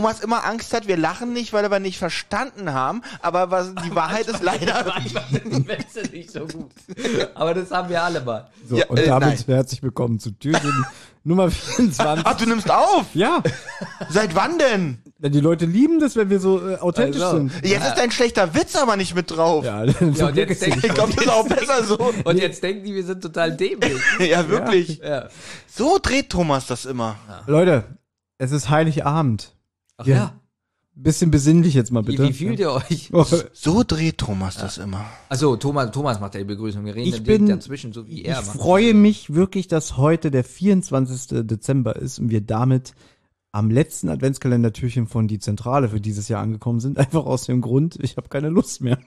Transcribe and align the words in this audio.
Thomas 0.00 0.20
immer 0.20 0.46
Angst 0.46 0.72
hat, 0.72 0.88
wir 0.88 0.96
lachen 0.96 1.34
nicht, 1.34 1.52
weil 1.52 1.70
wir 1.70 1.78
nicht 1.78 1.98
verstanden 1.98 2.72
haben, 2.72 3.02
aber 3.20 3.50
was, 3.50 3.74
die 3.84 3.94
Wahrheit 3.94 4.26
ist 4.28 4.42
leider. 4.42 4.94
Die 5.44 6.16
nicht 6.16 6.30
so 6.30 6.40
gut. 6.46 6.70
Aber 7.34 7.52
das 7.52 7.70
haben 7.70 7.90
wir 7.90 8.02
alle 8.02 8.22
mal. 8.22 8.48
So, 8.66 8.78
Ja, 8.78 8.86
und 8.86 8.98
äh, 8.98 9.04
damit 9.04 9.28
nein. 9.46 9.56
herzlich 9.56 9.82
willkommen 9.82 10.18
zu 10.18 10.30
Türchen 10.30 10.86
Nummer 11.24 11.50
24. 11.50 12.24
Ach, 12.26 12.34
du 12.34 12.46
nimmst 12.46 12.70
auf! 12.70 13.04
Ja, 13.12 13.42
Seit 14.08 14.34
wann 14.34 14.58
denn? 14.58 15.02
denn 15.18 15.32
die 15.32 15.40
Leute 15.40 15.66
lieben 15.66 16.00
das, 16.00 16.16
wenn 16.16 16.30
wir 16.30 16.40
so 16.40 16.66
äh, 16.66 16.76
authentisch 16.78 17.20
Also. 17.20 17.36
sind. 17.36 17.52
Jetzt 17.62 17.86
ist 17.88 17.96
dein 17.98 18.10
schlechter 18.10 18.54
Witz 18.54 18.74
aber 18.76 18.96
nicht 18.96 19.14
mit 19.14 19.30
drauf. 19.30 19.66
Ja, 19.66 19.84
Ja, 19.84 19.92
und 20.00 20.14
Glück 20.32 20.48
jetzt 20.48 20.62
denken, 20.62 20.80
Ich 20.82 20.94
glaube, 20.94 21.12
das 21.12 21.24
ist 21.26 21.30
auch 21.30 21.46
besser 21.46 21.84
so. 21.84 21.98
und 22.24 22.38
jetzt 22.38 22.62
denken 22.62 22.84
die, 22.86 22.94
wir 22.94 23.04
sind 23.04 23.20
total 23.20 23.54
dämlich. 23.54 24.00
Ja, 24.18 24.48
wirklich. 24.48 24.96
Ja. 25.04 25.28
So 25.70 25.98
dreht 26.00 26.30
Thomas 26.30 26.66
das 26.66 26.86
immer. 26.86 27.16
Leute, 27.46 27.84
es 28.38 28.50
ist 28.50 28.70
Heiligabend. 28.70 29.54
Ach 30.00 30.06
Ja. 30.06 30.16
ja. 30.16 30.40
Bisschen 30.96 31.30
besinnlich 31.30 31.72
jetzt 31.74 31.92
mal 31.92 32.02
Wie, 32.02 32.10
bitte. 32.16 32.28
wie 32.28 32.32
fühlt 32.34 32.58
ihr 32.58 32.72
euch? 32.72 33.08
Oh, 33.12 33.24
So 33.54 33.84
dreht 33.86 34.18
Thomas 34.18 34.56
das 34.58 34.76
immer. 34.76 35.06
Also 35.30 35.56
Thomas, 35.56 35.92
Thomas 35.92 36.20
macht 36.20 36.34
ja 36.34 36.40
die 36.40 36.44
Begrüßung. 36.46 36.84
Wir 36.84 36.94
reden 36.94 37.08
Ich 37.14 37.22
bin- 37.22 37.46
dazwischen, 37.46 37.92
so 37.92 38.06
wie 38.06 38.20
ich 38.22 38.26
er 38.28 38.42
macht. 38.42 38.56
freue 38.58 38.92
mich 38.92 39.32
wirklich, 39.32 39.66
dass 39.68 39.96
heute 39.96 40.30
der 40.30 40.44
24. 40.44 41.46
Dezember 41.46 41.96
ist 41.96 42.18
und 42.18 42.28
wir 42.30 42.40
damit 42.42 42.92
am 43.52 43.68
letzten 43.70 44.08
Adventskalendertürchen 44.08 45.08
von 45.08 45.26
die 45.26 45.40
Zentrale 45.40 45.88
für 45.88 46.00
dieses 46.00 46.28
Jahr 46.28 46.40
angekommen 46.42 46.78
sind. 46.80 46.98
Einfach 46.98 47.24
aus 47.26 47.46
dem 47.46 47.60
Grund, 47.60 47.98
ich 48.00 48.16
habe 48.16 48.28
keine 48.28 48.48
Lust 48.48 48.80
mehr. 48.80 48.98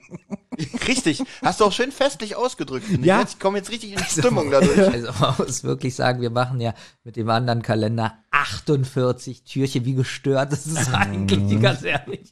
Richtig. 0.86 1.22
Hast 1.42 1.60
du 1.60 1.64
auch 1.64 1.72
schön 1.72 1.90
festlich 1.92 2.36
ausgedrückt. 2.36 2.86
Ja. 2.90 2.96
Ich, 2.98 3.06
Jetzt- 3.06 3.32
ich 3.34 3.38
komme 3.40 3.58
jetzt 3.58 3.70
richtig 3.70 3.92
in 3.92 3.98
Stimmung 4.00 4.50
dadurch. 4.50 4.78
Also 4.92 5.08
man 5.20 5.34
muss 5.38 5.64
wirklich 5.64 5.94
sagen, 5.94 6.20
wir 6.20 6.30
machen 6.30 6.60
ja 6.60 6.74
mit 7.04 7.16
dem 7.16 7.28
anderen 7.30 7.62
Kalender 7.62 8.14
48 8.30 9.44
Türchen 9.44 9.84
wie 9.84 9.94
gestört. 9.94 10.52
Das 10.52 10.66
ist 10.66 10.92
eigentlich, 10.94 11.60
ganz 11.60 11.82
ehrlich. 11.82 12.30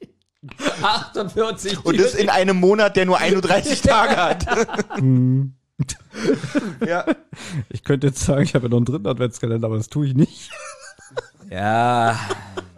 48 0.83 1.85
Und 1.85 1.99
das 1.99 2.15
in 2.15 2.29
einem 2.29 2.59
Monat, 2.59 2.97
der 2.97 3.07
nur 3.07 3.19
31 3.19 3.81
Tage 3.81 4.17
hat. 4.17 4.47
ja. 6.87 7.05
Ich 7.71 7.85
könnte 7.85 8.09
jetzt 8.09 8.21
sagen, 8.25 8.43
ich 8.43 8.55
habe 8.55 8.67
ja 8.67 8.71
noch 8.71 8.77
einen 8.79 8.87
dritten 8.87 9.07
Adventskalender, 9.07 9.67
aber 9.67 9.77
das 9.79 9.89
tue 9.89 10.07
ich 10.07 10.15
nicht. 10.15 10.51
Ja. 11.53 12.19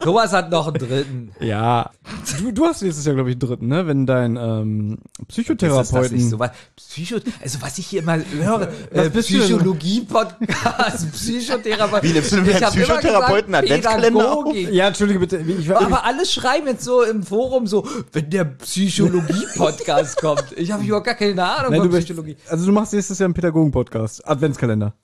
Thomas 0.01 0.33
hat 0.33 0.51
noch 0.51 0.67
einen 0.67 0.77
dritten. 0.79 1.33
Ja. 1.41 1.91
Du, 2.39 2.53
du 2.53 2.67
hast 2.67 2.83
nächstes 2.83 3.07
Jahr, 3.07 3.15
glaube 3.15 3.31
ich, 3.31 3.35
einen 3.35 3.41
dritten, 3.41 3.69
ne? 3.69 3.87
Wenn 3.87 4.05
dein 4.05 4.37
ähm, 4.37 4.99
Das 5.29 5.39
ist 5.39 5.49
das 5.49 5.57
Psychotherapeuten. 5.57 6.17
nicht 6.17 6.29
so 6.29 6.39
was. 6.39 6.51
Psycho, 6.77 7.17
also 7.41 7.63
was 7.63 7.79
ich 7.79 7.87
hier 7.87 8.03
mal 8.03 8.23
höre, 8.33 8.69
äh, 8.91 9.09
bist? 9.09 9.29
Psychologie-Podcast, 9.29 11.11
Psychotherapeut. 11.13 12.03
Wie 12.03 12.13
nimmst 12.13 12.33
du 12.33 12.37
denn 12.37 12.51
Ich 12.51 12.57
immer 12.57 12.71
Psychotherapeuten 12.71 13.55
Adventskalender 13.55 14.33
auf? 14.33 14.55
Ja, 14.55 14.89
entschuldige 14.89 15.21
bitte. 15.21 15.39
Ich, 15.39 15.69
war, 15.69 15.81
Aber 15.81 16.05
alle 16.05 16.27
schreiben 16.27 16.67
jetzt 16.67 16.85
so 16.85 17.03
im 17.03 17.23
Forum 17.23 17.67
so, 17.67 17.87
wenn 18.13 18.29
der 18.29 18.45
Psychologie-Podcast 18.45 20.21
kommt. 20.21 20.53
Ich 20.57 20.71
habe 20.71 20.85
überhaupt 20.85 21.07
gar 21.07 21.15
keine 21.15 21.43
Ahnung 21.43 21.71
Nein, 21.71 21.81
von 21.81 21.91
Psychologie. 21.91 22.37
also 22.49 22.67
du 22.67 22.73
machst 22.73 22.93
nächstes 22.93 23.19
Jahr 23.19 23.27
einen 23.27 23.35
Pädagogen-Podcast. 23.35 24.27
Adventskalender. 24.29 24.95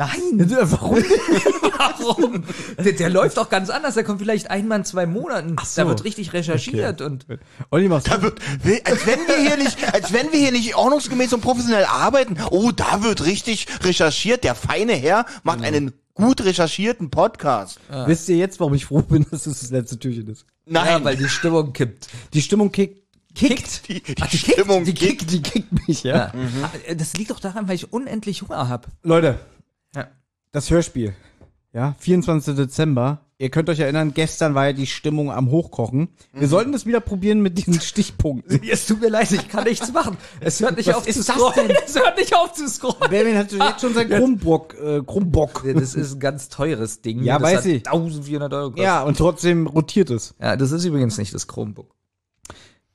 Nein, 0.00 0.48
Warum? 0.48 0.96
warum? 1.98 2.44
Der, 2.82 2.92
der 2.92 3.10
läuft 3.10 3.36
doch 3.36 3.50
ganz 3.50 3.68
anders. 3.68 3.92
Der 3.94 4.02
kommt 4.04 4.18
vielleicht 4.18 4.50
einmal 4.50 4.78
in 4.78 4.84
zwei 4.86 5.04
Monaten. 5.04 5.56
so. 5.62 5.82
Da 5.82 5.88
wird 5.88 6.04
richtig 6.04 6.32
recherchiert 6.32 7.02
und 7.02 7.26
Olli, 7.70 7.86
machst 7.88 8.08
Da 8.08 8.22
wird, 8.22 8.40
als 8.84 9.06
wenn 9.06 9.18
wir 9.28 9.36
hier 9.46 9.58
nicht, 9.58 9.92
als 9.92 10.10
wenn 10.14 10.32
wir 10.32 10.38
hier 10.38 10.52
nicht 10.52 10.74
ordnungsgemäß 10.74 11.34
und 11.34 11.42
professionell 11.42 11.84
arbeiten. 11.84 12.38
Oh, 12.50 12.70
da 12.70 13.02
wird 13.02 13.26
richtig 13.26 13.66
recherchiert. 13.82 14.42
Der 14.42 14.54
feine 14.54 14.94
Herr 14.94 15.26
macht 15.42 15.62
einen 15.62 15.92
gut 16.14 16.42
recherchierten 16.44 17.10
Podcast. 17.10 17.78
Wisst 18.06 18.26
ihr 18.30 18.36
jetzt, 18.38 18.58
warum 18.58 18.72
ich 18.72 18.86
froh 18.86 19.02
bin, 19.02 19.26
dass 19.30 19.44
es 19.46 19.60
das 19.60 19.70
letzte 19.70 19.98
Türchen 19.98 20.28
ist? 20.28 20.46
Nein, 20.64 20.86
ja, 20.86 21.04
weil 21.04 21.16
die 21.18 21.28
Stimmung 21.28 21.74
kippt. 21.74 22.08
Die 22.32 22.40
Stimmung 22.40 22.72
kickt. 22.72 23.00
Kickt. 23.34 23.86
die, 23.88 24.02
die 24.02 24.14
Ach, 24.20 24.28
die 24.28 24.38
Stimmung 24.38 24.84
Die 24.84 24.94
geht. 24.94 25.18
kickt, 25.20 25.30
die 25.30 25.42
kickt 25.42 25.86
mich, 25.86 26.02
ja. 26.04 26.32
Ja. 26.88 26.94
Das 26.94 27.12
liegt 27.18 27.30
doch 27.30 27.38
daran, 27.38 27.68
weil 27.68 27.74
ich 27.76 27.92
unendlich 27.92 28.42
Hunger 28.42 28.68
habe. 28.68 28.88
Leute. 29.02 29.38
Das 30.52 30.70
Hörspiel. 30.70 31.14
Ja, 31.72 31.94
24. 31.98 32.56
Dezember. 32.56 33.20
Ihr 33.38 33.48
könnt 33.48 33.70
euch 33.70 33.78
erinnern, 33.78 34.12
gestern 34.12 34.54
war 34.54 34.66
ja 34.66 34.72
die 34.74 34.86
Stimmung 34.86 35.30
am 35.30 35.50
Hochkochen. 35.50 36.08
Wir 36.34 36.46
sollten 36.46 36.72
das 36.72 36.84
wieder 36.84 37.00
probieren 37.00 37.40
mit 37.40 37.56
diesen 37.56 37.80
Stichpunkten. 37.80 38.60
Es 38.70 38.86
tut 38.86 39.00
mir 39.00 39.08
leid, 39.08 39.32
ich 39.32 39.48
kann 39.48 39.64
nichts 39.64 39.90
machen. 39.92 40.18
Es 40.40 40.60
hört 40.60 40.76
nicht 40.76 40.88
Was 40.88 40.96
auf 40.96 41.08
ist 41.08 41.24
zu 41.24 41.32
das 41.32 41.36
scrollen. 41.40 41.68
denn? 41.68 41.76
Es 41.86 41.94
hört 41.98 42.18
nicht 42.18 42.34
auf 42.36 42.52
zu 42.52 42.68
scrollen. 42.68 43.08
Benjamin 43.08 43.38
hat 43.38 43.50
jetzt 43.52 43.80
schon 43.80 43.94
sein 43.94 44.08
Krummbock, 44.10 44.74
äh, 44.78 45.00
Krummbock. 45.06 45.62
Ja, 45.64 45.72
Das 45.72 45.94
ist 45.94 46.14
ein 46.14 46.20
ganz 46.20 46.50
teures 46.50 47.00
Ding. 47.00 47.22
Ja, 47.22 47.38
das 47.38 47.50
weiß 47.50 47.58
hat 47.60 47.66
ich. 47.66 47.86
1400 47.86 48.52
Euro 48.52 48.64
gekostet. 48.70 48.84
Ja, 48.84 49.02
und 49.04 49.16
trotzdem 49.16 49.66
rotiert 49.68 50.10
es. 50.10 50.34
ja, 50.38 50.56
das 50.56 50.72
ist 50.72 50.84
übrigens 50.84 51.16
nicht 51.16 51.32
das 51.32 51.46
Chromebook. 51.48 51.94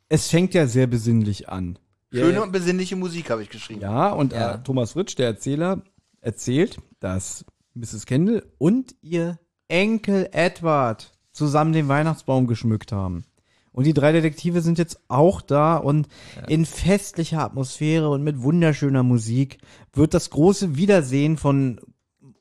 Es 0.10 0.28
fängt 0.30 0.54
ja 0.54 0.68
sehr 0.68 0.86
besinnlich 0.86 1.50
an. 1.50 1.80
Schöne 2.14 2.44
und 2.44 2.52
besinnliche 2.52 2.96
Musik 2.96 3.32
habe 3.32 3.42
ich 3.42 3.50
geschrieben. 3.50 3.82
Ja, 3.82 4.12
und 4.12 4.32
Ja. 4.32 4.56
Äh, 4.56 4.64
Thomas 4.64 4.92
Fritsch, 4.92 5.18
der 5.18 5.26
Erzähler, 5.28 5.82
erzählt, 6.26 6.80
dass 7.00 7.46
Mrs. 7.74 8.06
Kendall 8.06 8.44
und 8.58 8.96
ihr 9.02 9.40
Enkel 9.68 10.30
Edward 10.32 11.12
zusammen 11.32 11.74
den 11.74 11.88
Weihnachtsbaum 11.88 12.48
geschmückt 12.48 12.92
haben. 12.92 13.26
Und 13.72 13.86
die 13.86 13.94
drei 13.94 14.14
Detektive 14.14 14.62
sind 14.62 14.78
jetzt 14.78 15.02
auch 15.10 15.42
da 15.42 15.76
und 15.76 16.08
in 16.48 16.66
festlicher 16.66 17.42
Atmosphäre 17.42 18.10
und 18.10 18.24
mit 18.24 18.42
wunderschöner 18.42 19.04
Musik 19.04 19.58
wird 19.92 20.14
das 20.14 20.30
große 20.30 20.78
Wiedersehen 20.78 21.36
von 21.36 21.82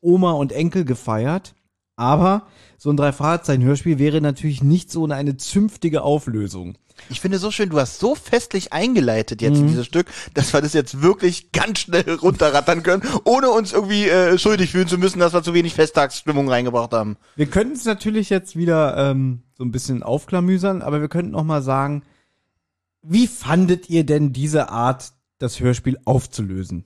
Oma 0.00 0.32
und 0.32 0.52
Enkel 0.52 0.84
gefeiert. 0.84 1.56
Aber 1.96 2.46
so 2.78 2.90
ein 2.90 2.96
Drei-Fahrzeichen-Hörspiel 2.96 3.98
wäre 3.98 4.20
natürlich 4.20 4.62
nicht 4.62 4.92
so 4.92 5.06
eine 5.06 5.36
zünftige 5.36 6.02
Auflösung. 6.02 6.78
Ich 7.10 7.20
finde 7.20 7.38
so 7.38 7.50
schön, 7.50 7.68
du 7.70 7.78
hast 7.78 7.98
so 7.98 8.14
festlich 8.14 8.72
eingeleitet 8.72 9.42
jetzt 9.42 9.56
Mhm. 9.56 9.62
in 9.62 9.68
dieses 9.68 9.86
Stück, 9.86 10.06
dass 10.34 10.52
wir 10.52 10.60
das 10.62 10.72
jetzt 10.72 11.02
wirklich 11.02 11.52
ganz 11.52 11.80
schnell 11.80 12.08
runterrattern 12.22 12.82
können, 12.82 13.02
ohne 13.24 13.50
uns 13.50 13.72
irgendwie 13.72 14.08
äh, 14.08 14.38
schuldig 14.38 14.70
fühlen 14.72 14.88
zu 14.88 14.98
müssen, 14.98 15.18
dass 15.18 15.32
wir 15.32 15.42
zu 15.42 15.54
wenig 15.54 15.74
Festtagsstimmung 15.74 16.48
reingebracht 16.48 16.92
haben. 16.92 17.16
Wir 17.36 17.46
könnten 17.46 17.74
es 17.74 17.84
natürlich 17.84 18.30
jetzt 18.30 18.56
wieder 18.56 18.96
ähm, 18.96 19.42
so 19.56 19.64
ein 19.64 19.70
bisschen 19.72 20.02
aufklamüsern, 20.02 20.82
aber 20.82 21.00
wir 21.00 21.08
könnten 21.08 21.32
noch 21.32 21.44
mal 21.44 21.62
sagen, 21.62 22.02
wie 23.02 23.26
fandet 23.26 23.90
ihr 23.90 24.04
denn 24.04 24.32
diese 24.32 24.70
Art, 24.70 25.12
das 25.38 25.60
Hörspiel 25.60 25.98
aufzulösen? 26.04 26.84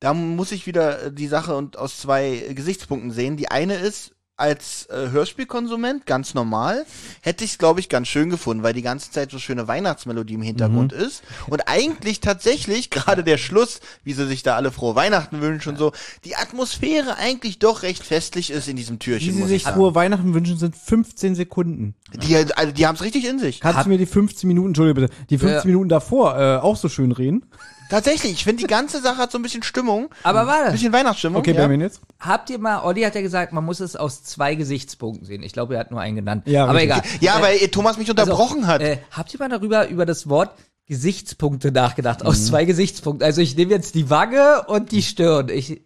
Da 0.00 0.12
muss 0.12 0.52
ich 0.52 0.66
wieder 0.66 1.04
äh, 1.04 1.12
die 1.12 1.28
Sache 1.28 1.56
und 1.56 1.78
aus 1.78 1.98
zwei 1.98 2.52
Gesichtspunkten 2.54 3.10
sehen. 3.10 3.36
Die 3.38 3.50
eine 3.50 3.76
ist, 3.76 4.12
als 4.36 4.86
äh, 4.86 5.10
Hörspielkonsument, 5.10 6.04
ganz 6.04 6.34
normal, 6.34 6.84
hätte 7.22 7.44
ich 7.44 7.52
es, 7.52 7.58
glaube 7.58 7.80
ich, 7.80 7.88
ganz 7.88 8.08
schön 8.08 8.28
gefunden, 8.28 8.62
weil 8.62 8.74
die 8.74 8.82
ganze 8.82 9.10
Zeit 9.10 9.30
so 9.30 9.38
schöne 9.38 9.66
Weihnachtsmelodie 9.66 10.34
im 10.34 10.42
Hintergrund 10.42 10.92
ist. 10.92 11.22
Und 11.46 11.68
eigentlich 11.68 12.20
tatsächlich, 12.20 12.90
gerade 12.90 13.24
der 13.24 13.38
Schluss, 13.38 13.80
wie 14.04 14.12
sie 14.12 14.26
sich 14.26 14.42
da 14.42 14.56
alle 14.56 14.70
frohe 14.70 14.94
Weihnachten 14.94 15.40
wünschen 15.40 15.70
und 15.70 15.78
so, 15.78 15.92
die 16.24 16.36
Atmosphäre 16.36 17.16
eigentlich 17.16 17.58
doch 17.58 17.82
recht 17.82 18.04
festlich 18.04 18.50
ist 18.50 18.68
in 18.68 18.76
diesem 18.76 18.96
Wie 18.96 19.00
Türchen, 19.00 19.34
sie 19.34 19.40
muss 19.40 19.48
sich 19.48 19.64
frohe 19.64 19.94
Weihnachten 19.94 20.34
wünschen, 20.34 20.58
sind 20.58 20.76
15 20.76 21.34
Sekunden. 21.34 21.94
Die, 22.14 22.36
also, 22.36 22.72
die 22.72 22.86
haben 22.86 22.96
es 22.96 23.02
richtig 23.02 23.26
in 23.26 23.38
sich. 23.38 23.60
Kannst 23.60 23.86
du 23.86 23.88
mir 23.88 23.98
die 23.98 24.06
15 24.06 24.46
Minuten, 24.46 24.68
Entschuldige 24.68 25.00
bitte, 25.00 25.14
die 25.30 25.38
15 25.38 25.56
Ja. 25.58 25.64
Minuten 25.64 25.88
davor 25.88 26.38
äh, 26.38 26.56
auch 26.58 26.76
so 26.76 26.88
schön 26.88 27.12
reden? 27.12 27.46
Tatsächlich, 27.90 28.32
ich 28.32 28.44
finde, 28.44 28.62
die 28.62 28.66
ganze 28.66 29.00
Sache 29.00 29.18
hat 29.18 29.30
so 29.30 29.38
ein 29.38 29.42
bisschen 29.42 29.62
Stimmung. 29.62 30.08
Aber 30.22 30.40
Ein 30.42 30.46
warte, 30.48 30.72
bisschen 30.72 30.92
Weihnachtsstimmung. 30.92 31.38
Okay, 31.40 31.50
ja. 31.50 31.54
Benjamin 31.56 31.80
jetzt? 31.82 32.00
habt 32.18 32.50
ihr 32.50 32.58
mal, 32.58 32.82
Olli 32.84 33.02
hat 33.02 33.14
ja 33.14 33.20
gesagt, 33.20 33.52
man 33.52 33.64
muss 33.64 33.80
es 33.80 33.94
aus 33.96 34.24
zwei 34.24 34.54
Gesichtspunkten 34.56 35.26
sehen. 35.26 35.42
Ich 35.42 35.52
glaube, 35.52 35.74
er 35.74 35.80
hat 35.80 35.90
nur 35.90 36.00
einen 36.00 36.16
genannt. 36.16 36.42
Ja, 36.46 36.64
aber 36.64 36.74
richtig. 36.74 36.90
egal. 36.90 37.02
Ja, 37.20 37.38
Äh, 37.38 37.42
weil 37.42 37.56
äh, 37.58 37.68
Thomas 37.68 37.96
mich 37.98 38.10
unterbrochen 38.10 38.58
also, 38.64 38.68
hat. 38.68 38.80
Äh, 38.82 38.98
habt 39.12 39.32
ihr 39.34 39.38
mal 39.40 39.48
darüber, 39.48 39.88
über 39.88 40.04
das 40.06 40.28
Wort 40.28 40.50
Gesichtspunkte 40.86 41.72
nachgedacht? 41.72 42.24
Aus 42.24 42.38
Mhm. 42.40 42.44
zwei 42.44 42.64
Gesichtspunkten. 42.64 43.24
Also 43.24 43.40
ich 43.40 43.56
nehme 43.56 43.70
jetzt 43.72 43.94
die 43.94 44.08
Wange 44.10 44.62
und 44.68 44.90
die 44.92 45.02
Stirn. 45.02 45.48
Ich, 45.48 45.80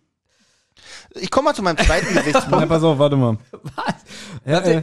Ich 1.15 1.31
komme 1.31 1.47
mal 1.47 1.55
zu 1.55 1.63
meinem 1.63 1.79
zweiten 1.79 2.07
Ja, 2.15 2.23
Gesichtspunkt. 2.23 2.69
pass 2.69 2.83
auf, 2.83 2.99
warte 2.99 3.17
mal. 3.17 3.37
was? 3.63 3.95
Warte. 4.45 4.71
äh, 4.75 4.83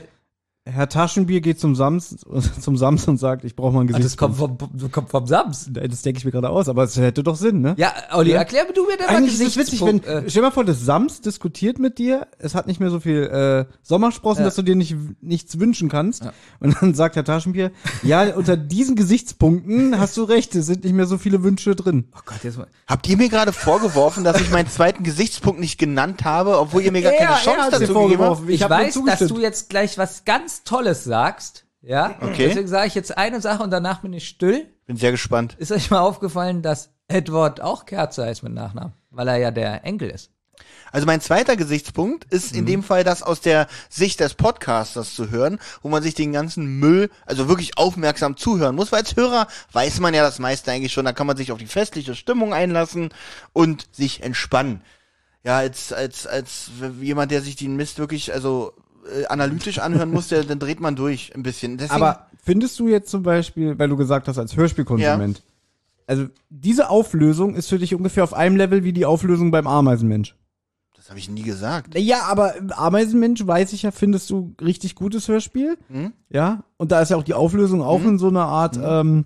Herr 0.72 0.90
Taschenbier 0.90 1.42
geht 1.42 1.60
zum 1.60 1.76
Sams, 1.76 2.18
zum 2.62 2.78
Sams 2.78 3.08
und 3.08 3.18
sagt, 3.18 3.44
ich 3.46 3.56
brauche 3.56 3.74
mal 3.74 3.82
ein 3.82 3.96
Ah, 3.96 4.00
das 4.00 4.18
kommt 4.18 4.36
vom, 4.36 4.58
das 4.74 4.92
kommt 4.92 5.10
vom 5.10 5.26
Sams. 5.26 5.70
Das 5.72 6.02
denke 6.02 6.20
ich 6.20 6.26
mir 6.26 6.32
gerade 6.32 6.50
aus, 6.50 6.68
aber 6.70 6.84
es 6.84 6.98
hätte 6.98 7.24
doch 7.24 7.36
Sinn, 7.36 7.62
ne? 7.62 7.74
Ja, 7.78 7.94
Olli, 8.14 8.32
Ja. 8.32 8.40
erklär 8.40 8.66
mir 8.66 8.74
du 8.74 8.86
mir 8.86 8.98
da 8.98 9.06
mal 9.06 9.16
Eigentlich 9.18 9.40
ist 9.40 9.48
es 9.48 9.58
witzig, 9.58 9.82
wenn, 9.86 10.04
äh, 10.04 10.24
stell 10.30 10.42
dir 10.42 10.48
mal 10.48 10.52
vor, 10.52 10.66
das 10.66 10.82
Sams 10.84 11.22
diskutiert 11.22 11.80
mit 11.80 11.98
dir, 11.98 12.28
es 12.38 12.54
hat 12.56 12.68
nicht 12.68 12.80
mehr 12.80 12.90
so 12.90 13.00
viel 13.00 13.24
äh, 13.24 13.66
Sommersprossen, 13.82 14.42
Ja. 14.42 14.46
dass 14.46 14.56
du 14.56 14.62
dir 14.62 14.76
nicht, 14.76 14.96
nichts 15.22 15.60
wünschen 15.60 15.90
kannst. 15.90 16.26
Ja. 16.26 16.34
Und 16.60 16.76
dann 16.82 16.94
sagt 16.94 17.16
Herr 17.16 17.24
Taschenbier, 17.24 17.72
ja, 18.04 18.36
unter 18.36 18.58
diesen 18.58 18.96
Gesichtspunkten 18.96 20.00
hast 20.00 20.18
du 20.18 20.24
recht, 20.24 20.54
es 20.56 20.66
sind 20.66 20.84
nicht 20.84 20.94
mehr 20.94 21.06
so 21.08 21.18
viele 21.18 21.44
Wünsche 21.44 21.76
drin. 21.76 22.06
oh 22.16 22.20
Gott, 22.26 22.44
jetzt 22.44 22.58
mal. 22.58 22.68
Habt 22.88 23.08
ihr 23.08 23.18
mir 23.18 23.30
gerade 23.30 23.54
vorgeworfen, 23.54 24.24
dass 24.24 24.40
ich 24.42 24.52
meinen 24.52 24.68
zweiten 24.70 25.04
Gesichtspunkt 25.04 25.60
nicht 25.60 25.78
genannt 25.78 26.26
habe, 26.26 26.60
obwohl 26.60 26.82
ihr 26.82 26.92
mir 26.92 27.02
gar 27.02 27.14
keine 27.14 27.36
Chance 27.38 27.72
dazu 27.72 27.94
gegeben 27.94 28.24
habt? 28.24 28.50
Ich, 28.50 28.64
hab 28.64 28.70
nur 28.70 28.80
weiß, 28.80 29.20
dass 29.20 29.28
du 29.30 29.40
jetzt 29.40 29.70
gleich 29.70 29.98
was 29.98 30.26
ganz 30.26 30.57
Tolles 30.64 31.04
sagst. 31.04 31.66
Ja, 31.82 32.16
Okay. 32.22 32.48
deswegen 32.48 32.68
sage 32.68 32.88
ich 32.88 32.96
jetzt 32.96 33.18
eine 33.18 33.40
Sache 33.40 33.64
und 33.64 33.72
danach 33.72 34.02
bin 34.02 34.12
ich 34.14 34.28
still. 34.28 34.68
Bin 34.88 34.98
sehr 34.98 35.12
gespannt. 35.12 35.56
Ist 35.58 35.72
euch 35.72 35.90
mal 35.90 36.00
aufgefallen, 36.00 36.62
dass 36.62 36.90
Edward 37.08 37.62
auch 37.62 37.86
Kerze 37.86 38.26
heißt 38.26 38.44
mit 38.44 38.54
Nachnamen? 38.54 38.94
Weil 39.12 39.28
er 39.30 39.38
ja 39.38 39.52
der 39.52 39.86
Enkel 39.86 40.10
ist. 40.10 40.32
Also 40.92 41.06
mein 41.06 41.22
zweiter 41.22 41.56
Gesichtspunkt 41.56 42.26
ist 42.34 42.56
in 42.56 42.66
dem 42.66 42.82
Fall 42.82 43.04
das 43.04 43.22
aus 43.22 43.42
der 43.42 43.68
Sicht 43.90 44.20
des 44.20 44.34
Podcasters 44.34 45.14
zu 45.14 45.30
hören, 45.30 45.60
wo 45.82 45.90
man 45.90 46.02
sich 46.02 46.16
den 46.16 46.32
ganzen 46.34 46.66
Müll, 46.80 47.10
also 47.26 47.48
wirklich 47.48 47.78
aufmerksam 47.78 48.38
zuhören 48.38 48.76
muss, 48.76 48.92
weil 48.92 49.02
als 49.02 49.16
Hörer 49.16 49.48
weiß 49.74 50.00
man 50.00 50.14
ja 50.14 50.24
das 50.24 50.40
meiste 50.40 50.72
eigentlich 50.72 50.94
schon, 50.94 51.06
da 51.06 51.12
kann 51.14 51.28
man 51.28 51.38
sich 51.38 51.52
auf 51.52 51.60
die 51.60 51.68
festliche 51.68 52.16
Stimmung 52.16 52.54
einlassen 52.54 53.10
und 53.54 53.88
sich 53.92 54.24
entspannen. 54.24 54.82
Ja, 55.44 55.58
als, 55.58 55.94
als, 55.94 56.26
als 56.26 56.72
jemand, 57.00 57.32
der 57.32 57.42
sich 57.42 57.56
den 57.56 57.76
Mist 57.76 58.00
wirklich, 58.00 58.34
also 58.34 58.74
äh, 59.08 59.26
analytisch 59.28 59.80
anhören 59.80 60.12
muss, 60.12 60.28
der, 60.30 60.44
dann 60.44 60.60
dreht 60.60 60.80
man 60.80 60.96
durch 60.96 61.34
ein 61.36 61.44
bisschen. 61.44 61.78
Deswegen, 61.78 62.02
Aber 62.02 62.28
findest 62.44 62.80
du 62.80 62.88
jetzt 62.88 63.10
zum 63.10 63.24
Beispiel, 63.24 63.78
weil 63.80 63.90
du 63.90 63.98
gesagt 63.98 64.28
hast, 64.28 64.38
als 64.38 64.56
Hörspielkonsument, 64.56 65.44
also 66.06 66.28
diese 66.50 66.90
Auflösung 66.90 67.56
ist 67.56 67.68
für 67.70 67.80
dich 67.80 67.94
ungefähr 67.96 68.24
auf 68.24 68.34
einem 68.34 68.56
Level 68.56 68.84
wie 68.84 68.94
die 68.94 69.06
Auflösung 69.06 69.52
beim 69.52 69.68
Ameisenmensch. 69.68 70.36
das 70.96 71.10
habe 71.10 71.20
ich 71.20 71.30
nie 71.30 71.42
gesagt. 71.44 71.98
Ja, 71.98 72.24
aber 72.24 72.56
Ameisenmensch 72.76 73.46
weiß 73.46 73.74
ich 73.74 73.84
ja, 73.84 73.92
findest 73.92 74.30
du 74.30 74.56
richtig 74.62 74.96
gutes 74.96 75.28
Hörspiel. 75.28 75.78
Hm? 75.90 76.14
Ja, 76.30 76.64
und 76.78 76.92
da 76.92 77.02
ist 77.02 77.10
ja 77.12 77.18
auch 77.18 77.24
die 77.24 77.34
Auflösung 77.34 77.82
auch 77.82 78.04
in 78.04 78.18
so 78.18 78.28
einer 78.30 78.46
Art, 78.46 78.80
ähm, 78.82 79.26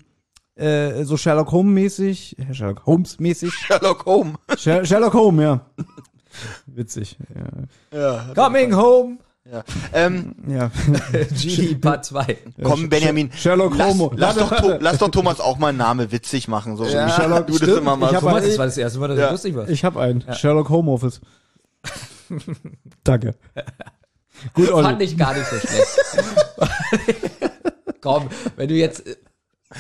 äh, 0.55 1.03
so 1.05 1.17
Sherlock 1.17 1.51
Holmes 1.51 1.73
mäßig, 1.73 2.35
Sherlock 2.51 2.85
Holmes 2.85 3.19
mäßig. 3.19 3.51
Sherlock 3.67 4.05
Holmes. 4.05 4.37
Sher 4.57 4.83
Sherlock 4.85 5.13
Holmes, 5.13 5.41
ja. 5.43 5.65
Witzig, 6.65 7.17
Ja. 7.93 8.33
Coming 8.35 8.75
home. 8.75 9.17
Ja. 9.51 9.63
Ähm, 9.93 10.33
ja. 10.47 10.71
Genie 11.41 11.75
Part 11.75 12.05
2. 12.05 12.37
komm, 12.63 12.89
Benjamin. 12.89 13.31
Sherlock 13.33 13.77
lass, 13.77 13.97
Holmes. 13.97 14.19
lass, 14.19 14.35
doch, 14.37 14.55
To- 14.61 14.77
lass 14.79 14.97
doch 14.97 15.09
Thomas 15.09 15.39
auch 15.39 15.57
mal 15.57 15.67
einen 15.69 15.77
Namen 15.79 16.11
witzig 16.11 16.47
machen, 16.47 16.77
so 16.77 16.85
Ja, 16.85 17.07
wie 17.07 17.11
Sherlock, 17.11 17.47
du 17.47 17.57
das 17.59 17.69
immer 17.69 17.93
Ich 17.93 17.99
machst. 17.99 18.13
hab 18.15 18.21
Thomas, 18.21 18.43
das 18.45 18.57
war 18.57 18.65
das 18.65 18.77
erste 18.77 18.99
Mal, 18.99 19.07
dass 19.09 19.17
Ja. 19.19 19.25
du 19.27 19.31
lustig 19.33 19.55
warst. 19.55 19.69
Ich 19.71 19.83
habe 19.83 19.99
einen. 20.01 20.23
Sherlock 20.33 20.69
Home 20.69 20.91
Office. 20.91 21.19
Danke. 23.03 23.35
Gut, 24.53 24.71
Olli. 24.71 24.83
Fand 24.83 25.01
ich 25.01 25.17
gar 25.17 25.33
nicht 25.33 25.45
so 25.47 25.57
schlecht. 25.57 25.99
Komm, 28.01 28.29
wenn 28.55 28.67
du 28.69 28.75
jetzt. 28.75 29.03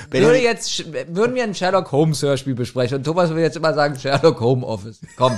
Wenn 0.09 0.23
Würde 0.23 0.37
du- 0.37 0.43
jetzt, 0.43 0.85
würden 1.13 1.35
wir 1.35 1.43
ein 1.43 1.53
Sherlock 1.53 1.91
Holmes 1.91 2.21
Hörspiel 2.21 2.55
besprechen 2.55 2.97
und 2.99 3.03
Thomas 3.03 3.29
würde 3.29 3.41
jetzt 3.41 3.57
immer 3.57 3.73
sagen 3.73 3.99
Sherlock 3.99 4.39
Home 4.39 4.65
Office. 4.65 5.01
Komm. 5.17 5.37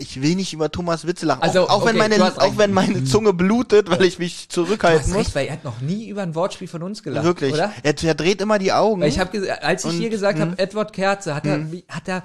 Ich 0.00 0.22
will 0.22 0.36
nicht 0.36 0.52
über 0.52 0.70
Thomas 0.70 1.06
Witze 1.08 1.26
lachen. 1.26 1.42
Also, 1.42 1.64
auch, 1.64 1.70
auch, 1.70 1.80
wenn 1.82 1.88
okay, 1.96 1.98
meine, 1.98 2.16
du 2.18 2.24
hast 2.24 2.38
auch 2.38 2.44
recht. 2.44 2.58
wenn 2.58 2.72
meine 2.72 3.02
Zunge 3.04 3.32
blutet, 3.32 3.90
weil 3.90 4.04
ich 4.04 4.20
mich 4.20 4.48
zurückhalten 4.48 5.08
muss. 5.10 5.18
recht, 5.18 5.34
weil 5.34 5.46
er 5.48 5.54
hat 5.54 5.64
noch 5.64 5.80
nie 5.80 6.08
über 6.08 6.22
ein 6.22 6.36
Wortspiel 6.36 6.68
von 6.68 6.84
uns 6.84 7.02
gelacht. 7.02 7.24
Wirklich. 7.24 7.52
Oder? 7.52 7.72
Er, 7.82 7.94
er 8.00 8.14
dreht 8.14 8.40
immer 8.40 8.60
die 8.60 8.72
Augen. 8.72 9.00
Weil 9.02 9.08
ich 9.08 9.18
habe, 9.18 9.60
als 9.60 9.84
ich 9.84 9.90
Und- 9.90 9.96
hier 9.98 10.08
gesagt 10.08 10.38
hm. 10.38 10.52
habe, 10.52 10.58
Edward 10.62 10.92
Kerze, 10.92 11.34
hat 11.34 11.44
er, 11.46 11.72
wie- 11.72 11.84
hat 11.88 12.06
er 12.06 12.22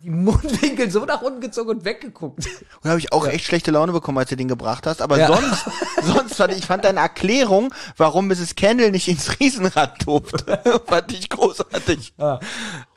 die 0.00 0.10
Mundwinkel 0.10 0.90
so 0.90 1.04
nach 1.06 1.22
unten 1.22 1.40
gezogen 1.40 1.70
und 1.70 1.84
weggeguckt. 1.84 2.44
Und 2.82 2.90
habe 2.90 2.98
ich 2.98 3.12
auch 3.12 3.26
echt 3.26 3.46
schlechte 3.46 3.70
Laune 3.70 3.92
bekommen, 3.92 4.18
als 4.18 4.28
du 4.28 4.36
den 4.36 4.48
gebracht 4.48 4.86
hast. 4.86 5.00
Aber 5.00 5.16
Ja. 5.18 5.28
sonst, 5.28 5.64
sonst 6.02 6.34
fand 6.34 6.52
ich, 6.52 6.58
ich 6.58 6.66
fand 6.66 6.84
deine 6.84 7.00
Erklärung, 7.00 7.72
warum 7.96 8.26
Mrs. 8.26 8.56
Kendall 8.56 8.90
nicht 8.90 9.08
ins 9.08 9.38
Riesenrad 9.40 10.04
durfte, 10.06 10.60
fand 10.86 11.12
ich 11.12 11.30
großartig. 11.30 12.12
Ja. 12.18 12.40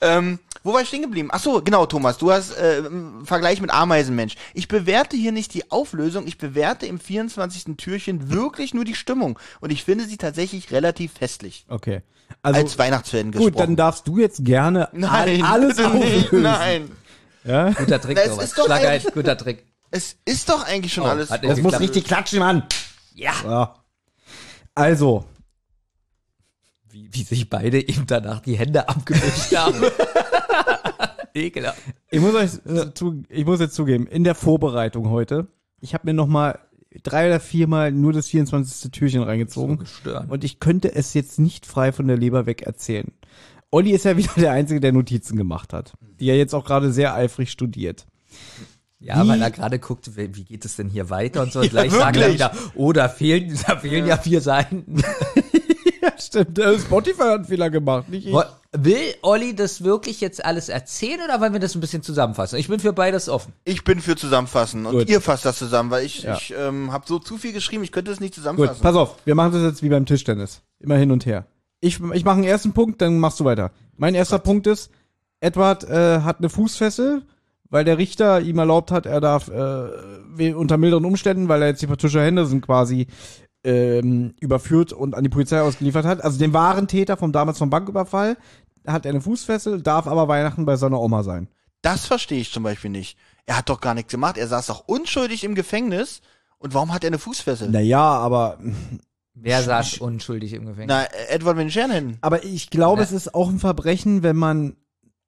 Ähm, 0.02 0.40
wo 0.64 0.74
war 0.74 0.82
ich 0.82 0.88
stehen 0.88 1.02
geblieben? 1.02 1.30
Ach 1.32 1.40
so, 1.40 1.62
genau, 1.62 1.86
Thomas. 1.86 2.18
Du 2.18 2.32
hast 2.32 2.52
äh, 2.58 2.80
im 2.80 3.26
Vergleich 3.26 3.62
mit 3.62 3.72
Ameisenmensch. 3.72 4.36
Ich 4.54 4.68
bewerte 4.68 5.16
hier 5.18 5.32
nicht 5.32 5.54
die 5.54 5.72
Auflösung, 5.72 6.28
ich 6.28 6.38
bewerte 6.38 6.86
im 6.86 7.00
24. 7.00 7.76
Türchen 7.78 8.30
wirklich 8.32 8.74
nur 8.74 8.84
die 8.86 8.96
Stimmung. 8.96 9.40
Und 9.62 9.72
ich 9.72 9.84
finde 9.84 10.06
sie 10.06 10.18
tatsächlich 10.18 10.72
relativ 10.72 11.14
festlich. 11.14 11.66
Okay. 11.70 12.02
Also, 12.44 12.60
als 12.62 12.78
Weihnachtsfan 12.78 13.32
gesprochen. 13.32 13.52
gut, 13.52 13.60
dann 13.60 13.76
darfst 13.76 14.08
du 14.08 14.18
jetzt 14.20 14.44
gerne 14.46 14.90
Nein, 14.94 15.42
all- 15.44 15.62
alles 15.64 15.80
auflösen. 15.80 16.42
nein. 16.44 16.92
Ja? 17.44 17.72
Guter 17.72 18.00
Trick, 18.02 18.18
Thomas. 18.24 18.44
ist 18.44 18.58
doch 18.58 18.66
Schlager, 18.66 18.90
eigentlich- 18.90 19.14
guter 19.14 19.38
Trick. 19.38 19.66
Es 19.92 20.18
ist 20.26 20.50
doch 20.50 20.64
eigentlich 20.68 20.94
schon 20.94 21.06
Oh, 21.06 21.08
alles. 21.08 21.30
Das 21.30 21.42
nicht 21.42 21.48
muss 21.50 21.58
geklappt. 21.72 21.82
richtig 21.82 22.04
klatschen, 22.06 22.40
Mann. 22.40 22.64
Ja. 23.16 23.32
Ja. 23.44 23.76
Also, 24.76 25.26
Wie, 26.92 27.08
wie 27.12 27.24
sich 27.24 27.50
beide 27.50 27.80
ihm 27.80 28.06
danach 28.06 28.40
die 28.42 28.58
Hände 28.58 28.88
abgewischt 28.88 29.56
haben. 29.56 29.82
Ekelhaft. 31.40 31.82
ich 32.10 32.20
muss 32.20 32.36
euch 32.36 32.52
äh, 32.66 32.94
zu, 32.94 33.24
ich 33.30 33.46
muss 33.46 33.60
jetzt 33.60 33.76
zugeben, 33.76 34.08
in 34.08 34.24
der 34.24 34.36
Vorbereitung 34.36 35.10
heute, 35.10 35.48
ich 35.82 35.94
habe 35.94 36.08
mir 36.08 36.14
noch 36.14 36.28
mal 36.28 36.60
drei 37.04 37.28
oder 37.28 37.40
viermal 37.40 37.92
nur 37.92 38.14
das 38.14 38.28
24. 38.28 38.92
Türchen 38.92 39.22
reingezogen. 39.24 39.78
gestört. 39.78 40.30
Und 40.30 40.44
ich 40.44 40.60
könnte 40.60 40.94
es 40.94 41.14
jetzt 41.14 41.40
nicht 41.40 41.66
frei 41.66 41.92
von 41.92 42.08
der 42.08 42.18
Leber 42.18 42.46
weg 42.46 42.64
erzählen. 42.64 43.12
Olli 43.72 43.92
ist 43.92 44.06
ja 44.06 44.18
wieder 44.18 44.32
der 44.36 44.52
Einzige, 44.54 44.80
der 44.80 44.92
Notizen 44.92 45.38
gemacht 45.38 45.74
hat, 45.74 45.94
die 46.20 46.28
er 46.30 46.38
jetzt 46.38 46.56
auch 46.56 46.66
gerade 46.66 46.92
sehr 46.92 47.14
eifrig 47.14 47.52
studiert. 47.52 48.08
Ja, 49.00 49.24
Wie- 49.24 49.30
weil 49.30 49.42
er 49.42 49.52
gerade 49.52 49.80
guckt, 49.80 50.10
wie 50.18 50.44
geht 50.44 50.66
es 50.66 50.76
denn 50.76 50.90
hier 50.90 51.10
weiter 51.10 51.44
und 51.44 51.54
so. 51.54 51.60
Und 51.62 51.70
gleich 51.70 51.92
Ja, 51.94 52.00
sagen 52.00 52.16
er 52.16 52.22
wirklich. 52.22 52.34
wieder, 52.36 52.52
oh, 52.76 52.92
da 52.92 53.08
fehlen, 53.08 53.58
da 53.68 53.78
fehlen 53.78 54.06
ja 54.08 54.18
vier 54.18 54.42
Seiten. 54.42 54.86
Ja, 56.02 56.12
stimmt. 56.18 56.58
äh, 56.60 56.80
Spotify 56.80 57.22
hat 57.24 57.30
einen 57.36 57.46
Fehler 57.46 57.70
gemacht, 57.70 58.10
nicht 58.10 58.28
ich. 58.28 58.36
Will 58.72 59.16
Olli 59.24 59.56
das 59.56 59.84
wirklich 59.84 60.22
jetzt 60.22 60.46
alles 60.46 60.70
erzählen 60.70 61.20
oder 61.26 61.42
wollen 61.42 61.54
wir 61.54 61.60
das 61.60 61.74
ein 61.76 61.82
bisschen 61.82 62.04
zusammenfassen? 62.04 62.60
Ich 62.60 62.68
bin 62.68 62.80
für 62.80 62.94
beides 62.94 63.28
offen. 63.28 63.52
Ich 63.66 63.84
bin 63.84 64.00
für 64.00 64.16
zusammenfassen 64.16 64.86
und 64.86 64.94
Gut. 64.94 65.10
ihr 65.10 65.22
fasst 65.22 65.44
das 65.46 65.58
zusammen, 65.58 65.90
weil 65.90 66.06
ich, 66.06 66.22
Ja. 66.22 66.36
ich 66.36 66.54
ähm, 66.56 66.92
habe 66.94 67.06
so 67.08 67.18
zu 67.18 67.38
viel 67.38 67.52
geschrieben, 67.52 67.84
ich 67.84 67.92
könnte 67.92 68.12
es 68.12 68.20
nicht 68.20 68.36
Gut, 68.36 68.44
zusammenfassen. 68.44 68.82
pass 68.84 68.96
auf, 68.96 69.16
wir 69.26 69.34
machen 69.34 69.54
das 69.54 69.64
jetzt 69.64 69.82
wie 69.82 69.90
beim 69.90 70.06
Tischtennis. 70.06 70.62
Immer 70.80 70.98
hin 70.98 71.10
und 71.12 71.26
her. 71.26 71.48
Ich, 71.82 72.00
ich 72.14 72.24
mache 72.26 72.36
einen 72.36 72.44
ersten 72.44 72.74
Punkt, 72.74 73.02
dann 73.02 73.20
machst 73.20 73.40
du 73.40 73.46
weiter. 73.46 73.72
Mein 73.98 74.14
erster 74.14 74.38
Punkt 74.38 74.68
ist, 74.68 74.92
Edward 75.40 75.84
äh, 75.86 76.22
hat 76.22 76.38
eine 76.40 76.50
Fußfessel, 76.50 77.24
weil 77.72 77.86
der 77.86 77.98
Richter 77.98 78.42
ihm 78.42 78.60
erlaubt 78.60 78.92
hat, 78.92 79.06
er 79.08 79.20
darf 79.22 79.48
äh, 79.48 80.54
unter 80.54 80.78
milderen 80.78 81.06
Umständen, 81.06 81.48
weil 81.48 81.62
er 81.64 81.70
jetzt 81.70 81.82
die 81.82 81.88
Patricia 81.88 82.22
Henderson 82.22 82.62
quasi 82.62 83.08
ähm, 83.64 84.34
überführt 84.40 84.94
und 84.94 85.16
an 85.16 85.24
die 85.24 85.30
Polizei 85.30 85.62
ausgeliefert 85.62 86.06
hat. 86.06 86.24
Also 86.24 86.40
den 86.40 86.54
wahren 86.54 86.88
Täter 86.88 87.18
vom 87.18 87.32
damals 87.32 87.58
vom 87.58 87.70
Banküberfall 87.70 88.38
hat 88.88 89.06
er 89.06 89.10
eine 89.12 89.22
Fußfessel, 89.22 89.82
darf 89.82 90.08
aber 90.08 90.28
Weihnachten 90.28 90.66
bei 90.66 90.76
seiner 90.78 91.00
Oma 91.00 91.24
sein. 91.24 91.48
Das 91.82 92.06
verstehe 92.06 92.40
ich 92.42 92.52
zum 92.52 92.64
Beispiel 92.64 92.90
nicht. 92.92 93.18
Er 93.46 93.58
hat 93.58 93.70
doch 93.70 93.82
gar 93.82 93.94
nichts 93.94 94.12
gemacht. 94.12 94.38
Er 94.38 94.48
saß 94.48 94.68
doch 94.68 94.88
unschuldig 94.88 95.44
im 95.44 95.56
Gefängnis. 95.56 96.22
Und 96.58 96.74
warum 96.74 96.94
hat 96.94 97.04
er 97.04 97.08
eine 97.08 97.20
Fußfessel? 97.20 97.70
Naja, 97.70 98.02
aber 98.02 98.58
Wer 99.34 99.64
saß 99.64 100.00
unschuldig 100.00 100.54
im 100.54 100.66
Gefängnis? 100.66 100.88
Na, 100.90 101.06
Edward 101.30 101.58
Winchernen. 101.58 102.18
Aber 102.22 102.44
ich 102.44 102.70
glaube, 102.70 103.00
Ja. 103.02 103.06
es 103.06 103.12
ist 103.14 103.34
auch 103.34 103.50
ein 103.50 103.60
Verbrechen, 103.60 104.24
wenn 104.24 104.36
man 104.36 104.76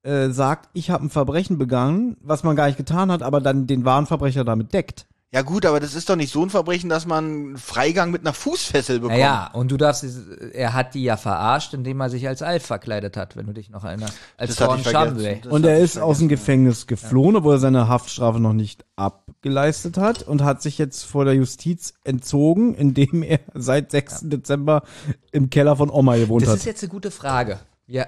äh, 0.04 0.30
sagt, 0.30 0.70
ich 0.74 0.90
habe 0.90 1.06
ein 1.06 1.10
Verbrechen 1.10 1.58
begangen, 1.58 2.18
was 2.22 2.44
man 2.44 2.56
gar 2.58 2.66
nicht 2.68 2.78
getan 2.78 3.12
hat, 3.12 3.22
aber 3.24 3.40
dann 3.40 3.68
den 3.68 3.86
wahren 3.86 4.08
Verbrecher 4.08 4.44
damit 4.44 4.74
deckt. 4.74 5.08
Ja 5.34 5.44
gut, 5.44 5.66
aber 5.66 5.80
das 5.80 5.96
ist 5.96 6.10
doch 6.10 6.18
nicht 6.18 6.34
so 6.34 6.44
ein 6.44 6.50
Verbrechen, 6.50 6.90
dass 6.90 7.06
man 7.06 7.56
Freigang 7.56 8.12
mit 8.12 8.20
einer 8.22 8.34
Fußfessel 8.34 9.00
bekommt. 9.00 9.18
Naja, 9.18 9.50
und 9.54 9.72
du 9.72 9.78
darfst, 9.78 10.04
es- 10.04 10.28
er 10.52 10.74
hat 10.74 10.94
die 10.94 11.04
ja 11.04 11.16
verarscht, 11.16 11.74
indem 11.74 12.02
er 12.02 12.10
sich 12.10 12.28
als 12.28 12.42
Alf 12.42 12.66
verkleidet 12.66 13.16
hat, 13.16 13.38
wenn 13.38 13.46
du 13.46 13.54
dich 13.54 13.70
noch 13.70 13.86
erinnerst. 13.86 14.14
Als 14.36 14.58
Das 14.58 14.68
Thorn. 14.68 14.84
Shumway. 14.84 15.40
Das 15.42 15.54
und 15.54 15.66
er 15.66 15.80
ist 15.80 15.98
aus 15.98 16.18
dem 16.20 16.28
Gefängnis 16.28 16.86
geflohen, 16.86 17.38
obwohl 17.38 17.56
er 17.56 17.60
seine 17.60 17.88
Haftstrafe 17.88 18.42
noch 18.42 18.52
nicht 18.52 18.84
abgeleistet 18.98 19.98
hat 19.98 20.24
und 20.24 20.44
hat 20.44 20.62
sich 20.62 20.78
jetzt 20.78 21.04
vor 21.06 21.24
der 21.24 21.34
Justiz 21.36 21.94
entzogen, 22.04 22.74
indem 22.76 23.24
er 23.24 23.40
seit 23.54 23.92
6. 23.92 24.24
Dezember 24.24 24.84
im 25.32 25.50
Keller 25.50 25.78
von 25.78 25.90
Oma 25.90 26.18
gewohnt 26.18 26.44
Das 26.44 26.50
hat. 26.50 26.58
ist 26.58 26.66
jetzt 26.66 26.84
eine 26.84 26.90
gute 26.92 27.10
Frage. 27.10 27.58
Ja, 27.88 28.06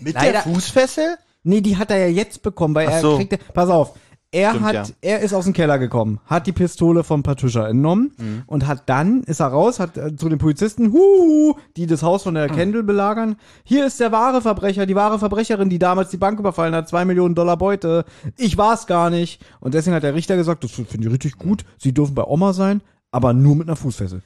Mit 0.00 0.12
leider, 0.14 0.32
der 0.32 0.42
Fußfessel? 0.42 1.16
Nee, 1.42 1.60
die 1.62 1.76
hat 1.78 1.90
er 1.90 1.98
ja 1.98 2.08
jetzt 2.08 2.42
bekommen, 2.42 2.74
weil 2.74 2.88
Ach 2.88 2.92
er 2.92 3.00
so. 3.00 3.16
kriegte, 3.16 3.38
pass 3.54 3.70
auf, 3.70 3.94
er 4.32 4.50
Stimmt, 4.50 4.64
hat, 4.66 4.74
ja. 4.74 4.84
er 5.00 5.20
ist 5.20 5.32
aus 5.32 5.44
dem 5.44 5.52
Keller 5.54 5.78
gekommen, 5.78 6.20
hat 6.26 6.46
die 6.46 6.52
Pistole 6.52 7.04
von 7.04 7.22
Patricia 7.22 7.66
entnommen 7.68 8.12
Mhm. 8.18 8.42
und 8.46 8.66
hat 8.66 8.82
dann, 8.88 9.22
ist 9.22 9.40
er 9.40 9.46
raus, 9.46 9.78
hat 9.80 9.96
äh, 9.96 10.14
zu 10.16 10.28
den 10.28 10.38
Polizisten, 10.38 10.92
huhu, 10.92 11.54
die 11.76 11.86
das 11.86 12.02
Haus 12.02 12.24
von 12.24 12.34
der 12.34 12.50
Mhm. 12.50 12.56
Kendall 12.56 12.82
belagern, 12.82 13.36
hier 13.64 13.86
ist 13.86 14.00
der 14.00 14.12
wahre 14.12 14.42
Verbrecher, 14.42 14.84
die 14.84 14.94
wahre 14.96 15.18
Verbrecherin, 15.18 15.70
die 15.70 15.78
damals 15.78 16.10
die 16.10 16.16
Bank 16.16 16.38
überfallen 16.40 16.74
hat, 16.74 16.88
zwei 16.88 17.04
Millionen 17.04 17.34
Dollar 17.34 17.56
Beute, 17.56 18.04
ich 18.36 18.58
war's 18.58 18.86
gar 18.86 19.10
nicht. 19.10 19.40
Und 19.60 19.74
deswegen 19.74 19.94
hat 19.96 20.02
der 20.02 20.14
Richter 20.14 20.36
gesagt, 20.36 20.64
das 20.64 20.72
finde 20.72 21.06
ich 21.06 21.12
richtig 21.12 21.38
gut, 21.38 21.64
sie 21.78 21.94
dürfen 21.94 22.14
bei 22.14 22.24
Oma 22.24 22.52
sein, 22.52 22.82
aber 23.12 23.32
nur 23.32 23.56
mit 23.56 23.68
einer 23.68 23.76
Fußfessel. 23.76 24.22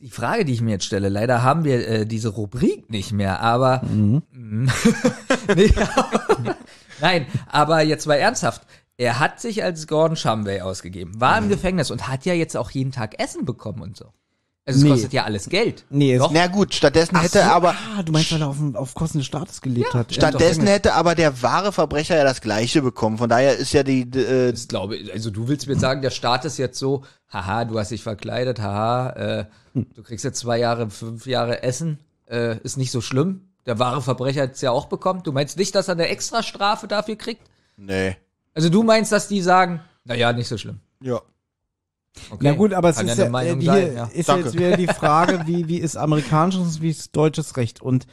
die 0.00 0.10
Frage, 0.10 0.44
die 0.44 0.52
ich 0.54 0.60
mir 0.62 0.72
jetzt 0.72 0.84
stelle, 0.86 1.08
leider 1.08 1.44
haben 1.44 1.62
wir 1.62 1.86
äh, 1.86 2.06
diese 2.06 2.30
Rubrik 2.30 2.90
nicht 2.90 3.12
mehr, 3.12 3.40
aber 3.40 3.82
Mhm. 3.88 4.22
nee, 5.54 5.72
nein, 7.00 7.26
aber 7.48 7.82
jetzt 7.82 8.06
mal 8.06 8.14
ernsthaft. 8.14 8.62
Er 8.98 9.18
hat 9.18 9.40
sich 9.40 9.64
als 9.64 9.86
Gordon 9.86 10.16
Shumway 10.16 10.60
ausgegeben, 10.60 11.20
war 11.20 11.38
Mhm. 11.40 11.44
im 11.44 11.50
Gefängnis 11.50 11.90
und 11.90 12.08
hat 12.08 12.24
ja 12.24 12.34
jetzt 12.34 12.56
auch 12.56 12.70
jeden 12.70 12.92
Tag 12.92 13.18
Essen 13.18 13.44
bekommen 13.44 13.80
und 13.82 13.96
so. 13.96 14.06
Also 14.64 14.78
es 14.78 14.84
Nee. 14.84 14.90
kostet 14.90 15.12
ja 15.12 15.24
alles 15.24 15.48
Geld. 15.48 15.84
Nee, 15.90 16.14
es- 16.14 16.20
Doch. 16.20 16.30
Na 16.30 16.46
gut, 16.46 16.72
stattdessen 16.72 17.18
hätte 17.18 17.38
so, 17.40 17.44
aber 17.50 17.70
ah, 17.96 18.02
du 18.04 18.12
meinst, 18.12 18.30
weil 18.32 18.42
er 18.42 18.48
auf, 18.48 18.58
auf 18.74 18.94
Kosten 18.94 19.18
des 19.18 19.26
Staates 19.26 19.60
gelebt 19.60 19.92
hat. 19.92 20.14
stattdessen 20.14 20.68
hätte 20.68 20.94
aber 20.94 21.16
der 21.16 21.42
wahre 21.42 21.72
Verbrecher 21.72 22.16
ja 22.16 22.22
das 22.22 22.40
gleiche 22.40 22.80
bekommen. 22.80 23.18
Von 23.18 23.28
daher 23.28 23.56
ist 23.56 23.72
ja 23.72 23.82
die 23.82 24.02
äh, 24.02 24.50
Ich 24.52 24.68
glaube, 24.68 24.98
also 25.12 25.30
du 25.30 25.48
willst 25.48 25.66
mir 25.66 25.76
sagen, 25.76 26.00
der 26.00 26.10
Staat 26.10 26.44
ist 26.44 26.58
jetzt 26.58 26.78
so, 26.78 27.02
haha, 27.28 27.64
du 27.64 27.76
hast 27.76 27.90
dich 27.90 28.04
verkleidet, 28.04 28.60
haha, 28.60 29.10
äh, 29.10 29.44
du 29.74 30.02
kriegst 30.04 30.24
jetzt 30.24 30.38
zwei 30.38 30.58
Jahre, 30.58 30.90
fünf 30.90 31.26
Jahre 31.26 31.64
Essen, 31.64 31.98
äh, 32.30 32.58
ist 32.58 32.76
nicht 32.76 32.92
so 32.92 33.00
schlimm. 33.00 33.48
Der 33.66 33.80
wahre 33.80 34.00
Verbrecher 34.00 34.42
hat 34.42 34.52
es 34.54 34.60
ja 34.60 34.70
auch 34.70 34.86
bekommen. 34.86 35.22
Du 35.24 35.32
meinst 35.32 35.56
nicht, 35.58 35.74
dass 35.74 35.88
er 35.88 35.94
eine 35.94 36.06
Extrastrafe 36.06 36.86
dafür 36.86 37.16
kriegt? 37.16 37.42
nee. 37.76 38.16
Also 38.54 38.68
du 38.68 38.82
meinst, 38.82 39.12
dass 39.12 39.28
die 39.28 39.40
sagen, 39.40 39.80
Naja, 40.04 40.32
nicht 40.32 40.48
so 40.48 40.58
schlimm. 40.58 40.80
Ja. 41.02 41.20
Okay. 42.30 42.40
Na 42.42 42.52
gut, 42.52 42.74
aber 42.74 42.90
es 42.90 42.96
Kann 42.96 43.08
ist 43.08 43.16
ja 43.18 43.24
ja, 43.24 43.40
äh, 43.40 43.48
sein, 43.48 43.60
hier 43.60 43.92
ja. 43.94 44.04
ist 44.04 44.28
ja 44.28 44.34
Danke. 44.34 44.44
jetzt 44.48 44.58
wieder 44.58 44.76
die 44.76 44.86
Frage, 44.86 45.42
wie, 45.46 45.68
wie 45.68 45.78
ist 45.78 45.96
amerikanisches 45.96 46.76
und 46.76 46.82
wie 46.82 46.90
ist 46.90 47.16
deutsches 47.16 47.56
Recht? 47.56 47.80
Und 47.80 48.06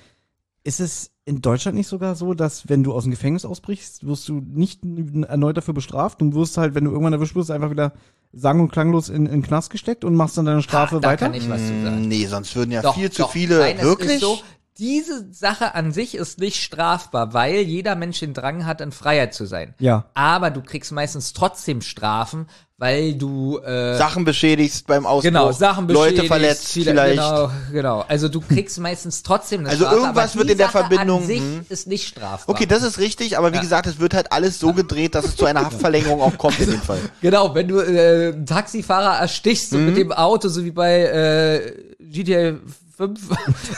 ist 0.64 0.80
es 0.80 1.12
in 1.26 1.42
Deutschland 1.42 1.78
nicht 1.78 1.88
sogar 1.88 2.16
so, 2.16 2.34
dass 2.34 2.70
wenn 2.70 2.84
du 2.84 2.94
aus 2.94 3.04
dem 3.04 3.12
Gefängnis 3.12 3.44
ausbrichst, 3.44 4.06
wirst 4.08 4.28
du 4.30 4.36
nicht 4.40 4.82
erneut 5.28 5.58
dafür 5.58 5.74
bestraft? 5.74 6.22
Du 6.22 6.34
wirst 6.34 6.58
halt, 6.58 6.76
wenn 6.76 6.86
du 6.86 6.92
irgendwann 6.92 7.14
erwischt 7.14 7.36
wirst, 7.36 7.52
einfach 7.52 7.72
wieder 7.72 7.92
sang- 8.32 8.60
und 8.62 8.72
klanglos 8.72 9.10
in, 9.10 9.26
in 9.26 9.32
den 9.32 9.42
Knast 9.42 9.70
gesteckt 9.70 10.06
und 10.06 10.16
machst 10.16 10.38
dann 10.38 10.46
deine 10.46 10.62
Strafe 10.62 10.98
Ah, 10.98 11.00
da 11.00 11.08
weiter? 11.10 11.26
kann 11.26 11.34
ich 11.34 11.50
was 11.50 11.62
zu 11.68 11.84
sagen. 11.84 12.08
Nee, 12.08 12.26
sonst 12.26 12.56
würden 12.56 12.72
ja 12.72 12.82
Doch, 12.82 12.96
viel 12.96 13.12
zu 13.12 13.24
doch. 13.24 13.32
viele. 13.32 13.60
Nein, 13.60 13.78
es 13.78 13.84
wirklich? 13.84 14.12
Ist 14.14 14.22
so, 14.22 14.40
diese 14.80 15.28
Sache 15.34 15.76
an 15.76 15.92
sich 15.92 16.16
ist 16.16 16.40
nicht 16.40 16.64
strafbar, 16.64 17.34
weil 17.34 17.60
jeder 17.62 17.96
Mensch 17.96 18.20
den 18.22 18.34
Drang 18.34 18.66
hat, 18.66 18.80
in 18.82 18.92
Freiheit 18.92 19.34
zu 19.34 19.46
sein. 19.46 19.74
Ja. 19.80 20.06
Aber 20.14 20.50
du 20.52 20.62
kriegst 20.62 20.92
meistens 20.92 21.34
trotzdem 21.34 21.82
Strafen, 21.82 22.48
weil 22.78 23.16
du 23.16 23.58
äh, 23.60 23.98
Sachen 23.98 24.24
beschädigst 24.24 24.88
beim 24.88 25.06
Ausbruch. 25.06 25.24
genau 25.24 25.52
Sachen 25.52 25.86
Leute 25.90 26.12
beschädigst, 26.22 26.28
verletzt 26.28 26.68
viele- 26.70 26.92
vielleicht. 26.92 27.16
Genau, 27.18 27.52
genau. 27.74 28.06
Also 28.08 28.30
du 28.30 28.40
kriegst 28.40 28.80
meistens 28.80 29.22
trotzdem 29.22 29.60
eine 29.62 29.70
Also 29.70 29.84
Strafe. 29.84 30.00
irgendwas 30.00 30.32
aber 30.32 30.36
wird 30.40 30.48
die 30.48 30.52
in 30.54 30.58
der 30.60 30.68
Sache 30.68 30.78
Verbindung- 30.88 31.22
An 31.22 31.28
sich 31.28 31.40
hm. 31.42 31.66
ist 31.68 31.88
nicht 31.88 32.08
strafbar. 32.08 32.56
Okay, 32.56 32.66
das 32.66 32.82
ist 32.84 32.98
richtig, 33.00 33.38
aber 33.38 33.52
wie 33.52 33.56
Ja. 33.58 33.62
gesagt, 33.62 33.86
es 33.86 34.00
wird 34.00 34.14
halt 34.14 34.32
alles 34.32 34.60
so 34.60 34.72
gedreht, 34.72 35.14
dass 35.14 35.26
es 35.26 35.36
zu 35.36 35.46
einer 35.46 35.66
Haftverlängerung 35.66 36.22
auch 36.22 36.38
kommt 36.38 36.58
in 36.62 36.72
dem 36.72 36.82
Fall. 36.82 37.00
Genau, 37.22 37.54
wenn 37.54 37.68
du 37.68 37.80
äh, 37.80 38.30
einen 38.34 38.46
Taxifahrer 38.46 39.20
erstichst 39.20 39.74
Mhm. 39.74 39.78
und 39.80 39.86
mit 39.88 39.98
dem 39.98 40.12
Auto, 40.14 40.48
so 40.48 40.64
wie 40.64 40.72
bei 40.72 41.02
äh, 41.02 41.74
GTA 42.00 42.54
5, 43.00 43.18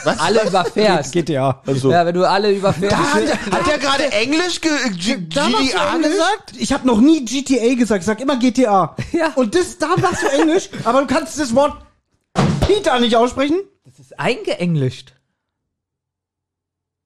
alle 0.18 0.48
überfährst. 0.48 1.12
GTA. 1.12 1.62
Also, 1.64 1.92
Ja, 1.92 2.04
wenn 2.04 2.14
du 2.14 2.28
alle 2.28 2.52
überfährst. 2.52 2.96
hat, 2.96 3.52
hat 3.52 3.66
der 3.68 3.78
gerade 3.78 4.10
Englisch 4.10 4.60
ge 4.60 4.72
G 4.96 5.16
Da 5.32 5.46
Englisch? 5.46 5.70
gesagt? 5.70 6.54
Ich 6.58 6.72
habe 6.72 6.84
noch 6.88 7.00
nie 7.00 7.24
GTA 7.24 7.74
gesagt, 7.76 8.00
ich 8.00 8.06
sag 8.06 8.20
immer 8.20 8.36
GTA. 8.36 8.96
Ja. 9.12 9.28
Und 9.36 9.54
das, 9.54 9.78
da 9.78 9.96
machst 9.96 10.24
du 10.24 10.26
Englisch, 10.26 10.70
aber 10.82 11.02
du 11.02 11.06
kannst 11.06 11.38
das 11.38 11.54
Wort 11.54 11.76
Peter 12.66 12.98
nicht 12.98 13.14
aussprechen. 13.14 13.60
Das 13.84 14.00
ist 14.00 14.18
eingeenglischt. 14.18 15.12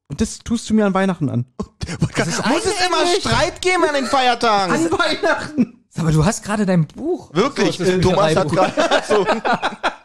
Und 0.08 0.22
das 0.22 0.38
tust 0.38 0.70
du 0.70 0.74
mir 0.74 0.86
an 0.86 0.94
Weihnachten 0.94 1.28
an. 1.28 1.44
Muss 1.58 2.64
es 2.64 2.86
immer 2.86 3.06
Streit 3.20 3.60
geben 3.60 3.84
an 3.84 3.94
den 3.94 4.06
Feiertagen? 4.06 4.72
An 4.74 4.90
Weihnachten. 4.90 5.84
Aber 5.98 6.12
du 6.12 6.24
hast 6.24 6.42
gerade 6.42 6.64
dein 6.64 6.86
Buch. 6.86 7.34
Wirklich? 7.34 7.76
So, 7.76 7.84
das 7.84 7.94
ist 7.94 8.02
Thomas 8.02 8.36
hat 8.36 8.48
gerade. 8.50 8.72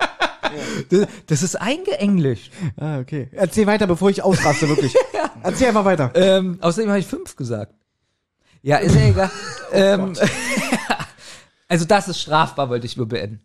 Das, 0.90 1.08
das 1.28 1.44
ist 1.44 1.56
eingeenglischt. 1.56 2.52
Ah, 2.78 3.00
okay. 3.00 3.30
Erzähl 3.32 3.68
weiter, 3.68 3.88
bevor 3.88 4.10
ich 4.10 4.24
ausraste, 4.24 4.68
wirklich. 4.70 4.94
Erzähl 5.44 5.68
einfach 5.70 5.86
weiter. 5.86 6.12
Ähm, 6.16 6.58
außerdem 6.62 6.90
habe 6.90 7.00
ich 7.00 7.08
fünf 7.08 7.36
gesagt. 7.36 7.74
Ja, 8.62 8.78
ist 8.78 8.96
ja 8.96 9.02
egal. 9.08 9.32
ähm, 9.74 10.14
also 11.68 11.86
das 11.86 12.08
ist 12.08 12.20
strafbar, 12.22 12.70
wollte 12.70 12.86
ich 12.86 12.98
nur 12.98 13.08
beenden. 13.08 13.42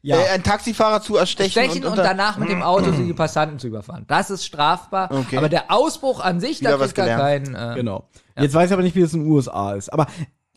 Ja. 0.00 0.16
Äh, 0.16 0.28
ein 0.34 0.42
Taxifahrer 0.42 1.02
zu 1.02 1.16
erstechen 1.16 1.50
Stechen 1.50 1.84
und, 1.84 1.90
unter- 1.90 2.04
danach 2.04 2.38
mit 2.38 2.48
dem 2.48 2.62
Auto 2.62 2.92
die 2.92 3.12
Passanten 3.12 3.58
zu 3.58 3.66
überfahren. 3.66 4.04
Das 4.06 4.30
ist 4.30 4.44
strafbar. 4.46 5.10
Okay. 5.10 5.36
Aber 5.36 5.48
der 5.48 5.70
Ausbruch 5.72 6.20
an 6.20 6.38
sich, 6.40 6.60
Wieder 6.60 6.78
da 6.78 6.84
kriegt 6.84 6.98
er 6.98 7.16
keinen. 7.16 7.54
Äh, 7.54 7.74
Genau. 7.74 8.08
Jetzt 8.38 8.54
weiß 8.54 8.68
ich 8.70 8.72
aber 8.72 8.82
nicht, 8.82 8.94
wie 8.94 9.00
es 9.02 9.12
in 9.12 9.24
den 9.24 9.32
USA 9.32 9.74
ist. 9.74 9.92
Aber 9.92 10.06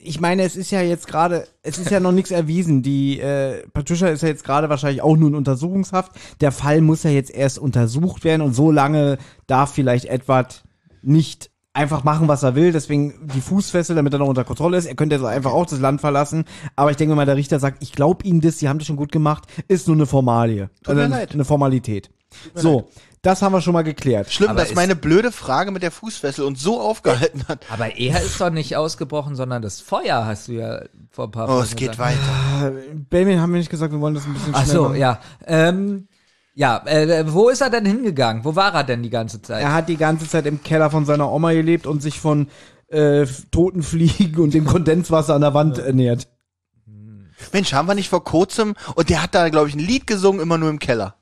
ich 0.04 0.20
meine, 0.20 0.44
es 0.44 0.56
ist 0.56 0.72
ja 0.72 0.82
jetzt 0.82 1.08
gerade, 1.08 1.48
es 1.64 1.78
ist 1.78 1.92
ja 1.92 2.00
noch 2.00 2.12
nichts 2.12 2.32
erwiesen. 2.32 2.82
Die 2.84 3.20
äh, 3.20 3.68
Patricia 3.74 4.08
ist 4.08 4.22
ja 4.24 4.30
jetzt 4.30 4.44
gerade 4.44 4.70
wahrscheinlich 4.70 5.02
auch 5.02 5.16
nur 5.18 5.30
in 5.30 5.36
Untersuchungshaft. 5.36 6.12
Der 6.42 6.52
Fall 6.52 6.82
muss 6.82 7.04
ja 7.04 7.10
jetzt 7.12 7.32
erst 7.34 7.60
untersucht 7.60 8.24
werden 8.24 8.42
und 8.42 8.54
so 8.54 8.72
lange 8.72 9.18
darf 9.48 9.72
vielleicht 9.74 10.06
Edward 10.06 10.64
nicht 11.02 11.50
einfach 11.74 12.04
machen, 12.04 12.28
was 12.28 12.44
er 12.44 12.56
will. 12.56 12.72
Deswegen 12.72 13.28
die 13.34 13.42
Fußfessel, 13.42 13.96
damit 13.96 14.14
er 14.14 14.20
noch 14.20 14.28
unter 14.28 14.44
Kontrolle 14.44 14.78
ist. 14.78 14.86
Er 14.86 14.96
könnte 14.96 15.16
jetzt 15.16 15.24
einfach 15.26 15.54
auch 15.54 15.66
das 15.66 15.80
Land 15.80 16.02
verlassen. 16.02 16.46
Aber 16.76 16.92
ich 16.92 16.98
denke 16.98 17.16
mal, 17.16 17.26
der 17.26 17.38
Richter 17.38 17.60
sagt, 17.60 17.82
ich 17.82 17.94
glaube 17.94 18.26
Ihnen 18.26 18.42
das, 18.42 18.60
Sie 18.60 18.68
haben 18.68 18.80
das 18.80 18.88
schon 18.88 18.98
gut 18.98 19.12
gemacht, 19.12 19.46
ist 19.68 19.88
nur 19.88 19.96
eine 19.96 20.06
Formalie. 20.06 20.70
Tut 20.84 20.96
mir 20.96 21.04
Also 21.04 21.16
leid. 21.16 21.34
eine 21.34 21.46
Formalität. 21.46 22.10
So, 22.56 22.90
das 23.22 23.42
haben 23.42 23.52
wir 23.54 23.62
schon 23.62 23.74
mal 23.74 23.84
geklärt. 23.84 24.32
Schlimm, 24.32 24.50
Aber 24.52 24.62
dass 24.62 24.74
meine 24.74 24.96
blöde 24.96 25.32
Frage 25.32 25.72
mit 25.72 25.84
der 25.84 25.92
Fußfessel 25.92 26.44
uns 26.44 26.62
so 26.62 26.80
aufgehalten 26.80 27.48
hat. 27.48 27.66
Aber 27.70 27.96
er 27.98 28.22
ist 28.22 28.40
doch 28.42 28.50
nicht 28.50 28.76
ausgebrochen, 28.76 29.36
sondern 29.36 29.62
das 29.62 29.80
Feuer 29.80 30.26
hast 30.26 30.48
du 30.48 30.54
ja 30.54 30.82
vor 31.12 31.26
ein 31.26 31.32
paar 31.32 31.46
Oh, 31.46 31.52
Folgen 31.52 31.64
es 31.64 31.76
geht 31.76 31.92
gesagt. 31.92 32.18
weiter. 32.18 32.72
Benjamin 33.10 33.40
haben 33.42 33.52
wir 33.54 33.60
nicht 33.60 33.70
gesagt, 33.70 33.92
wir 33.94 34.00
wollen 34.02 34.16
das 34.16 34.26
ein 34.26 34.34
bisschen 34.34 34.56
Ach 34.56 34.66
so, 34.66 34.84
machen. 34.84 34.96
ja. 34.98 35.20
Ähm, 35.46 36.08
ja, 36.54 36.82
äh, 36.86 37.32
wo 37.32 37.50
ist 37.50 37.62
er 37.62 37.70
denn 37.70 37.86
hingegangen? 37.86 38.44
Wo 38.44 38.56
war 38.56 38.74
er 38.74 38.84
denn 38.84 39.04
die 39.04 39.10
ganze 39.10 39.42
Zeit? 39.42 39.62
Er 39.62 39.74
hat 39.74 39.88
die 39.88 39.98
ganze 39.98 40.28
Zeit 40.28 40.46
im 40.46 40.64
Keller 40.64 40.90
von 40.90 41.06
seiner 41.06 41.32
Oma 41.32 41.54
gelebt 41.54 41.88
und 41.88 42.02
sich 42.02 42.20
von 42.20 42.48
äh, 42.88 43.26
toten 43.52 43.84
Fliegen 43.84 44.42
und 44.42 44.54
dem 44.54 44.66
Kondenswasser 44.66 45.36
an 45.36 45.42
der 45.42 45.54
Wand 45.54 45.78
ernährt. 45.78 46.28
Mensch, 47.54 47.74
haben 47.74 47.88
wir 47.88 47.96
nicht 47.96 48.10
vor 48.10 48.24
kurzem, 48.24 48.76
und 48.96 49.10
der 49.10 49.24
hat 49.24 49.34
da, 49.34 49.50
glaube 49.50 49.70
ich, 49.70 49.76
ein 49.76 49.80
Lied 49.80 50.06
gesungen, 50.08 50.42
immer 50.42 50.58
nur 50.58 50.70
im 50.70 50.80
Keller. 50.80 51.16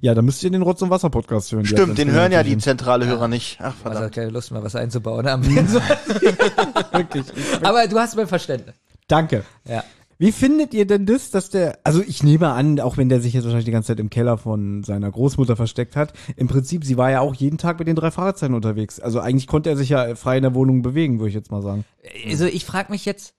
Ja, 0.00 0.14
da 0.14 0.22
müsst 0.22 0.42
ihr 0.42 0.50
den 0.50 0.62
Rotz- 0.62 0.82
und 0.82 0.90
Wasser-Podcast 0.90 1.52
hören. 1.52 1.66
Stimmt, 1.66 1.98
den 1.98 2.10
hören 2.10 2.32
ja 2.32 2.42
die 2.42 2.56
zentrale 2.58 3.06
Hörer 3.06 3.28
nicht. 3.28 3.58
Ach, 3.60 3.66
Also 3.66 3.76
verdammt. 3.82 4.04
hat 4.06 4.12
keine 4.14 4.30
Lust 4.30 4.50
mehr, 4.50 4.62
was 4.62 4.74
einzubauen. 4.74 5.26
Haben. 5.28 5.44
Wirklich. 6.92 7.26
Aber 7.62 7.86
du 7.86 7.98
hast 7.98 8.16
mein 8.16 8.26
Verständnis. 8.26 8.74
Danke. 9.08 9.44
Ja. 9.66 9.84
Wie 10.20 10.32
findet 10.32 10.74
ihr 10.74 10.84
denn 10.84 11.06
das, 11.06 11.30
dass 11.30 11.48
der, 11.50 11.78
also 11.84 12.02
ich 12.02 12.24
nehme 12.24 12.48
an, 12.48 12.80
auch 12.80 12.96
wenn 12.96 13.08
der 13.08 13.20
sich 13.20 13.34
jetzt 13.34 13.44
wahrscheinlich 13.44 13.66
die 13.66 13.70
ganze 13.70 13.88
Zeit 13.88 14.00
im 14.00 14.10
Keller 14.10 14.36
von 14.36 14.82
seiner 14.82 15.08
Großmutter 15.10 15.54
versteckt 15.54 15.94
hat, 15.94 16.12
im 16.34 16.48
Prinzip, 16.48 16.84
sie 16.84 16.96
war 16.96 17.10
ja 17.12 17.20
auch 17.20 17.34
jeden 17.36 17.56
Tag 17.56 17.78
mit 17.78 17.86
den 17.86 17.94
drei 17.94 18.10
Fahrzeugen 18.10 18.54
unterwegs. 18.54 18.98
Also 18.98 19.20
eigentlich 19.20 19.46
konnte 19.46 19.70
er 19.70 19.76
sich 19.76 19.90
ja 19.90 20.16
frei 20.16 20.38
in 20.38 20.42
der 20.42 20.54
Wohnung 20.54 20.82
bewegen, 20.82 21.20
würde 21.20 21.28
ich 21.28 21.34
jetzt 21.36 21.52
mal 21.52 21.62
sagen. 21.62 21.84
Also 22.26 22.46
ich 22.46 22.64
frage 22.64 22.90
mich 22.90 23.04
jetzt, 23.04 23.34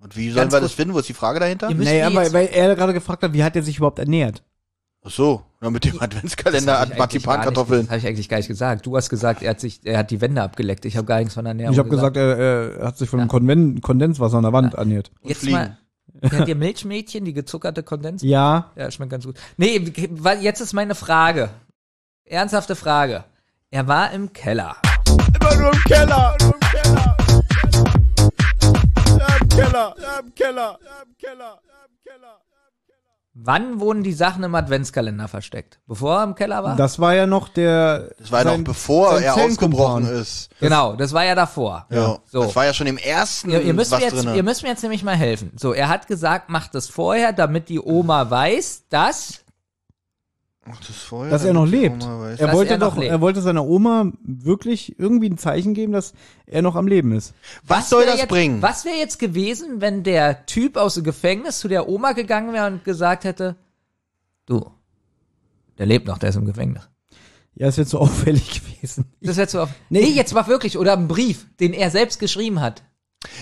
Und 0.00 0.16
wie 0.16 0.26
sollen 0.30 0.44
Ganz 0.44 0.52
wir 0.52 0.60
das 0.60 0.72
finden? 0.74 0.94
Wo 0.94 1.00
ist 1.00 1.08
die 1.08 1.12
Frage 1.14 1.40
dahinter? 1.40 1.70
Naja, 1.74 2.14
weil, 2.14 2.32
weil 2.32 2.46
er 2.52 2.76
gerade 2.76 2.92
gefragt 2.92 3.24
hat, 3.24 3.32
wie 3.32 3.42
hat 3.42 3.56
er 3.56 3.64
sich 3.64 3.78
überhaupt 3.78 3.98
ernährt? 3.98 4.44
Ach 5.04 5.10
so, 5.10 5.42
na, 5.60 5.68
mit 5.70 5.84
dem 5.84 6.00
Adventskalender 6.00 6.86
nicht- 6.86 6.98
Marzipankartoffeln. 6.98 7.82
Das 7.82 7.90
habe 7.90 7.98
ich 7.98 8.06
eigentlich 8.06 8.28
gar 8.28 8.36
nicht 8.36 8.46
gesagt. 8.46 8.86
Du 8.86 8.96
hast 8.96 9.10
gesagt, 9.10 9.42
er 9.42 9.50
hat 9.50 9.60
sich, 9.60 9.80
er 9.84 9.98
hat 9.98 10.10
die 10.12 10.20
Wände 10.20 10.40
abgeleckt. 10.42 10.84
Ich 10.84 10.96
habe 10.96 11.06
gar 11.06 11.18
nichts 11.18 11.34
von 11.34 11.44
Ernährung 11.44 11.72
ich 11.72 11.78
habe 11.78 11.88
gesagt, 11.88 12.16
er, 12.16 12.38
er 12.78 12.86
hat 12.86 12.98
sich 12.98 13.08
von 13.10 13.18
dem 13.18 13.26
Konven 13.28 13.80
Kondenswasser 13.80 14.36
an 14.36 14.44
der 14.44 14.52
Wand 14.52 14.74
ernährt. 14.74 15.10
Jetzt 15.24 15.40
Fliegen. 15.40 15.56
mal, 15.56 15.78
kennt 16.30 16.46
ihr 16.46 16.54
Milchmädchen, 16.54 17.24
die 17.24 17.32
gezuckerte 17.32 17.82
Kondens? 17.82 18.22
Ja, 18.22 18.70
Ja, 18.76 18.90
schmeckt 18.92 19.10
ganz 19.10 19.24
gut. 19.26 19.36
Nee, 19.56 19.92
weil 20.10 20.40
jetzt 20.40 20.60
ist 20.60 20.72
meine 20.72 20.94
Frage. 20.94 21.50
Ernsthafte 22.24 22.76
Frage. 22.76 23.24
Er 23.70 23.88
war 23.88 24.12
im 24.12 24.32
Keller. 24.32 24.76
Immer 25.40 25.56
nur 25.56 25.72
im 25.72 25.78
Keller. 25.84 26.36
Nur 26.40 26.54
im 26.54 26.60
Keller. 26.60 27.16
Ja, 29.18 29.36
im 29.40 29.48
Keller. 29.48 29.94
Ja, 30.00 30.18
im 30.20 30.34
Keller. 30.34 30.78
Ja, 30.80 31.02
im 31.02 31.16
Keller. 31.18 31.58
Ja, 31.66 31.84
im 31.88 31.96
Keller. 32.04 32.38
Wann 33.34 33.80
wurden 33.80 34.02
die 34.02 34.12
Sachen 34.12 34.44
im 34.44 34.54
Adventskalender 34.54 35.26
versteckt? 35.26 35.80
Bevor 35.86 36.18
er 36.18 36.24
im 36.24 36.34
Keller 36.34 36.62
war? 36.62 36.76
das 36.76 36.98
war 36.98 37.14
ja 37.14 37.26
noch 37.26 37.48
der. 37.48 38.10
Das 38.18 38.30
war 38.30 38.44
ja 38.44 38.56
noch 38.56 38.64
bevor 38.64 39.18
er 39.20 39.34
ausgebrochen 39.34 40.06
ist. 40.06 40.50
genau, 40.60 40.96
das 40.96 41.14
war 41.14 41.24
ja 41.24 41.34
davor. 41.34 41.86
Ja. 41.88 42.18
So. 42.30 42.44
Das 42.44 42.54
war 42.54 42.66
ja 42.66 42.74
schon 42.74 42.86
im 42.86 42.98
ersten 42.98 43.50
Ihr, 43.50 43.62
ihr, 43.62 43.72
müsst 43.72 43.90
mir 43.90 43.96
was 43.96 44.04
jetzt, 44.04 44.16
drinne. 44.16 44.36
ihr 44.36 44.42
müsst 44.42 44.62
mir 44.62 44.68
jetzt 44.68 44.82
nämlich 44.82 45.02
mal 45.02 45.16
helfen. 45.16 45.52
So, 45.56 45.72
er 45.72 45.88
hat 45.88 46.08
gesagt, 46.08 46.50
macht 46.50 46.74
das 46.74 46.88
vorher, 46.88 47.32
damit 47.32 47.70
die 47.70 47.80
Oma 47.80 48.28
weiß, 48.28 48.84
dass. 48.90 49.41
Ach, 50.70 50.78
das 50.78 50.96
vorher, 50.96 51.30
dass 51.30 51.44
er 51.44 51.54
noch 51.54 51.66
lebt. 51.66 52.04
Er 52.04 52.36
Dass 52.36 52.52
wollte 52.52 52.74
er 52.74 52.78
doch, 52.78 52.96
lebt. 52.96 53.10
er 53.10 53.20
wollte 53.20 53.42
seiner 53.42 53.64
Oma 53.64 54.12
wirklich 54.22 54.96
irgendwie 54.96 55.28
ein 55.28 55.36
Zeichen 55.38 55.74
geben, 55.74 55.92
dass 55.92 56.14
er 56.46 56.62
noch 56.62 56.76
am 56.76 56.86
Leben 56.86 57.12
ist. 57.12 57.34
Was 57.66 57.90
soll 57.90 58.02
wär 58.02 58.12
das 58.12 58.20
jetzt, 58.20 58.28
bringen? 58.28 58.62
Was 58.62 58.84
wäre 58.84 58.96
jetzt 58.96 59.18
gewesen, 59.18 59.80
wenn 59.80 60.04
der 60.04 60.46
Typ 60.46 60.76
aus 60.76 60.94
dem 60.94 61.02
Gefängnis 61.02 61.58
zu 61.58 61.66
der 61.66 61.88
Oma 61.88 62.12
gegangen 62.12 62.52
wäre 62.52 62.68
und 62.68 62.84
gesagt 62.84 63.24
hätte, 63.24 63.56
du, 64.46 64.70
der 65.78 65.86
lebt 65.86 66.06
noch, 66.06 66.18
der 66.18 66.28
ist 66.28 66.36
im 66.36 66.46
Gefängnis. 66.46 66.88
Ja, 67.54 67.66
es 67.66 67.76
wird 67.76 67.88
so 67.88 67.98
auffällig 68.00 68.62
gewesen. 68.62 69.06
Das 69.20 69.36
wäre 69.36 69.48
zu 69.48 69.62
auf. 69.64 69.70
Nee, 69.90 70.10
jetzt 70.10 70.32
war 70.32 70.46
wirklich, 70.46 70.78
oder 70.78 70.92
ein 70.96 71.08
Brief, 71.08 71.46
den 71.58 71.72
er 71.72 71.90
selbst 71.90 72.20
geschrieben 72.20 72.60
hat. 72.60 72.84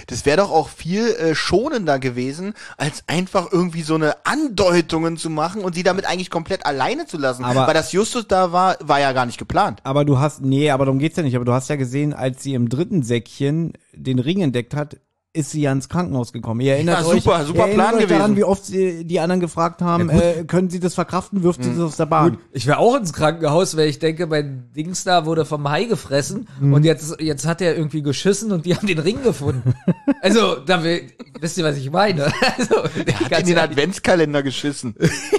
Das 0.07 0.27
wäre 0.27 0.39
doch 0.39 0.51
auch 0.51 0.69
viel 0.69 1.09
äh, 1.15 1.35
schonender 1.35 1.99
gewesen, 1.99 2.55
als 2.77 3.05
einfach 3.07 3.51
irgendwie 3.53 3.83
so 3.83 3.95
eine 3.95 4.15
Andeutungen 4.27 5.17
zu 5.17 5.31
machen 5.31 5.63
und 5.63 5.75
sie 5.75 5.83
damit 5.83 6.07
eigentlich 6.07 6.31
komplett 6.31 6.67
alleine 6.67 7.07
zu 7.07 7.17
lassen. 7.19 7.45
Aber- 7.45 7.67
Weil 7.67 7.75
das 7.75 7.93
Justus 7.93 8.27
da 8.29 8.53
war, 8.53 8.77
war 8.81 9.01
ja 9.01 9.13
gar 9.13 9.27
nicht 9.27 9.39
geplant. 9.39 9.81
Aber 9.85 10.05
du 10.05 10.19
hast, 10.19 10.41
nee, 10.43 10.71
aber 10.71 10.85
darum 10.85 10.99
geht's 10.99 11.17
ja 11.17 11.23
nicht. 11.23 11.37
Aber 11.37 11.45
du 11.45 11.53
hast 11.53 11.69
ja 11.71 11.77
gesehen, 11.77 12.13
als 12.15 12.43
sie 12.43 12.55
im 12.55 12.69
dritten 12.69 13.03
Säckchen 13.03 13.73
den 13.93 14.19
Ring 14.19 14.41
entdeckt 14.41 14.75
hat, 14.75 14.97
ist 15.33 15.53
sie 15.53 15.61
ja 15.61 15.71
ins 15.71 15.89
Krankenhaus 15.89 16.33
gekommen. 16.33 16.61
Ihr 16.61 16.73
erinnert 16.75 17.03
Ja, 17.03 17.07
euch, 17.07 17.23
super, 17.23 17.45
super 17.45 17.59
ihr 17.61 17.65
erinnert 17.69 17.89
Plan 17.91 17.95
euch 18.03 18.07
daran, 18.09 18.23
gewesen. 18.33 18.37
wie 18.37 18.45
oft 18.45 18.67
sie, 18.67 19.05
die 19.05 19.21
anderen 19.21 19.39
gefragt 19.41 19.81
haben, 19.81 20.11
äh, 20.11 20.45
können 20.45 20.71
sie 20.71 20.81
das 20.81 20.95
verkraften, 20.95 21.45
wirft 21.45 21.63
sie 21.63 21.71
das 21.71 21.79
aus 21.79 21.97
der 21.97 22.07
Bahn. 22.07 22.39
Ich 22.53 22.67
wäre 22.67 22.79
auch 22.79 22.97
ins 22.97 23.13
Krankenhaus, 23.13 23.77
weil 23.77 23.89
ich 23.89 24.01
denke, 24.01 24.27
mein 24.27 24.73
Dings 24.75 25.05
da 25.05 25.27
wurde 25.27 25.45
vom 25.45 25.69
Hai 25.71 25.85
gefressen 25.85 26.49
Mhm. 26.59 26.73
und 26.73 26.85
jetzt, 26.85 27.21
jetzt 27.21 27.47
hat 27.47 27.61
er 27.61 27.77
irgendwie 27.77 28.03
geschissen 28.03 28.51
und 28.51 28.67
die 28.67 28.75
haben 28.77 28.89
den 28.89 28.99
Ring 28.99 29.23
gefunden. 29.23 29.75
also, 30.21 30.57
da 30.57 30.83
will, 30.83 31.03
wisst 31.41 31.59
ihr, 31.59 31.65
was 31.65 31.77
ich 31.77 31.91
meine? 31.93 32.33
Also, 32.59 32.83
Hat 32.83 32.91
in 32.99 33.05
den 33.05 33.29
ehrlich. 33.29 33.59
Adventskalender 33.59 34.43
geschissen. 34.43 34.97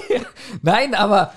Nein, 0.62 0.94
aber 0.94 1.32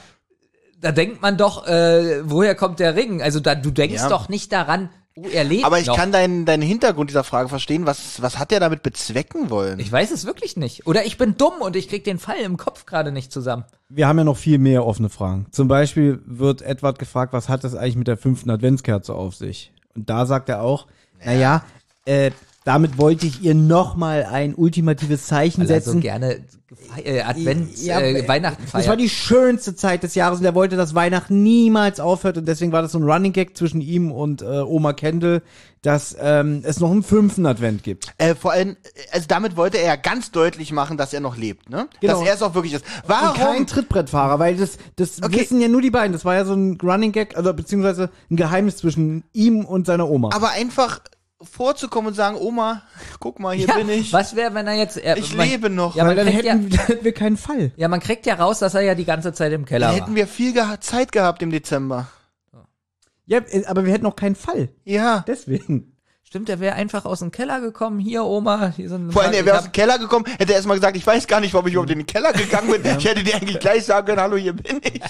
da 0.79 0.91
denkt 0.91 1.21
man 1.21 1.37
doch, 1.37 1.67
äh, 1.67 2.21
woher 2.23 2.55
kommt 2.55 2.79
der 2.79 2.95
Ring? 2.95 3.21
Also 3.21 3.39
da, 3.39 3.55
du 3.55 3.71
denkst 3.71 3.95
Ja. 4.03 4.09
doch 4.09 4.29
nicht 4.29 4.51
daran, 4.53 4.89
Oh, 5.17 5.27
er 5.31 5.45
lebt 5.45 5.63
Aber 5.65 5.79
ich 5.79 5.87
noch. 5.87 5.95
kann 5.95 6.11
deinen, 6.11 6.45
deinen 6.45 6.61
Hintergrund 6.61 7.09
dieser 7.09 7.23
Frage 7.23 7.47
verstehen. 7.47 7.85
Was, 7.85 8.21
was 8.21 8.37
hat 8.37 8.51
er 8.51 8.59
damit 8.59 8.83
bezwecken 8.83 9.49
wollen? 9.49 9.79
Ich 9.79 9.89
weiß 9.89 10.11
es 10.11 10.25
wirklich 10.25 10.57
nicht. 10.57 10.87
Oder 10.87 11.05
ich 11.05 11.17
bin 11.17 11.37
dumm 11.37 11.53
und 11.61 11.77
ich 11.77 11.87
krieg 11.87 12.03
den 12.03 12.19
Fall 12.19 12.39
im 12.43 12.57
Kopf 12.57 12.85
gerade 12.85 13.13
nicht 13.13 13.31
zusammen. 13.31 13.63
Wir 13.87 14.07
haben 14.07 14.17
ja 14.17 14.25
noch 14.25 14.35
viel 14.37 14.57
mehr 14.57 14.85
offene 14.85 15.07
Fragen. 15.09 15.45
Zum 15.51 15.69
Beispiel 15.69 16.21
wird 16.25 16.61
Edward 16.61 16.99
gefragt, 16.99 17.31
was 17.31 17.47
hat 17.47 17.63
das 17.63 17.75
eigentlich 17.75 17.95
mit 17.95 18.07
der 18.07 18.17
fünften 18.17 18.49
Adventskerze 18.49 19.13
auf 19.13 19.35
sich? 19.35 19.71
Und 19.95 20.09
da 20.09 20.25
sagt 20.25 20.49
er 20.49 20.61
auch, 20.61 20.87
naja, 21.23 21.63
äh, 22.05 22.31
damit 22.65 22.97
wollte 22.97 23.25
ich 23.27 23.41
ihr 23.41 23.55
nochmal 23.55 24.25
ein 24.25 24.53
ultimatives 24.55 25.27
Zeichen 25.27 25.61
Weil 25.61 25.71
er 25.71 25.79
so 25.81 25.91
setzen. 25.91 26.01
gerne 26.01 26.39
äh, 27.03 27.21
Advents, 27.21 27.85
Ja, 27.85 28.01
äh, 28.01 28.27
Weihnachten 28.27 28.63
Das 28.73 28.87
war 28.87 28.97
die 28.97 29.07
schönste 29.09 29.75
Zeit 29.75 30.03
des 30.03 30.15
Jahres 30.15 30.39
und 30.39 30.45
er 30.45 30.55
wollte, 30.55 30.75
dass 30.75 30.93
Weihnachten 30.95 31.43
niemals 31.43 31.99
aufhört 31.99 32.37
und 32.37 32.47
deswegen 32.47 32.71
war 32.71 32.81
das 32.81 32.91
so 32.91 32.99
ein 32.99 33.03
Running 33.03 33.31
Gag 33.33 33.55
zwischen 33.55 33.81
ihm 33.81 34.11
und 34.11 34.41
äh, 34.41 34.45
Oma 34.61 34.93
Kendall, 34.93 35.41
dass 35.83 36.17
ähm, 36.19 36.63
es 36.65 36.79
noch 36.79 36.89
einen 36.89 37.03
fünften 37.03 37.45
Advent 37.45 37.83
gibt. 37.83 38.07
Äh, 38.17 38.33
vor 38.33 38.51
allem, 38.53 38.71
äh, 38.71 38.75
also 39.11 39.27
damit 39.27 39.55
wollte 39.55 39.77
er 39.77 39.85
ja 39.85 39.95
ganz 39.95 40.31
deutlich 40.31 40.71
machen, 40.71 40.97
dass 40.97 41.13
er 41.13 41.19
noch 41.19 41.37
lebt, 41.37 41.69
ne? 41.69 41.87
Genau. 42.01 42.13
Dass 42.19 42.27
er 42.27 42.33
es 42.33 42.41
auch 42.41 42.55
wirklich 42.55 42.73
ist. 42.73 42.83
Und 43.03 43.09
Warum? 43.09 43.37
kein 43.37 43.67
Trittbrettfahrer, 43.67 44.39
weil 44.39 44.57
das, 44.57 44.77
das 44.95 45.21
Okay. 45.21 45.41
wissen 45.41 45.61
ja 45.61 45.67
nur 45.67 45.81
die 45.83 45.91
beiden. 45.91 46.11
Das 46.13 46.25
war 46.25 46.33
ja 46.33 46.43
so 46.45 46.55
ein 46.55 46.79
Running 46.81 47.11
Gag, 47.11 47.37
also 47.37 47.53
beziehungsweise 47.53 48.09
ein 48.31 48.35
Geheimnis 48.37 48.77
zwischen 48.77 49.23
ihm 49.33 49.63
und 49.63 49.85
seiner 49.85 50.09
Oma. 50.09 50.31
aber 50.33 50.49
einfach 50.49 50.99
vorzukommen 51.41 52.09
und 52.09 52.13
sagen, 52.13 52.37
Oma, 52.37 52.83
guck 53.19 53.39
mal, 53.39 53.55
hier 53.55 53.67
ja, 53.67 53.75
bin 53.75 53.89
ich. 53.89 54.13
Was 54.13 54.35
wäre, 54.35 54.53
wenn 54.53 54.67
er 54.67 54.73
jetzt. 54.75 54.97
Er, 54.97 55.17
Ich 55.17 55.35
man, 55.35 55.47
lebe 55.47 55.69
noch. 55.69 55.95
Ja, 55.95 56.03
man 56.03 56.15
weil 56.15 56.25
dann 56.25 56.33
kriegt 56.33 56.47
hätten, 56.47 56.69
dann 56.69 56.85
hätten 56.87 57.05
wir 57.05 57.13
keinen 57.13 57.37
Fall. 57.37 57.71
Ja, 57.75 57.87
man 57.87 57.99
kriegt 57.99 58.25
ja 58.25 58.35
raus, 58.35 58.59
dass 58.59 58.73
er 58.73 58.81
ja 58.81 58.95
die 58.95 59.05
ganze 59.05 59.33
Zeit 59.33 59.51
im 59.51 59.65
Keller 59.65 59.87
Dann 59.87 59.95
war. 59.95 60.01
hätten 60.01 60.15
wir 60.15 60.27
viel 60.27 60.53
geha 60.53 60.79
Zeit 60.79 61.11
gehabt 61.11 61.41
im 61.41 61.51
Dezember. 61.51 62.07
Ja, 63.25 63.39
äh, 63.49 63.65
aber 63.65 63.85
wir 63.85 63.93
hätten 63.93 64.05
auch 64.05 64.15
keinen 64.15 64.35
Fall. 64.35 64.69
Ja. 64.83 65.23
Deswegen. 65.27 65.91
Stimmt, 66.27 66.49
er 66.49 66.59
wäre 66.59 66.75
einfach 66.75 67.05
aus 67.05 67.19
dem 67.19 67.31
Keller 67.31 67.61
gekommen. 67.61 67.99
Hier, 67.99 68.25
Oma, 68.25 68.73
hier 68.75 68.89
sind 68.89 69.07
ein 69.07 69.11
Vor 69.11 69.21
allem, 69.21 69.33
er 69.33 69.45
wäre 69.45 69.57
aus 69.57 69.65
dem 69.65 69.71
Keller 69.71 69.99
gekommen, 69.99 70.25
hätte 70.25 70.51
er 70.51 70.57
erstmal 70.57 70.75
gesagt, 70.75 70.97
ich 70.97 71.05
weiß 71.05 71.27
gar 71.27 71.39
nicht, 71.39 71.53
warum 71.53 71.67
ich 71.67 71.73
überhaupt 71.73 71.91
in 71.91 71.99
den 71.99 72.07
Keller 72.07 72.33
gegangen 72.33 72.71
bin. 72.71 72.81
Ich 72.97 73.05
hätte 73.05 73.23
dir 73.23 73.35
eigentlich 73.35 73.59
gleich 73.59 73.85
sagen 73.85 74.07
können, 74.07 74.19
hallo, 74.19 74.35
hier 74.35 74.53
bin 74.53 74.81
ich. 74.83 75.01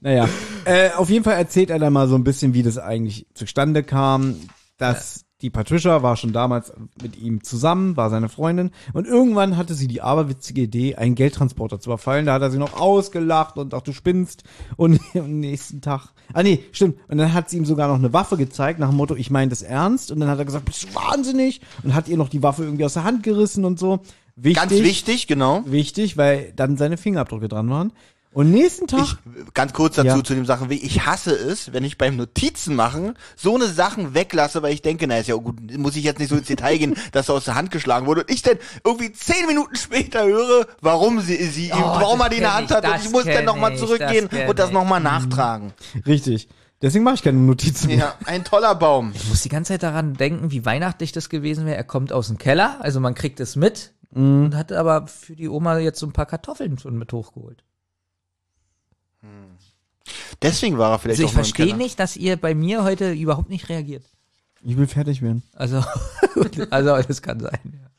Naja, 0.00 0.28
äh, 0.64 0.90
auf 0.90 1.08
jeden 1.08 1.24
Fall 1.24 1.36
erzählt 1.36 1.70
er 1.70 1.78
dann 1.78 1.92
mal 1.92 2.08
so 2.08 2.16
ein 2.16 2.24
bisschen, 2.24 2.52
wie 2.52 2.62
das 2.62 2.78
eigentlich 2.78 3.26
zustande 3.32 3.82
kam, 3.84 4.36
dass 4.76 5.24
die 5.42 5.50
Patricia 5.50 6.02
war 6.02 6.16
schon 6.16 6.32
damals 6.32 6.72
mit 7.02 7.16
ihm 7.18 7.42
zusammen, 7.42 7.96
war 7.96 8.10
seine 8.10 8.28
Freundin 8.28 8.70
und 8.92 9.06
irgendwann 9.06 9.56
hatte 9.56 9.74
sie 9.74 9.88
die 9.88 10.02
aberwitzige 10.02 10.62
Idee, 10.62 10.96
einen 10.96 11.14
Geldtransporter 11.14 11.80
zu 11.80 11.90
überfallen. 11.90 12.26
Da 12.26 12.34
hat 12.34 12.42
er 12.42 12.50
sie 12.50 12.58
noch 12.58 12.78
ausgelacht 12.78 13.56
und 13.56 13.72
ach, 13.74 13.82
du 13.82 13.92
spinnst 13.92 14.44
und 14.76 15.00
am 15.14 15.40
nächsten 15.40 15.80
Tag, 15.80 16.08
ah 16.32 16.42
nee, 16.42 16.64
stimmt, 16.72 16.98
und 17.08 17.18
dann 17.18 17.32
hat 17.32 17.50
sie 17.50 17.56
ihm 17.56 17.64
sogar 17.64 17.88
noch 17.88 17.96
eine 17.96 18.12
Waffe 18.12 18.36
gezeigt 18.36 18.78
nach 18.78 18.90
dem 18.90 18.96
Motto, 18.96 19.14
ich 19.16 19.30
meine 19.30 19.48
das 19.48 19.62
ernst 19.62 20.10
und 20.10 20.20
dann 20.20 20.28
hat 20.28 20.38
er 20.38 20.44
gesagt, 20.44 20.66
bist 20.66 20.84
du 20.84 20.94
wahnsinnig 20.94 21.60
und 21.82 21.94
hat 21.94 22.08
ihr 22.08 22.16
noch 22.16 22.28
die 22.28 22.42
Waffe 22.42 22.64
irgendwie 22.64 22.84
aus 22.84 22.94
der 22.94 23.04
Hand 23.04 23.22
gerissen 23.22 23.64
und 23.64 23.78
so. 23.78 24.00
Wichtig, 24.36 24.60
Ganz 24.60 24.72
wichtig, 24.72 25.26
genau. 25.26 25.62
wichtig, 25.66 26.16
weil 26.16 26.52
dann 26.56 26.76
seine 26.76 26.96
Fingerabdrücke 26.96 27.48
dran 27.48 27.68
waren. 27.68 27.92
Und 28.32 28.52
nächsten 28.52 28.86
Tag 28.86 29.00
Ich, 29.02 29.54
ganz 29.54 29.72
kurz 29.72 29.96
dazu 29.96 30.06
Ja. 30.18 30.22
zu 30.24 30.34
dem 30.34 30.46
Sachen, 30.46 30.70
wie 30.70 30.76
ich 30.80 31.04
hasse 31.04 31.32
es, 31.32 31.72
wenn 31.72 31.82
ich 31.82 31.98
beim 31.98 32.14
Notizen 32.16 32.76
machen 32.76 33.14
so 33.34 33.56
eine 33.56 33.66
Sachen 33.66 34.14
weglasse, 34.14 34.62
weil 34.62 34.72
ich 34.72 34.82
denke, 34.82 35.08
na 35.08 35.18
ist 35.18 35.26
ja 35.28 35.34
gut, 35.34 35.56
muss 35.76 35.96
ich 35.96 36.04
jetzt 36.04 36.20
nicht 36.20 36.28
so 36.28 36.36
ins 36.36 36.46
Detail 36.46 36.78
gehen, 36.78 36.94
dass 37.12 37.28
er 37.28 37.34
aus 37.34 37.46
der 37.46 37.56
Hand 37.56 37.72
geschlagen 37.72 38.06
wurde 38.06 38.20
und 38.20 38.30
ich 38.30 38.42
dann 38.42 38.58
irgendwie 38.84 39.12
zehn 39.12 39.46
Minuten 39.48 39.74
später 39.74 40.24
höre, 40.24 40.66
warum 40.80 41.20
sie, 41.20 41.36
sie 41.46 41.66
ihm, 41.70 41.72
Oh, 41.74 41.80
warum 41.80 42.18
das 42.20 42.26
er 42.26 42.30
die 42.30 42.36
in 42.36 42.42
der 42.42 42.54
Hand 42.54 42.70
ich, 42.70 42.76
hat 42.76 42.86
und 42.86 42.96
ich 43.04 43.10
muss 43.10 43.24
dann 43.24 43.44
nochmal 43.44 43.76
zurückgehen 43.76 44.28
das 44.30 44.48
und 44.48 44.58
das 44.58 44.70
nochmal 44.70 45.00
nachtragen. 45.00 45.72
Richtig. 46.06 46.48
Deswegen 46.82 47.04
mache 47.04 47.16
ich 47.16 47.22
keine 47.22 47.36
Notizen 47.38 47.88
mehr. 47.88 47.96
Ja, 47.98 48.14
ein 48.26 48.44
toller 48.44 48.74
Baum. 48.74 49.10
Ich 49.14 49.28
muss 49.28 49.42
die 49.42 49.48
ganze 49.50 49.72
Zeit 49.74 49.82
daran 49.82 50.14
denken, 50.14 50.50
wie 50.52 50.64
weihnachtlich 50.64 51.12
das 51.12 51.28
gewesen 51.28 51.66
wäre. 51.66 51.76
Er 51.76 51.84
kommt 51.84 52.12
aus 52.12 52.28
dem 52.28 52.38
Keller, 52.38 52.76
also 52.80 53.00
man 53.00 53.14
kriegt 53.14 53.38
es 53.40 53.56
mit 53.56 53.92
und 54.12 54.54
hat 54.56 54.72
aber 54.72 55.06
für 55.08 55.36
die 55.36 55.48
Oma 55.48 55.78
jetzt 55.78 55.98
so 55.98 56.06
ein 56.06 56.12
paar 56.12 56.26
Kartoffeln 56.26 56.78
schon 56.78 56.96
mit 56.96 57.12
hochgeholt. 57.12 57.64
Deswegen 60.42 60.78
war 60.78 60.92
er 60.92 60.98
vielleicht 60.98 61.20
Also 61.20 61.28
ich 61.28 61.34
verstehe 61.34 61.76
nicht, 61.76 61.98
dass 62.00 62.16
ihr 62.16 62.36
bei 62.36 62.54
mir 62.54 62.84
heute 62.84 63.12
überhaupt 63.12 63.50
nicht 63.50 63.68
reagiert. 63.68 64.04
Ich 64.62 64.76
will 64.76 64.86
fertig 64.86 65.22
werden. 65.22 65.42
Also, 65.54 65.82
also 66.70 67.02
das 67.02 67.22
kann 67.22 67.40
sein. 67.40 67.60
Ja. 67.64 67.90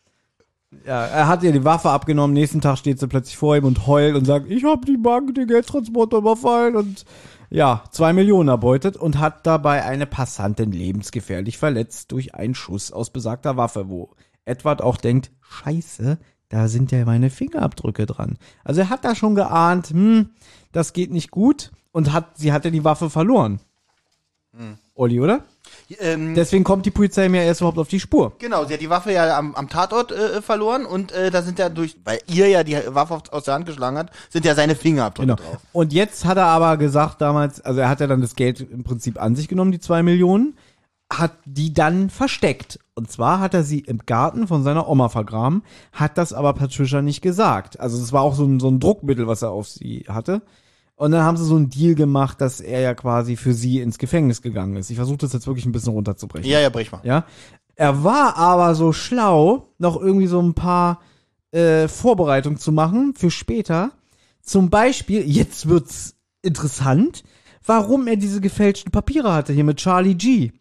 Ja, 0.85 1.05
er 1.05 1.27
hat 1.27 1.43
ihr 1.43 1.51
die 1.51 1.65
Waffe 1.65 1.89
abgenommen. 1.89 2.33
Nächsten 2.33 2.61
Tag 2.61 2.77
steht 2.77 2.99
sie 2.99 3.07
plötzlich 3.07 3.37
vor 3.37 3.55
ihm 3.55 3.65
und 3.65 3.87
heult 3.87 4.15
und 4.15 4.25
sagt, 4.25 4.49
ich 4.49 4.63
habe 4.63 4.85
die 4.85 4.97
Bank, 4.97 5.35
den 5.35 5.47
Geldtransporter 5.47 6.17
überfallen 6.17 6.75
und 6.75 7.05
ja, 7.49 7.83
zwei 7.91 8.13
Millionen 8.13 8.49
erbeutet 8.49 8.95
und 8.95 9.19
hat 9.19 9.45
dabei 9.45 9.83
eine 9.83 10.05
Passantin 10.05 10.71
lebensgefährlich 10.71 11.57
verletzt 11.57 12.11
durch 12.13 12.33
einen 12.33 12.55
Schuss 12.55 12.91
aus 12.91 13.09
besagter 13.09 13.57
Waffe, 13.57 13.89
wo 13.89 14.15
Edward 14.45 14.81
auch 14.81 14.97
denkt, 14.97 15.31
scheiße, 15.41 16.17
da 16.51 16.67
sind 16.67 16.91
ja 16.91 17.03
meine 17.05 17.29
Fingerabdrücke 17.29 18.05
dran. 18.05 18.37
Also 18.63 18.81
er 18.81 18.89
hat 18.89 19.03
da 19.05 19.15
schon 19.15 19.35
geahnt, 19.35 19.87
hm, 19.89 20.29
das 20.71 20.93
geht 20.93 21.11
nicht 21.11 21.31
gut 21.31 21.71
und 21.91 22.13
hat, 22.13 22.37
sie 22.37 22.51
hatte 22.53 22.71
die 22.71 22.83
Waffe 22.83 23.09
verloren. 23.09 23.59
Olli, 24.95 25.21
oder? 25.21 25.45
Ähm, 25.99 26.35
Deswegen 26.35 26.65
kommt 26.65 26.85
die 26.85 26.91
Polizei 26.91 27.29
mir 27.29 27.43
erst 27.43 27.61
überhaupt 27.61 27.77
auf 27.77 27.87
die 27.87 28.01
Spur. 28.01 28.33
Genau, 28.39 28.65
sie 28.65 28.73
hat 28.73 28.81
die 28.81 28.89
Waffe 28.89 29.13
ja 29.13 29.37
am, 29.37 29.55
am 29.55 29.69
Tatort 29.69 30.11
äh, 30.11 30.41
verloren 30.41 30.85
und 30.85 31.13
äh, 31.13 31.31
da 31.31 31.41
sind 31.41 31.57
ja 31.57 31.69
durch, 31.69 31.95
weil 32.03 32.19
ihr 32.27 32.49
ja 32.49 32.63
die 32.65 32.77
Waffe 32.87 33.21
aus 33.31 33.45
der 33.45 33.53
Hand 33.53 33.65
geschlagen 33.65 33.97
hat, 33.97 34.11
sind 34.29 34.43
ja 34.43 34.53
seine 34.53 34.75
Fingerabdrücke 34.75 35.27
Genau. 35.35 35.41
drauf. 35.41 35.61
Und 35.71 35.93
jetzt 35.93 36.25
hat 36.25 36.35
er 36.37 36.47
aber 36.47 36.75
gesagt 36.75 37.21
damals, 37.21 37.61
also 37.61 37.79
er 37.79 37.87
hat 37.87 38.01
ja 38.01 38.07
dann 38.07 38.19
das 38.19 38.35
Geld 38.35 38.59
im 38.59 38.83
Prinzip 38.83 39.21
an 39.21 39.35
sich 39.37 39.47
genommen, 39.47 39.71
die 39.71 39.79
zwei 39.79 40.03
Millionen, 40.03 40.57
hat 41.11 41.33
die 41.45 41.73
dann 41.73 42.09
versteckt. 42.09 42.79
Und 42.95 43.11
zwar 43.11 43.39
hat 43.39 43.53
er 43.53 43.63
sie 43.63 43.79
im 43.79 43.99
Garten 44.05 44.47
von 44.47 44.63
seiner 44.63 44.87
Oma 44.87 45.09
vergraben, 45.09 45.63
hat 45.91 46.17
das 46.17 46.33
aber 46.33 46.53
Patricia 46.53 47.01
nicht 47.01 47.21
gesagt. 47.21 47.79
Also 47.79 48.01
es 48.01 48.13
war 48.13 48.21
auch 48.21 48.35
so 48.35 48.45
ein, 48.45 48.59
so 48.59 48.69
ein 48.69 48.79
Druckmittel, 48.79 49.27
was 49.27 49.41
er 49.41 49.51
auf 49.51 49.67
sie 49.67 50.05
hatte. 50.07 50.41
Und 50.95 51.11
dann 51.11 51.23
haben 51.23 51.37
sie 51.37 51.45
so 51.45 51.55
einen 51.55 51.69
Deal 51.69 51.95
gemacht, 51.95 52.41
dass 52.41 52.59
er 52.61 52.79
ja 52.79 52.93
quasi 52.93 53.35
für 53.35 53.53
sie 53.53 53.79
ins 53.79 53.97
Gefängnis 53.97 54.41
gegangen 54.41 54.75
ist. 54.75 54.89
Ich 54.89 54.97
versuche 54.97 55.17
das 55.17 55.33
jetzt 55.33 55.47
wirklich 55.47 55.65
ein 55.65 55.71
bisschen 55.71 55.93
runterzubrechen. 55.93 56.49
Ja, 56.49 56.59
ja, 56.59 56.69
brich 56.69 56.91
mal. 56.91 57.01
Ja. 57.03 57.25
Er 57.75 58.03
war 58.03 58.37
aber 58.37 58.75
so 58.75 58.93
schlau, 58.93 59.73
noch 59.79 59.99
irgendwie 59.99 60.27
so 60.27 60.39
ein 60.39 60.53
paar 60.53 60.99
äh, 61.51 61.87
Vorbereitungen 61.87 62.59
zu 62.59 62.71
machen 62.71 63.15
für 63.15 63.31
später. 63.31 63.91
Zum 64.43 64.69
Beispiel, 64.69 65.27
jetzt 65.27 65.67
wird's 65.67 66.15
interessant, 66.43 67.23
warum 67.65 68.07
er 68.07 68.15
diese 68.15 68.41
gefälschten 68.41 68.91
Papiere 68.91 69.33
hatte 69.33 69.53
hier 69.53 69.63
mit 69.63 69.77
Charlie 69.77 70.15
G. 70.15 70.51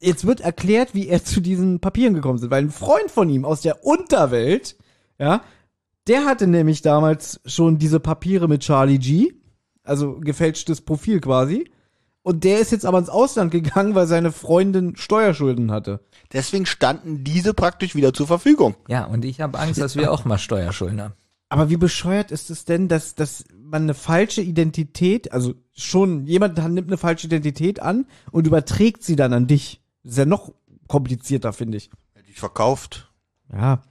Jetzt 0.00 0.26
wird 0.26 0.40
erklärt, 0.40 0.94
wie 0.94 1.08
er 1.08 1.24
zu 1.24 1.40
diesen 1.40 1.80
Papieren 1.80 2.14
gekommen 2.14 2.38
ist, 2.38 2.50
weil 2.50 2.64
ein 2.64 2.70
Freund 2.70 3.10
von 3.10 3.28
ihm 3.28 3.44
aus 3.44 3.60
der 3.60 3.84
Unterwelt, 3.84 4.76
ja, 5.18 5.42
der 6.06 6.24
hatte 6.24 6.46
nämlich 6.46 6.82
damals 6.82 7.40
schon 7.44 7.78
diese 7.78 8.00
Papiere 8.00 8.48
mit 8.48 8.62
Charlie 8.62 8.98
G, 8.98 9.34
also 9.84 10.18
gefälschtes 10.18 10.80
Profil 10.80 11.20
quasi. 11.20 11.70
Und 12.22 12.44
der 12.44 12.58
ist 12.60 12.72
jetzt 12.72 12.84
aber 12.84 12.98
ins 12.98 13.08
Ausland 13.08 13.50
gegangen, 13.50 13.94
weil 13.94 14.06
seine 14.06 14.32
Freundin 14.32 14.96
Steuerschulden 14.96 15.70
hatte. 15.70 16.00
Deswegen 16.32 16.66
standen 16.66 17.24
diese 17.24 17.54
praktisch 17.54 17.94
wieder 17.94 18.12
zur 18.12 18.26
Verfügung. 18.26 18.74
ja, 18.88 19.04
und 19.04 19.24
ich 19.24 19.40
habe 19.40 19.58
Angst, 19.58 19.80
dass 19.80 19.96
wir 19.96 20.12
auch 20.12 20.24
mal 20.24 20.38
Steuerschulden 20.38 21.00
haben. 21.00 21.14
Aber 21.48 21.68
wie 21.68 21.76
bescheuert 21.76 22.30
ist 22.30 22.48
es 22.50 22.64
denn, 22.64 22.88
dass, 22.88 23.16
dass 23.16 23.44
man 23.60 23.82
eine 23.82 23.94
falsche 23.94 24.40
Identität, 24.40 25.32
also 25.32 25.54
schon 25.72 26.26
jemand 26.26 26.56
nimmt 26.72 26.88
eine 26.88 26.96
falsche 26.96 27.26
Identität 27.26 27.80
an 27.80 28.06
und 28.30 28.46
überträgt 28.46 29.02
sie 29.02 29.16
dann 29.16 29.32
an 29.32 29.46
dich. 29.46 29.79
Ist 30.04 30.18
ja 30.18 30.24
noch 30.24 30.52
komplizierter, 30.88 31.52
finde 31.52 31.78
ich. 31.78 31.90
Hätte 32.14 32.30
ich 32.30 32.38
verkauft. 32.38 33.12
Ja. 33.52 33.82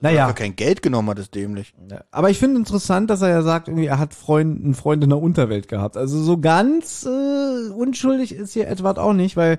Ja. 0.00 0.10
Naja, 0.10 0.32
kein 0.34 0.56
Geld 0.56 0.82
genommen 0.82 1.08
hat, 1.08 1.18
ist 1.18 1.34
dämlich. 1.34 1.74
aber 2.10 2.28
ich 2.28 2.38
finde 2.38 2.58
interessant, 2.58 3.08
dass 3.08 3.22
er 3.22 3.30
ja 3.30 3.42
sagt, 3.42 3.68
irgendwie, 3.68 3.86
er 3.86 3.98
hat 3.98 4.12
Freund, 4.12 4.62
einen 4.62 4.74
Freund 4.74 5.02
in 5.02 5.08
der 5.08 5.20
Unterwelt 5.20 5.68
gehabt. 5.68 5.96
Also 5.96 6.22
so 6.22 6.38
ganz 6.38 7.06
äh, 7.06 7.70
unschuldig 7.70 8.34
ist 8.34 8.52
hier 8.52 8.68
Edward 8.68 8.98
auch 8.98 9.14
nicht, 9.14 9.36
weil 9.36 9.58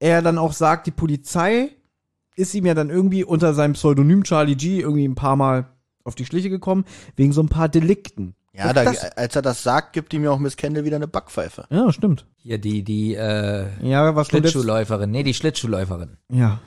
er 0.00 0.22
dann 0.22 0.38
auch 0.38 0.52
sagt, 0.52 0.88
die 0.88 0.90
Polizei 0.90 1.70
ist 2.34 2.54
ihm 2.54 2.66
ja 2.66 2.74
dann 2.74 2.90
irgendwie 2.90 3.22
unter 3.22 3.54
seinem 3.54 3.74
Pseudonym 3.74 4.24
Charlie 4.24 4.56
G 4.56 4.80
irgendwie 4.80 5.06
ein 5.06 5.14
paar 5.14 5.36
Mal 5.36 5.68
auf 6.02 6.16
die 6.16 6.24
Schliche 6.24 6.50
gekommen, 6.50 6.84
wegen 7.14 7.32
so 7.32 7.42
ein 7.42 7.48
paar 7.48 7.68
Delikten. 7.68 8.34
Ja, 8.52 8.72
da, 8.72 8.84
das- 8.84 9.04
als 9.16 9.36
er 9.36 9.42
das 9.42 9.62
sagt, 9.62 9.92
gibt 9.92 10.12
ihm 10.12 10.24
ja 10.24 10.30
auch 10.30 10.38
Miss 10.38 10.56
Kendall 10.56 10.84
wieder 10.84 10.96
eine 10.96 11.06
Backpfeife. 11.08 11.66
Ja, 11.70 11.92
stimmt. 11.92 12.26
Hier 12.36 12.58
die, 12.58 12.82
die 12.82 13.14
äh, 13.14 13.66
Ja, 13.82 14.14
was 14.16 14.28
Schlittschuhläuferin, 14.28 15.10
nee, 15.10 15.22
die 15.22 15.34
Schlittschuhläuferin. 15.34 16.16
Ja. 16.30 16.58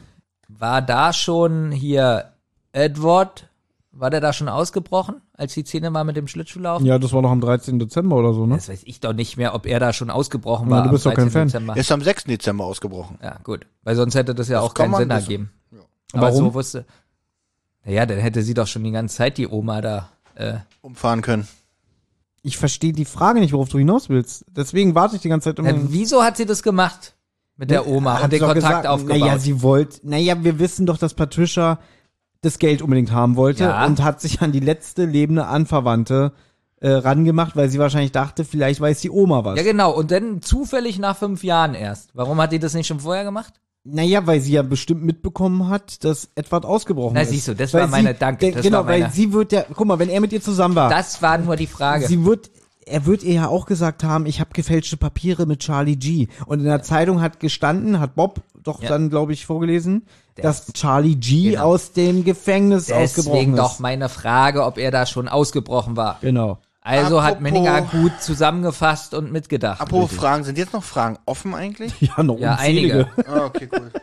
War 0.48 0.82
da 0.82 1.12
schon 1.14 1.72
hier 1.72 2.32
Edward, 2.72 3.48
war 3.92 4.10
der 4.10 4.22
da 4.22 4.32
schon 4.34 4.48
ausgebrochen, 4.50 5.22
als 5.34 5.54
die 5.56 5.64
Szene 5.66 5.94
war 5.94 6.04
mit 6.04 6.16
dem 6.16 6.28
Schlittschuhlaufen? 6.28 6.86
Ja, 6.86 6.98
das 7.00 7.12
war 7.12 7.22
noch 7.22 7.32
am 7.32 7.42
13. 7.42 7.80
Dezember 7.80 8.16
oder 8.16 8.34
so, 8.34 8.46
ne? 8.46 8.56
Das 8.56 8.70
weiß 8.70 8.84
ich 8.86 9.00
doch 9.02 9.14
nicht 9.14 9.36
mehr, 9.38 9.54
ob 9.54 9.66
er 9.66 9.80
da 9.80 9.92
schon 9.94 10.10
ausgebrochen 10.10 10.70
Ja, 10.70 10.78
war 10.78 10.84
du 10.86 10.92
bist 10.92 11.06
am 11.06 11.12
doch 11.12 11.18
kein 11.18 11.26
13. 11.26 11.32
Fan. 11.34 11.48
Dezember. 11.48 11.74
Er 11.76 11.80
ist 11.82 11.92
am 11.92 12.02
6. 12.02 12.24
Dezember 12.26 12.64
ausgebrochen. 12.66 13.20
Ja, 13.22 13.38
gut. 13.44 13.66
Weil 13.84 13.96
sonst 13.96 14.16
hätte 14.16 14.34
das 14.34 14.48
ja 14.48 14.62
Das 14.62 14.70
auch 14.70 14.74
keinen 14.74 14.96
Sinn 14.96 15.10
wissen. 15.10 15.12
ergeben. 15.22 15.52
Ja. 15.72 15.80
Aber 16.14 16.22
Warum? 16.28 16.38
so 16.38 16.54
wusste. 16.54 16.86
Naja, 17.84 18.06
dann 18.06 18.20
hätte 18.20 18.42
sie 18.42 18.54
doch 18.54 18.68
schon 18.68 18.84
die 18.84 18.92
ganze 18.92 19.18
Zeit 19.18 19.38
die 19.38 19.48
Oma 19.48 19.82
da. 19.82 20.10
Äh, 20.36 20.56
Umfahren 20.82 21.22
können. 21.22 21.48
Ich 22.44 22.58
verstehe 22.58 22.94
die 22.94 23.06
Frage 23.06 23.40
nicht, 23.40 23.54
worauf 23.54 23.70
du 23.70 23.78
hinaus 23.80 24.10
willst. 24.10 24.46
Deswegen 24.52 24.94
warte 24.96 25.16
ich 25.16 25.22
die 25.22 25.30
ganze 25.30 25.50
Zeit 25.50 25.60
immer. 25.60 25.70
äh, 25.70 25.76
wieso 25.88 26.24
hat 26.24 26.38
sie 26.38 26.46
das 26.46 26.62
gemacht? 26.62 27.16
mit 27.56 27.70
der 27.70 27.88
Oma 27.88 28.20
Hat 28.22 28.32
den 28.32 28.40
Kontakt 28.40 28.56
gesagt, 28.56 28.88
aufgebaut. 28.88 29.20
Naja, 29.20 29.38
sie 29.38 29.62
wollte, 29.62 30.00
naja, 30.04 30.44
wir 30.44 30.58
wissen 30.58 30.86
doch, 30.88 30.98
dass 30.98 31.14
Patricia 31.14 31.80
das 32.42 32.58
Geld 32.58 32.82
unbedingt 32.82 33.12
haben 33.12 33.36
wollte 33.36 33.66
Ja. 33.66 33.86
und 33.86 34.02
hat 34.04 34.20
sich 34.22 34.42
an 34.42 34.52
die 34.52 34.60
letzte 34.60 35.06
lebende 35.06 35.46
Anverwandte 35.46 36.34
äh, 36.82 36.90
rangemacht, 36.90 37.56
weil 37.56 37.70
sie 37.70 37.78
wahrscheinlich 37.80 38.12
dachte, 38.12 38.44
vielleicht 38.44 38.82
weiß 38.82 39.02
die 39.02 39.12
Oma 39.12 39.46
was. 39.46 39.56
ja, 39.58 39.64
genau. 39.64 39.92
Und 39.92 40.10
dann 40.12 40.42
zufällig 40.42 40.98
nach 41.00 41.16
fünf 41.16 41.44
Jahren 41.44 41.76
erst. 41.76 42.10
Warum 42.16 42.42
hat 42.42 42.52
die 42.52 42.60
das 42.60 42.74
nicht 42.74 42.88
schon 42.88 43.00
vorher 43.00 43.24
gemacht? 43.24 43.54
Naja, 43.86 44.26
weil 44.26 44.40
sie 44.40 44.54
ja 44.54 44.62
bestimmt 44.62 45.04
mitbekommen 45.04 45.68
hat, 45.68 46.04
dass 46.06 46.30
Edward 46.36 46.66
ausgebrochen 46.66 47.16
Na, 47.16 47.22
ist. 47.22 47.32
siehst 47.32 47.50
du, 47.50 47.54
das 47.56 47.74
Weil 47.74 47.82
war 47.82 47.88
meine- 47.90 48.14
sie, 48.14 48.20
danke, 48.20 48.46
der- 48.46 48.52
das 48.56 48.62
genau, 48.64 48.78
war 48.80 48.84
meine- 48.86 49.06
weil 49.06 49.12
sie 49.12 49.34
wird 49.34 49.52
ja, 49.52 49.66
guck 49.74 49.86
mal, 49.88 50.00
wenn 50.00 50.08
er 50.10 50.22
mit 50.22 50.32
ihr 50.32 50.42
zusammen 50.42 50.76
war, 50.76 50.90
Das 50.90 51.22
war 51.22 51.38
nur 51.38 51.58
die 51.58 51.68
Frage. 51.68 52.08
sie 52.08 52.24
wird, 52.24 52.50
er 52.86 53.06
wird 53.06 53.24
ihr 53.24 53.34
ja 53.34 53.48
auch 53.50 53.66
gesagt 53.66 54.06
haben, 54.06 54.26
ich 54.26 54.40
habe 54.40 54.52
gefälschte 54.54 54.96
Papiere 54.96 55.46
mit 55.46 55.60
Charlie 55.60 55.98
G. 55.98 56.28
Und 56.46 56.60
in 56.60 56.66
der 56.66 56.82
Zeitung 56.82 57.20
hat 57.22 57.42
gestanden, 57.42 58.00
hat 58.00 58.16
Bob 58.16 58.42
doch 58.64 58.82
Ja. 58.82 58.88
dann, 58.88 59.10
glaube 59.10 59.34
ich, 59.34 59.46
vorgelesen, 59.46 60.06
dass 60.38 60.72
Charlie 60.72 61.16
G 61.16 61.52
Genau. 61.52 61.64
aus 61.66 61.92
dem 61.92 62.24
Gefängnis 62.24 62.90
ausgebrochen 62.90 63.34
Deswegen 63.36 63.54
ist. 63.54 63.60
doch 63.60 63.80
meine 63.80 64.08
Frage, 64.08 64.64
ob 64.64 64.78
er 64.78 64.92
da 64.92 65.06
schon 65.06 65.28
ausgebrochen 65.28 65.98
war. 65.98 66.20
Genau. 66.22 66.58
Also 66.84 67.24
hat 67.24 67.38
Apropos- 67.38 67.42
Menninger 67.44 67.82
gut 67.84 68.12
zusammengefasst 68.22 69.14
und 69.14 69.32
mitgedacht. 69.32 69.80
Apropos 69.82 70.12
Fragen, 70.14 70.44
sind 70.44 70.58
jetzt 70.58 70.74
noch 70.74 70.84
Fragen 70.84 71.18
offen 71.26 71.54
eigentlich? 71.56 71.94
Ja, 72.02 72.22
noch 72.24 72.38
Ja, 72.40 72.54
unzählige. 72.54 73.08
einige. 73.18 73.28
Ah, 73.30 73.46
okay, 73.46 73.70
cool. 73.72 73.92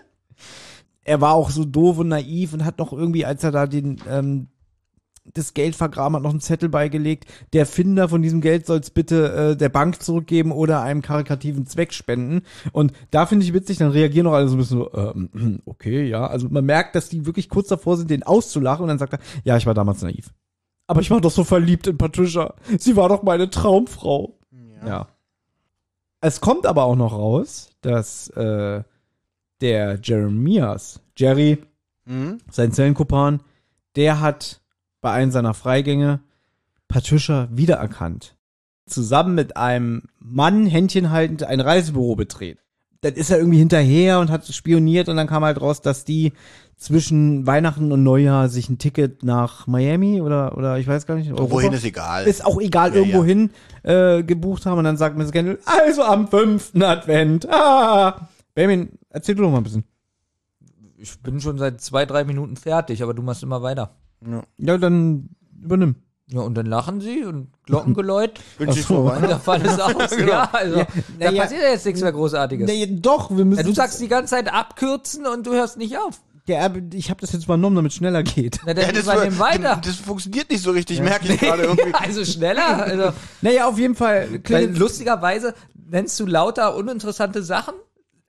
Er 1.02 1.20
war 1.20 1.32
auch 1.34 1.50
so 1.50 1.64
doof 1.64 1.98
und 1.98 2.08
naiv 2.08 2.52
und 2.52 2.64
hat 2.64 2.78
noch 2.78 2.92
irgendwie, 2.92 3.24
als 3.24 3.42
er 3.42 3.50
da 3.50 3.66
den, 3.66 3.96
ähm, 4.08 4.48
das 5.34 5.54
Geld 5.54 5.74
vergraben 5.74 6.14
hat, 6.14 6.22
noch 6.22 6.30
einen 6.30 6.40
Zettel 6.40 6.68
beigelegt. 6.68 7.24
Der 7.52 7.66
Finder 7.66 8.08
von 8.08 8.22
diesem 8.22 8.40
Geld 8.40 8.66
soll 8.66 8.78
es 8.78 8.90
bitte 8.90 9.32
äh, 9.52 9.56
der 9.56 9.70
Bank 9.70 10.02
zurückgeben 10.02 10.52
oder 10.52 10.82
einem 10.82 11.02
karikativen 11.02 11.66
Zweck 11.66 11.92
spenden. 11.94 12.42
Und 12.72 12.92
da 13.10 13.26
finde 13.26 13.44
ich 13.44 13.52
witzig, 13.54 13.78
dann 13.78 13.90
reagieren 13.90 14.24
noch 14.24 14.34
alle 14.34 14.48
so 14.48 14.56
ein 14.56 14.58
bisschen 14.58 14.78
so, 14.78 14.92
ähm, 14.94 15.60
okay, 15.64 16.04
ja. 16.06 16.26
Also 16.26 16.48
man 16.50 16.64
merkt, 16.64 16.94
dass 16.94 17.08
die 17.08 17.26
wirklich 17.26 17.48
kurz 17.48 17.68
davor 17.68 17.96
sind, 17.96 18.10
den 18.10 18.22
auszulachen 18.22 18.82
und 18.82 18.88
dann 18.88 18.98
sagt 18.98 19.14
er, 19.14 19.20
ja, 19.42 19.56
ich 19.56 19.66
war 19.66 19.74
damals 19.74 20.02
naiv. 20.02 20.30
Aber 20.90 21.00
ich 21.02 21.10
war 21.12 21.20
doch 21.20 21.30
so 21.30 21.44
verliebt 21.44 21.86
in 21.86 21.96
Patricia. 21.98 22.54
Sie 22.78 22.96
war 22.96 23.08
doch 23.08 23.22
meine 23.22 23.48
Traumfrau. 23.48 24.36
Ja. 24.84 25.06
Es 26.20 26.40
kommt 26.40 26.66
aber 26.66 26.82
auch 26.82 26.96
noch 26.96 27.12
raus, 27.12 27.70
dass 27.80 28.28
äh, 28.30 28.82
der 29.60 30.00
Jeremias, 30.02 31.00
Jerry, 31.16 31.58
Mhm. 32.06 32.38
sein 32.50 32.72
Zellenkumpan, 32.72 33.40
der 33.94 34.20
hat 34.20 34.60
bei 35.00 35.12
einem 35.12 35.30
seiner 35.30 35.54
Freigänge 35.54 36.18
Patricia 36.88 37.46
wiedererkannt. 37.52 38.34
Zusammen 38.86 39.36
mit 39.36 39.56
einem 39.56 40.02
Mann, 40.18 40.66
Händchen 40.66 41.10
haltend, 41.10 41.44
ein 41.44 41.60
Reisebüro 41.60 42.16
betreten. 42.16 42.58
Dann 43.02 43.14
ist 43.14 43.30
er 43.30 43.38
irgendwie 43.38 43.58
hinterher 43.58 44.20
und 44.20 44.30
hat 44.30 44.46
spioniert 44.46 45.08
und 45.08 45.16
dann 45.16 45.26
kam 45.26 45.44
halt 45.44 45.60
raus, 45.60 45.80
dass 45.80 46.04
die 46.04 46.32
zwischen 46.76 47.46
Weihnachten 47.46 47.92
und 47.92 48.02
Neujahr 48.02 48.48
sich 48.48 48.68
ein 48.70 48.78
Ticket 48.78 49.22
nach 49.22 49.66
Miami 49.66 50.20
oder, 50.20 50.56
oder 50.56 50.78
ich 50.78 50.86
weiß 50.86 51.06
gar 51.06 51.14
nicht, 51.14 51.30
Europa, 51.30 51.50
Wohin 51.52 51.72
ist 51.72 51.84
egal. 51.84 52.26
ist 52.26 52.44
auch 52.44 52.60
egal, 52.60 52.90
Ja, 52.90 52.96
irgendwo 52.96 53.18
ja. 53.20 53.24
hin 53.24 53.50
äh, 53.82 54.22
gebucht 54.22 54.64
haben 54.66 54.78
und 54.78 54.84
dann 54.84 54.96
sagt 54.96 55.16
Miss 55.16 55.30
Kendall, 55.32 55.58
also 55.66 56.02
am 56.02 56.28
fünften 56.28 56.82
Advent. 56.82 57.46
Ah. 57.50 58.28
Benjamin, 58.54 58.90
erzähl 59.10 59.34
du 59.34 59.42
doch 59.42 59.50
mal 59.50 59.58
ein 59.58 59.64
bisschen. 59.64 59.84
Ich 60.96 61.18
bin 61.20 61.40
schon 61.40 61.56
seit 61.58 61.80
zwei, 61.80 62.04
drei 62.06 62.24
Minuten 62.24 62.56
fertig, 62.56 63.02
aber 63.02 63.14
du 63.14 63.22
machst 63.22 63.42
immer 63.42 63.62
weiter. 63.62 63.96
ja. 64.26 64.42
Ja, 64.58 64.76
dann 64.78 65.30
übernimm. 65.62 65.96
Ja, 66.32 66.40
und 66.42 66.54
dann 66.54 66.66
lachen 66.66 67.00
sie 67.00 67.24
und 67.24 67.48
Glockengeläut 67.66 68.40
Wünsche 68.58 68.78
ich 68.78 68.86
so. 68.86 68.94
frohe 68.94 69.16
und 69.16 69.28
da 69.28 69.38
fallen 69.38 69.64
es 69.66 69.78
aus. 69.80 70.16
Ja, 70.16 70.48
also, 70.52 70.76
Ja, 70.78 70.84
da 70.84 70.92
na 71.18 71.30
ja. 71.32 71.42
passiert 71.42 71.62
ja 71.62 71.70
jetzt 71.70 71.84
nichts 71.86 72.00
mehr 72.02 72.12
Großartiges. 72.12 72.66
Nee, 72.68 72.86
doch, 73.00 73.30
wir 73.36 73.44
müssen. 73.44 73.58
ja, 73.60 73.66
du 73.66 73.74
sagst 73.74 74.00
die 74.00 74.08
ganze 74.08 74.30
Zeit 74.36 74.52
abkürzen 74.52 75.26
und 75.26 75.46
du 75.46 75.52
hörst 75.52 75.76
nicht 75.76 75.96
auf. 75.98 76.20
ja, 76.46 76.70
ich 76.94 77.10
habe 77.10 77.20
das 77.20 77.32
jetzt 77.32 77.44
übernommen, 77.44 77.76
damit 77.76 77.90
es 77.92 77.96
schneller 77.98 78.22
geht. 78.22 78.60
Na, 78.64 78.74
dann 78.74 78.86
Ja, 78.86 78.92
das, 78.92 79.02
übernehmen 79.04 79.38
weiter. 79.40 79.80
das 79.84 79.96
funktioniert 79.96 80.50
nicht 80.50 80.62
so 80.62 80.70
richtig, 80.70 81.00
merke 81.00 81.32
ich 81.32 81.40
gerade 81.40 81.64
irgendwie. 81.64 81.92
also 81.98 82.24
schneller. 82.24 82.82
Also, 82.84 83.12
Naja, 83.42 83.66
auf 83.68 83.78
jeden 83.78 83.94
Fall. 83.96 84.28
lustigerweise 84.74 85.54
nennst 85.90 86.18
du 86.20 86.26
lauter 86.26 86.76
uninteressante 86.76 87.42
Sachen. 87.42 87.74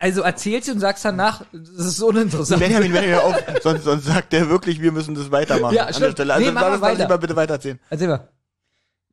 Also 0.02 0.22
erzählst 0.24 0.68
du 0.68 0.72
und 0.74 0.80
sagst 0.80 1.06
danach, 1.06 1.44
das 1.54 1.86
ist 1.86 2.02
uninteressant. 2.02 2.60
Benjamin, 2.60 2.92
Benjamin, 2.92 3.20
auf, 3.20 3.36
sonst, 3.62 3.84
sonst 3.84 4.06
sagt 4.06 4.34
der 4.34 4.50
wirklich, 4.50 4.82
wir 4.82 4.92
müssen 4.92 5.14
das 5.14 5.32
weitermachen. 5.32 5.76
Ja, 5.76 5.84
an 5.84 5.88
der 5.90 5.94
stimmt. 5.94 6.12
Stelle. 6.14 6.34
Also 6.34 6.46
Nee, 6.48 6.52
mach 6.52 6.62
mal 6.62 6.70
lass 6.72 6.82
weiter. 6.82 7.04
lieber 7.04 7.18
bitte 7.20 7.36
weitererzählen. 7.36 7.80
Erzähl 7.88 8.08
mal. 8.08 8.28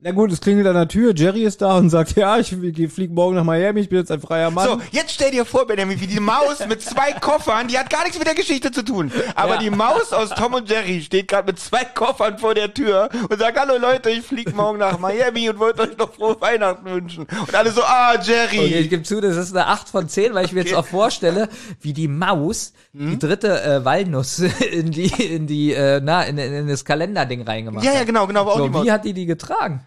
Na 0.01 0.13
gut, 0.13 0.31
es 0.31 0.41
klingelt 0.41 0.67
an 0.69 0.75
der 0.75 0.87
Tür. 0.87 1.13
Jerry 1.13 1.43
ist 1.43 1.61
da 1.61 1.77
und 1.77 1.91
sagt, 1.91 2.13
ja, 2.17 2.39
ich 2.39 2.49
fliege 2.49 3.13
morgen 3.13 3.35
nach 3.35 3.43
Miami. 3.43 3.81
Ich 3.81 3.89
bin 3.89 3.99
jetzt 3.99 4.13
ein 4.13 4.21
freier 4.21 4.51
Mann. 4.51 4.69
So, 4.69 4.81
jetzt 4.93 5.11
stell 5.11 5.33
dir 5.33 5.45
vor, 5.45 5.67
Benjamin, 5.67 6.01
wie 6.01 6.07
die 6.07 6.21
Maus 6.21 6.65
mit 6.69 6.81
zwei 6.83 7.13
Koffern, 7.15 7.67
die 7.67 7.77
hat 7.77 7.91
gar 7.91 8.03
nichts 8.05 8.17
mit 8.17 8.27
der 8.29 8.37
Geschichte 8.37 8.71
zu 8.71 8.85
tun. 8.85 9.11
Aber 9.35 9.55
Ja. 9.55 9.59
die 9.61 9.71
Maus 9.71 10.13
aus 10.13 10.31
Tom 10.31 10.55
und 10.55 10.71
Jerry 10.71 11.01
steht 11.03 11.27
gerade 11.27 11.47
mit 11.51 11.59
zwei 11.59 11.85
Koffern 11.85 12.39
vor 12.39 12.55
der 12.55 12.73
Tür 12.73 13.09
und 13.29 13.39
sagt, 13.41 13.59
hallo 13.59 13.77
Leute, 13.77 14.11
ich 14.11 14.23
fliege 14.23 14.53
morgen 14.53 14.79
nach 14.79 15.01
Miami 15.01 15.49
und 15.51 15.59
wollte 15.59 15.83
euch 15.83 15.97
noch 15.99 16.15
frohe 16.15 16.41
Weihnachten 16.41 16.85
wünschen. 16.89 17.27
Und 17.47 17.55
alle 17.57 17.73
so, 17.73 17.83
ah, 17.83 18.15
Jerry. 18.23 18.59
Okay, 18.61 18.79
ich 18.79 18.91
gebe 18.91 19.03
zu, 19.03 19.21
das 19.21 19.37
ist 19.37 19.53
eine 19.57 19.67
8 19.67 19.89
von 19.89 20.09
10, 20.09 20.33
weil 20.33 20.45
ich 20.45 20.53
mir 20.53 20.61
jetzt 20.61 20.75
auch 20.75 20.87
vorstelle, 20.87 21.49
wie 21.81 21.93
die 21.93 22.09
Maus 22.09 22.73
Hm? 22.97 23.11
die 23.11 23.19
dritte 23.19 23.63
äh, 23.63 23.85
Walnuss 23.85 24.39
in 24.73 24.91
die, 24.93 25.07
in 25.07 25.47
die, 25.47 25.73
äh, 25.75 26.01
na, 26.03 26.23
in, 26.23 26.39
in 26.39 26.69
das 26.69 26.85
Kalenderding 26.85 27.43
reingemacht 27.43 27.85
ja, 27.85 27.93
ja, 27.93 27.99
hat. 28.01 28.07
genau, 28.07 28.27
genau, 28.27 28.41
aber 28.43 28.53
auch 28.53 28.57
die 28.57 28.63
So, 28.63 28.69
Maus. 28.71 28.85
wie 28.87 28.93
hat 28.93 29.05
die 29.05 29.13
die 29.13 29.27
getragen? 29.27 29.85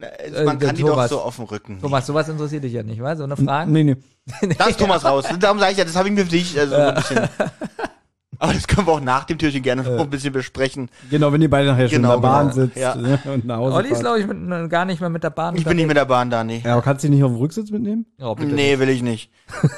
Na, 0.00 0.06
äh, 0.06 0.44
Man 0.44 0.58
der 0.60 0.68
kann 0.68 0.76
die 0.76 0.82
Thomas. 0.82 1.10
doch 1.10 1.18
so 1.18 1.24
auf 1.24 1.36
dem 1.36 1.46
Rücken. 1.46 1.80
Thomas, 1.80 2.06
sowas 2.06 2.28
interessiert 2.28 2.62
dich 2.62 2.72
ja 2.72 2.84
nicht, 2.84 3.02
wa? 3.02 3.16
So 3.16 3.24
eine 3.24 3.36
Frage? 3.36 3.70
Nee, 3.70 3.82
nee. 3.84 3.96
Da 4.58 4.66
ist 4.66 4.78
Thomas 4.78 5.04
raus. 5.04 5.24
Darum 5.40 5.58
sage 5.58 5.72
ich 5.72 5.78
ja, 5.78 5.84
das 5.84 5.96
habe 5.96 6.08
ich 6.08 6.14
mir 6.14 6.24
für 6.24 6.30
dich 6.30 6.58
also 6.58 6.74
so 6.76 6.80
ein 6.80 6.94
bisschen. 6.94 7.28
Aber 8.40 8.52
das 8.54 8.68
können 8.68 8.86
wir 8.86 8.92
auch 8.92 9.00
nach 9.00 9.24
dem 9.24 9.36
Türchen 9.36 9.62
gerne 9.64 9.82
noch 9.82 9.98
ein 10.00 10.10
bisschen 10.10 10.32
besprechen. 10.32 10.88
Genau, 11.10 11.32
wenn 11.32 11.42
ihr 11.42 11.50
beide 11.50 11.66
nachher 11.66 11.88
schon 11.88 12.02
Genau, 12.02 12.14
in 12.14 12.22
der 12.22 12.28
Bahn 12.28 12.50
genau. 12.50 12.54
sitzt 12.66 12.76
Ja. 12.76 12.94
ne, 12.94 13.18
und 13.24 13.44
nach 13.44 13.56
Hause 13.56 13.74
Olli 13.76 13.88
ist, 13.88 13.98
glaube 13.98 14.20
ich, 14.20 14.26
mit, 14.28 14.70
gar 14.70 14.84
nicht 14.84 15.00
mehr 15.00 15.10
mit 15.10 15.24
der 15.24 15.30
Bahn. 15.30 15.56
Ich 15.56 15.64
bin 15.64 15.76
nicht 15.76 15.88
mit 15.88 15.96
der 15.96 16.04
Bahn 16.04 16.30
da, 16.30 16.44
nee. 16.44 16.62
Ja, 16.64 16.74
aber 16.74 16.82
kannst 16.82 17.02
du 17.02 17.08
die 17.08 17.14
nicht 17.16 17.24
auf 17.24 17.32
dem 17.32 17.38
Rücksitz 17.40 17.72
mitnehmen? 17.72 18.06
Oh, 18.20 18.36
Nee, 18.38 18.78
will 18.78 18.90
ich 18.90 19.02
nicht. 19.02 19.32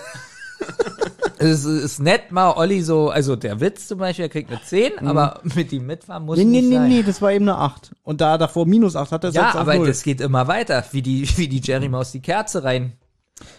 Es 1.42 1.64
ist 1.64 2.00
nett 2.00 2.32
mal 2.32 2.52
Olli 2.52 2.82
so, 2.82 3.08
also 3.08 3.34
der 3.34 3.60
Witz 3.60 3.88
zum 3.88 3.98
Beispiel, 3.98 4.26
er 4.26 4.28
kriegt 4.28 4.50
eine 4.50 4.60
10, 4.62 4.98
aber 5.06 5.40
mit 5.42 5.72
ihm 5.72 5.86
mitfahren 5.86 6.24
muss 6.26 6.36
Nee, 6.38 6.44
nee, 6.44 6.60
nicht 6.60 6.68
nee, 6.70 6.76
sein. 6.76 6.88
nee, 6.88 7.02
das 7.02 7.22
war 7.22 7.32
eben 7.32 7.48
eine 7.48 7.56
8. 7.58 7.92
Und 8.02 8.20
da 8.20 8.36
davor 8.36 8.66
minus 8.66 8.94
8 8.94 9.10
hat 9.12 9.24
er 9.24 9.30
Ja, 9.30 9.46
jetzt 9.46 9.54
auf 9.54 9.60
aber 9.62 9.76
null. 9.76 9.86
das 9.86 10.02
geht 10.02 10.20
immer 10.20 10.48
weiter, 10.48 10.84
wie 10.92 11.02
die, 11.02 11.26
wie 11.38 11.48
die 11.48 11.60
Jerry 11.60 11.88
Maus 11.88 12.12
die 12.12 12.20
Kerze 12.20 12.62
rein. 12.62 12.92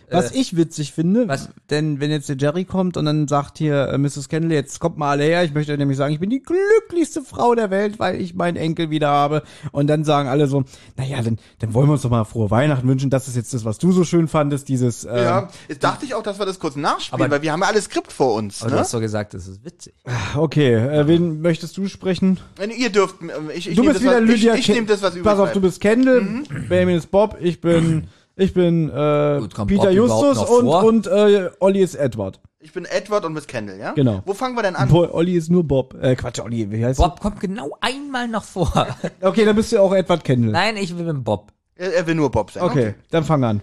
Was 0.10 0.32
ich 0.34 0.58
witzig 0.58 0.91
finde, 0.91 1.28
was? 1.28 1.50
denn 1.70 2.00
wenn 2.02 2.12
jetzt 2.12 2.28
der 2.28 2.36
Jerry 2.38 2.65
kommt 2.65 2.98
und 2.98 3.06
dann 3.06 3.28
sagt 3.30 3.58
hier 3.58 3.88
äh, 3.88 3.98
Mrs. 3.98 4.28
Kendall, 4.28 4.52
jetzt 4.52 4.80
kommt 4.80 4.98
mal 4.98 5.12
alle 5.12 5.24
her, 5.24 5.44
ich 5.44 5.54
möchte 5.54 5.78
nämlich 5.78 5.98
sagen, 5.98 6.13
ich 6.13 6.20
bin 6.20 6.30
die 6.30 6.41
glücklichste 6.44 7.22
Frau 7.22 7.56
der 7.56 7.70
Welt, 7.72 7.98
weil 8.00 8.20
ich 8.20 8.36
meinen 8.36 8.58
Enkel 8.58 8.89
wieder 8.89 9.08
habe. 9.10 9.44
Und 9.72 9.88
dann 9.88 10.04
sagen 10.04 10.28
alle 10.28 10.48
so, 10.48 10.63
naja, 10.98 11.22
dann, 11.22 11.39
dann 11.60 11.74
wollen 11.74 11.88
wir 11.88 11.94
uns 11.94 12.02
doch 12.02 12.10
mal 12.10 12.26
frohe 12.26 12.52
Weihnachten 12.52 12.88
wünschen. 12.88 13.10
Das 13.10 13.28
ist 13.30 13.36
jetzt 13.38 13.54
das, 13.54 13.63
was 13.63 13.78
du 13.78 13.91
so 13.94 14.04
schön 14.04 14.28
fandest, 14.28 14.67
dieses, 14.67 15.06
äh, 15.06 15.24
Ja, 15.24 15.48
jetzt 15.70 15.84
dachte 15.84 16.04
ich 16.06 16.13
auch, 16.13 16.24
dass 16.24 16.39
wir 16.39 16.46
das 16.46 16.60
kurz 16.60 16.76
nachspielen, 16.76 17.22
Aber- 17.24 17.32
weil 17.36 17.41
wir 17.41 17.54
haben 17.54 17.62
ja 17.62 17.67
alles 17.67 17.86
Skript 17.86 18.12
vor 18.12 18.34
uns. 18.36 18.62
Aber 18.62 18.72
du 18.72 18.76
Ne? 18.76 18.82
hast 18.82 18.94
doch 18.94 19.00
gesagt, 19.00 19.34
das 19.34 19.48
ist 19.48 19.63
witzig. 19.63 19.94
okay, 20.36 20.74
äh, 20.76 21.08
wen 21.08 21.41
möchtest 21.41 21.78
du 21.78 21.88
sprechen? 21.88 22.39
Wenn 22.58 22.70
ihr 22.72 22.89
dürft, 22.89 23.22
ähm, 23.22 23.30
ich, 23.56 23.70
ich 23.70 23.76
du 23.76 23.82
nehme 23.82 23.94
bist 23.94 24.06
das, 24.06 24.12
wieder 24.12 24.22
was, 24.22 24.30
Lydia 24.30 24.56
ich, 24.56 24.67
nehme 24.67 24.88
das, 24.88 25.02
was 25.02 25.12
übrig 25.12 25.24
Pass 25.24 25.39
auf, 25.39 25.46
bleibt. 25.46 25.56
du 25.56 25.62
bist 25.62 25.80
Kendall, 25.80 26.44
Benjamin 26.67 26.98
ist 26.98 27.10
Bob, 27.12 27.38
ich 27.39 27.62
bin, 27.62 28.08
ich 28.41 28.54
bin 28.54 28.89
äh, 28.89 29.38
Gut, 29.39 29.54
kommt 29.54 29.69
Peter 29.69 29.84
Bob 29.84 29.93
überhaupt 29.93 30.25
Justus 30.27 30.49
noch 30.49 30.58
und, 30.58 30.65
vor? 30.65 30.84
und 30.84 31.08
äh, 31.08 31.49
Olli 31.60 31.82
ist 31.82 31.95
Edward. 31.95 32.39
Ich 32.60 32.73
bin 32.73 32.86
Edward 32.86 33.25
und 33.25 33.34
Miss 33.34 33.47
Kendall, 33.47 33.80
ja? 33.80 33.93
Genau. 33.93 34.21
Wo 34.25 34.34
fangen 34.34 34.56
wir 34.56 34.63
denn 34.63 34.75
an? 34.75 34.89
Boah, 34.89 35.13
Olli 35.13 35.36
ist 35.36 35.49
nur 35.49 35.63
Bob. 35.63 35.95
Äh, 36.01 36.15
Quatsch, 36.15 36.39
Olli, 36.39 36.69
wie 36.71 36.86
heißt 36.86 36.99
Bob 36.99 37.19
kommt 37.19 37.39
genau 37.39 37.77
einmal 37.82 38.27
noch 38.27 38.43
vor. 38.43 38.71
Okay, 39.21 39.45
dann 39.45 39.56
bist 39.56 39.71
du 39.71 39.80
auch 39.80 39.93
Edward 39.93 40.23
Kendall. 40.23 40.51
Nein, 40.51 40.77
ich 40.77 40.97
will 40.97 41.06
mit 41.06 41.23
Bob. 41.23 41.51
Er, 41.75 41.93
er 41.93 42.08
will 42.08 42.15
nur 42.15 42.32
Bob 42.32 42.51
sein. 42.51 42.63
Okay, 42.63 42.95
dann 43.10 43.23
fang 43.23 43.43
an. 43.43 43.62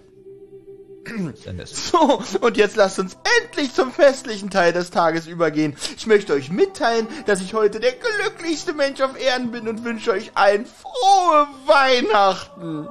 So, 1.64 2.20
und 2.40 2.56
jetzt 2.56 2.76
lasst 2.76 2.98
uns 2.98 3.16
endlich 3.42 3.72
zum 3.72 3.90
festlichen 3.90 4.50
Teil 4.50 4.72
des 4.72 4.90
Tages 4.90 5.26
übergehen. 5.26 5.74
Ich 5.96 6.06
möchte 6.06 6.34
euch 6.34 6.50
mitteilen, 6.50 7.06
dass 7.26 7.40
ich 7.40 7.54
heute 7.54 7.80
der 7.80 7.92
glücklichste 7.92 8.74
Mensch 8.74 9.00
auf 9.00 9.18
Erden 9.18 9.50
bin 9.50 9.68
und 9.68 9.84
wünsche 9.84 10.12
euch 10.12 10.32
allen 10.34 10.66
frohe 10.66 11.46
Weihnachten. 11.66 12.88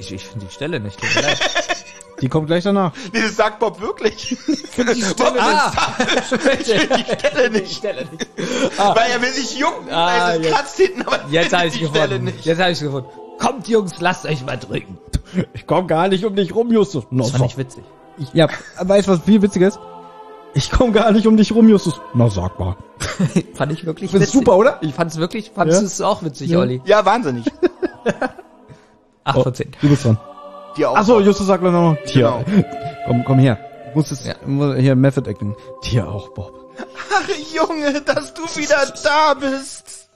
Ich, 0.00 0.12
ich 0.12 0.24
finde 0.26 0.46
die 0.46 0.52
Stelle 0.52 0.80
nicht. 0.80 0.98
Die 2.20 2.28
kommt 2.28 2.46
gleich 2.48 2.64
danach. 2.64 2.92
Nee, 3.12 3.20
das 3.22 3.36
sagt 3.36 3.58
Bob 3.60 3.80
wirklich. 3.80 4.36
Bob 5.16 5.34
Ah! 5.38 5.72
ich 6.24 6.30
will 6.32 7.60
die 7.60 7.66
Stelle 7.74 8.04
nicht. 8.10 8.26
Weil 8.76 9.10
er 9.10 9.22
will 9.22 9.30
sich 9.32 9.58
jucken, 9.58 9.88
Ah, 9.90 10.06
weil 10.30 10.40
es 10.40 10.46
jetzt- 10.46 10.54
kratzt 10.54 10.76
hinten, 10.78 11.02
aber 11.02 11.20
Jetzt 11.30 11.52
habe 11.52 11.66
ich 11.68 11.78
die 11.78 11.86
Stelle 11.86 12.08
gefunden. 12.08 12.24
nicht. 12.24 12.44
Jetzt 12.44 12.60
habe 12.60 12.70
ich 12.72 12.80
gefunden. 12.80 13.08
Kommt 13.38 13.68
Jungs, 13.68 13.92
lasst 14.00 14.26
euch 14.26 14.44
mal 14.44 14.58
drücken. 14.58 14.98
Ich 15.54 15.66
komm 15.66 15.86
gar 15.86 16.08
nicht 16.08 16.24
um 16.24 16.34
dich 16.34 16.54
rum, 16.54 16.70
Justus. 16.72 17.04
No, 17.10 17.22
Das 17.24 17.32
fand 17.32 17.46
ich 17.50 17.56
witzig. 17.58 17.84
ich, 18.18 18.32
ja, 18.34 18.48
weißt 18.80 19.08
du, 19.08 19.12
was 19.12 19.20
viel 19.20 19.40
witziger 19.42 19.68
ist? 19.68 19.78
Ich 20.52 20.70
komm 20.70 20.92
gar 20.92 21.12
nicht 21.12 21.26
um 21.26 21.36
dich 21.36 21.52
rum, 21.54 21.68
Justus. 21.68 22.00
Na, 22.12 22.28
sag 22.28 22.58
mal. 22.58 22.76
fand 23.54 23.72
ich 23.72 23.86
wirklich 23.86 24.10
Das 24.10 24.20
ist 24.22 24.32
super, 24.32 24.56
oder? 24.56 24.78
Ich 24.82 24.92
fand's 24.94 25.16
wirklich, 25.16 25.52
fandst 25.54 25.74
Ja? 25.76 25.80
du 25.80 25.86
es 25.86 26.00
auch 26.00 26.22
witzig, 26.22 26.50
Ja. 26.50 26.58
Olli? 26.58 26.82
Ja, 26.84 27.04
wahnsinnig. 27.06 27.44
8 29.24 29.42
von 29.42 29.54
10. 29.54 29.72
Du 29.80 29.88
bist 29.88 30.04
dran. 30.04 30.18
Die 30.76 30.86
auch. 30.86 30.96
Ach 30.96 31.04
so, 31.04 31.20
Justus 31.20 31.46
sagt 31.46 31.62
noch. 31.62 31.96
Hier. 32.06 32.42
Genau. 32.46 32.64
Komm, 33.06 33.24
komm 33.24 33.38
her. 33.38 33.58
Muss 33.94 34.10
es 34.12 34.24
Ja. 34.24 34.34
muss- 34.46 34.76
hier 34.76 34.94
Method 34.94 35.28
Acting. 35.28 35.54
Dir 35.84 36.08
auch, 36.08 36.28
Bob. 36.34 36.52
Ach 37.12 37.28
Junge, 37.54 38.00
dass 38.02 38.32
du 38.34 38.42
wieder 38.42 38.76
da 39.02 39.34
bist. 39.34 40.08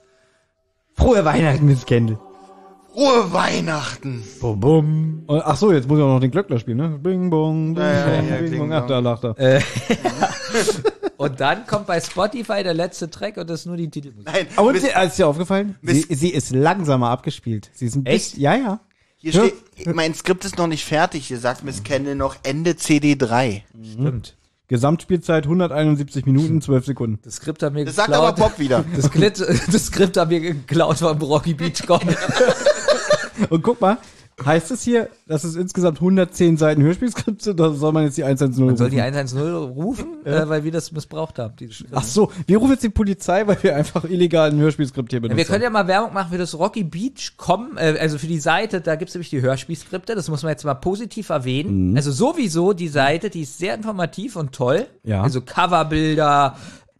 Frohe 0.97 1.25
Weihnachten, 1.25 1.67
Miss 1.67 1.85
Kendall. 1.85 2.19
Frohe 2.93 3.33
Weihnachten. 3.33 4.23
Bum, 4.41 4.61
bum. 4.61 5.25
Und, 5.27 5.43
ach 5.45 5.57
so, 5.57 5.73
jetzt 5.73 5.89
muss 5.89 5.99
ich 5.99 6.05
auch 6.05 6.09
noch 6.09 6.21
den 6.21 6.31
Glöckner 6.31 6.61
spielen, 6.61 6.77
ne? 6.77 6.89
Bing, 7.03 7.29
bong, 7.31 7.75
bing, 7.75 7.83
Ja, 7.83 7.93
ja, 7.93 8.05
bong, 8.21 8.29
ja, 8.29 8.37
bing, 8.37 8.51
Ding, 8.51 8.59
bong. 8.61 8.73
Ach, 8.73 8.87
da 8.87 8.99
lacht 9.01 9.25
er. 9.25 9.61
Und 11.17 11.41
dann 11.41 11.67
kommt 11.67 11.87
bei 11.87 12.01
Spotify 12.01 12.63
der 12.63 12.75
letzte 12.75 13.09
Track 13.09 13.37
und 13.37 13.49
das 13.49 13.61
ist 13.61 13.67
nur 13.67 13.77
die 13.77 13.89
Titelmusik. 13.89 14.27
Nein, 14.33 14.47
Und 14.57 14.73
Miss- 14.75 14.83
sie, 14.83 14.89
ist 14.89 15.19
dir 15.19 15.27
aufgefallen? 15.29 15.77
Sie, 15.83 16.03
sie 16.11 16.31
ist 16.31 16.53
langsamer 16.53 17.11
abgespielt. 17.11 17.71
Sie 17.73 17.87
ist 17.87 17.95
ein 17.97 18.05
Echt? 18.07 18.33
bisschen, 18.33 18.43
ja, 18.43 18.55
ja. 18.57 18.81
Hier 19.25 19.33
Ja. 19.33 19.47
steht, 19.77 19.95
mein 19.95 20.15
Skript 20.15 20.45
ist 20.45 20.59
noch 20.59 20.67
nicht 20.67 20.85
fertig. 20.85 21.27
Hier 21.29 21.39
sagt 21.39 21.65
Miss 21.65 21.83
Kendall 21.83 22.15
noch 22.15 22.37
Ende 22.43 22.73
CD3. 22.73 23.63
Stimmt. 23.93 24.37
Gesamtspielzeit 24.69 25.45
171 25.45 26.27
Minuten, 26.27 26.61
12 26.61 26.87
Sekunden. 26.87 27.19
Das 27.23 27.37
Skript 27.37 27.63
haben 27.63 27.75
wir 27.77 27.85
Das 27.85 27.97
sagt 27.97 28.13
aber 28.13 28.33
geklaut. 28.33 28.51
Bob 28.53 28.59
wieder. 28.59 28.85
Das, 28.97 29.07
Skript, 29.07 29.41
das 29.41 29.87
Skript 29.87 30.17
haben 30.19 30.31
wir 30.31 30.41
geklaut 30.41 30.99
vom 30.99 31.19
Rocky 31.23 31.55
Beach. 31.55 31.83
Und 33.51 33.63
guck 33.63 33.81
mal, 33.81 33.99
heißt 34.43 34.71
es 34.71 34.83
hier, 34.83 35.09
dass 35.27 35.45
es 35.45 35.57
insgesamt 35.57 35.99
110 35.99 36.57
Seiten 36.57 36.83
Hörspielskript 36.83 37.43
sind, 37.43 37.61
oder 37.61 37.75
soll 37.75 37.93
man 37.93 38.05
jetzt 38.05 38.17
die 38.17 38.25
110 38.25 38.65
Man 38.65 38.77
soll 38.77 38.91
die 38.91 38.97
rufen? 38.99 39.07
110 39.07 39.41
rufen, 39.55 40.07
äh, 40.27 40.49
weil 40.49 40.65
wir 40.65 40.73
das 40.73 40.93
missbraucht 40.93 41.39
haben. 41.39 41.55
Die 41.57 41.71
Ach 41.93 42.03
so, 42.03 42.31
wir 42.47 42.59
rufen 42.59 42.73
jetzt 42.73 42.83
die 42.83 42.89
Polizei, 42.89 43.47
weil 43.47 43.63
wir 43.63 43.77
einfach 43.77 44.05
illegal 44.05 44.51
ein 44.51 44.59
Hörspielskript 44.59 45.11
hier 45.11 45.21
benutzen. 45.21 45.37
wir 45.37 45.45
können 45.45 45.63
ja 45.63 45.71
mal 45.71 45.87
Werbung 45.87 46.13
machen 46.13 46.33
für 46.33 46.39
das 46.39 46.59
Rocky 46.59 46.85
Beach 46.85 47.35
Com, 47.37 47.77
äh, 47.77 47.99
also 47.99 48.19
für 48.19 48.27
die 48.27 48.41
Seite, 48.41 48.81
da 48.81 48.97
gibt's 48.97 49.15
nämlich 49.15 49.31
die 49.31 49.41
Hörspielskripte, 49.41 50.15
das 50.15 50.29
muss 50.29 50.43
man 50.43 50.51
jetzt 50.51 50.65
mal 50.65 50.75
positiv 50.75 51.29
erwähnen. 51.29 51.97
Also 51.97 52.11
sowieso 52.11 52.73
die 52.73 52.89
Seite, 52.89 53.31
die 53.31 53.43
ist 53.43 53.59
sehr 53.59 53.75
informativ 53.75 54.37
und 54.37 54.53
toll. 54.53 54.87
Ja. 55.05 55.23
Also 55.23 55.41
Coverbilder. 55.41 56.57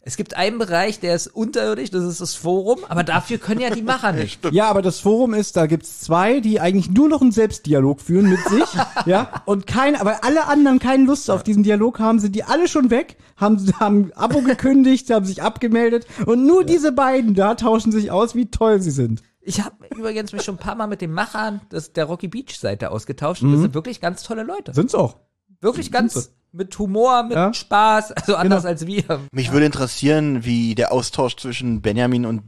Es 0.07 0.17
gibt 0.17 0.37
einen 0.37 0.59
Bereich, 0.59 0.99
der 0.99 1.15
ist 1.15 1.25
unterirdisch, 1.25 1.89
das 1.89 2.03
ist 2.03 2.21
das 2.21 2.35
Forum, 2.35 2.81
aber 2.87 3.03
dafür 3.03 3.39
können 3.39 3.59
ja 3.59 3.71
die 3.71 3.81
Macher 3.81 4.11
nicht. 4.13 4.39
Ja, 4.51 4.69
aber 4.69 4.83
das 4.83 4.99
Forum 4.99 5.33
ist, 5.33 5.57
da 5.57 5.65
gibt's 5.65 5.99
zwei, 6.01 6.41
die 6.41 6.59
eigentlich 6.59 6.91
nur 6.91 7.09
noch 7.09 7.23
einen 7.23 7.31
Selbstdialog 7.31 7.99
führen 7.99 8.29
mit 8.29 8.39
sich, 8.47 8.67
ja, 9.07 9.41
und 9.45 9.65
kein, 9.65 9.95
aber 9.95 10.23
alle 10.23 10.45
anderen 10.45 10.77
keine 10.77 11.05
Lust 11.05 11.31
auf 11.31 11.41
diesen 11.41 11.63
Dialog 11.63 11.97
haben, 11.97 12.19
sind 12.19 12.35
die 12.35 12.43
alle 12.43 12.67
schon 12.67 12.91
weg, 12.91 13.17
haben, 13.35 13.57
haben 13.79 14.13
Abo 14.13 14.41
gekündigt, 14.41 15.09
haben 15.09 15.25
sich 15.25 15.41
abgemeldet 15.41 16.05
und 16.27 16.45
nur 16.45 16.63
diese 16.63 16.91
beiden 16.91 17.33
da 17.33 17.55
tauschen 17.55 17.91
sich 17.91 18.11
aus, 18.11 18.35
wie 18.35 18.51
toll 18.51 18.83
sie 18.83 18.91
sind. 18.91 19.23
Ich 19.41 19.65
habe 19.65 19.75
übrigens 19.95 20.33
mich 20.33 20.43
schon 20.43 20.55
ein 20.55 20.59
paar 20.59 20.75
Mal 20.75 20.85
mit 20.85 21.01
den 21.01 21.13
Machern 21.13 21.61
des, 21.71 21.93
der 21.93 22.05
Rocky 22.05 22.27
Beach 22.27 22.59
Seite 22.59 22.91
ausgetauscht 22.91 23.41
und 23.41 23.53
das 23.53 23.61
sind 23.61 23.73
wirklich 23.73 24.01
ganz 24.01 24.21
tolle 24.21 24.43
Leute. 24.43 24.71
Sind's 24.71 24.93
auch. 24.93 25.17
Wirklich 25.61 25.91
ganz 25.91 26.31
mit 26.55 26.77
Humor, 26.79 27.23
mit 27.23 27.33
Ja. 27.35 27.53
Spaß, 27.53 28.11
also 28.13 28.35
anders 28.35 28.63
Genau. 28.63 28.71
als 28.71 28.85
wir. 28.87 29.19
Mich 29.31 29.51
würde 29.51 29.65
interessieren, 29.65 30.43
wie 30.45 30.73
der 30.75 30.91
Austausch 30.91 31.35
zwischen 31.35 31.81
Benjamin 31.81 32.25
und, 32.25 32.43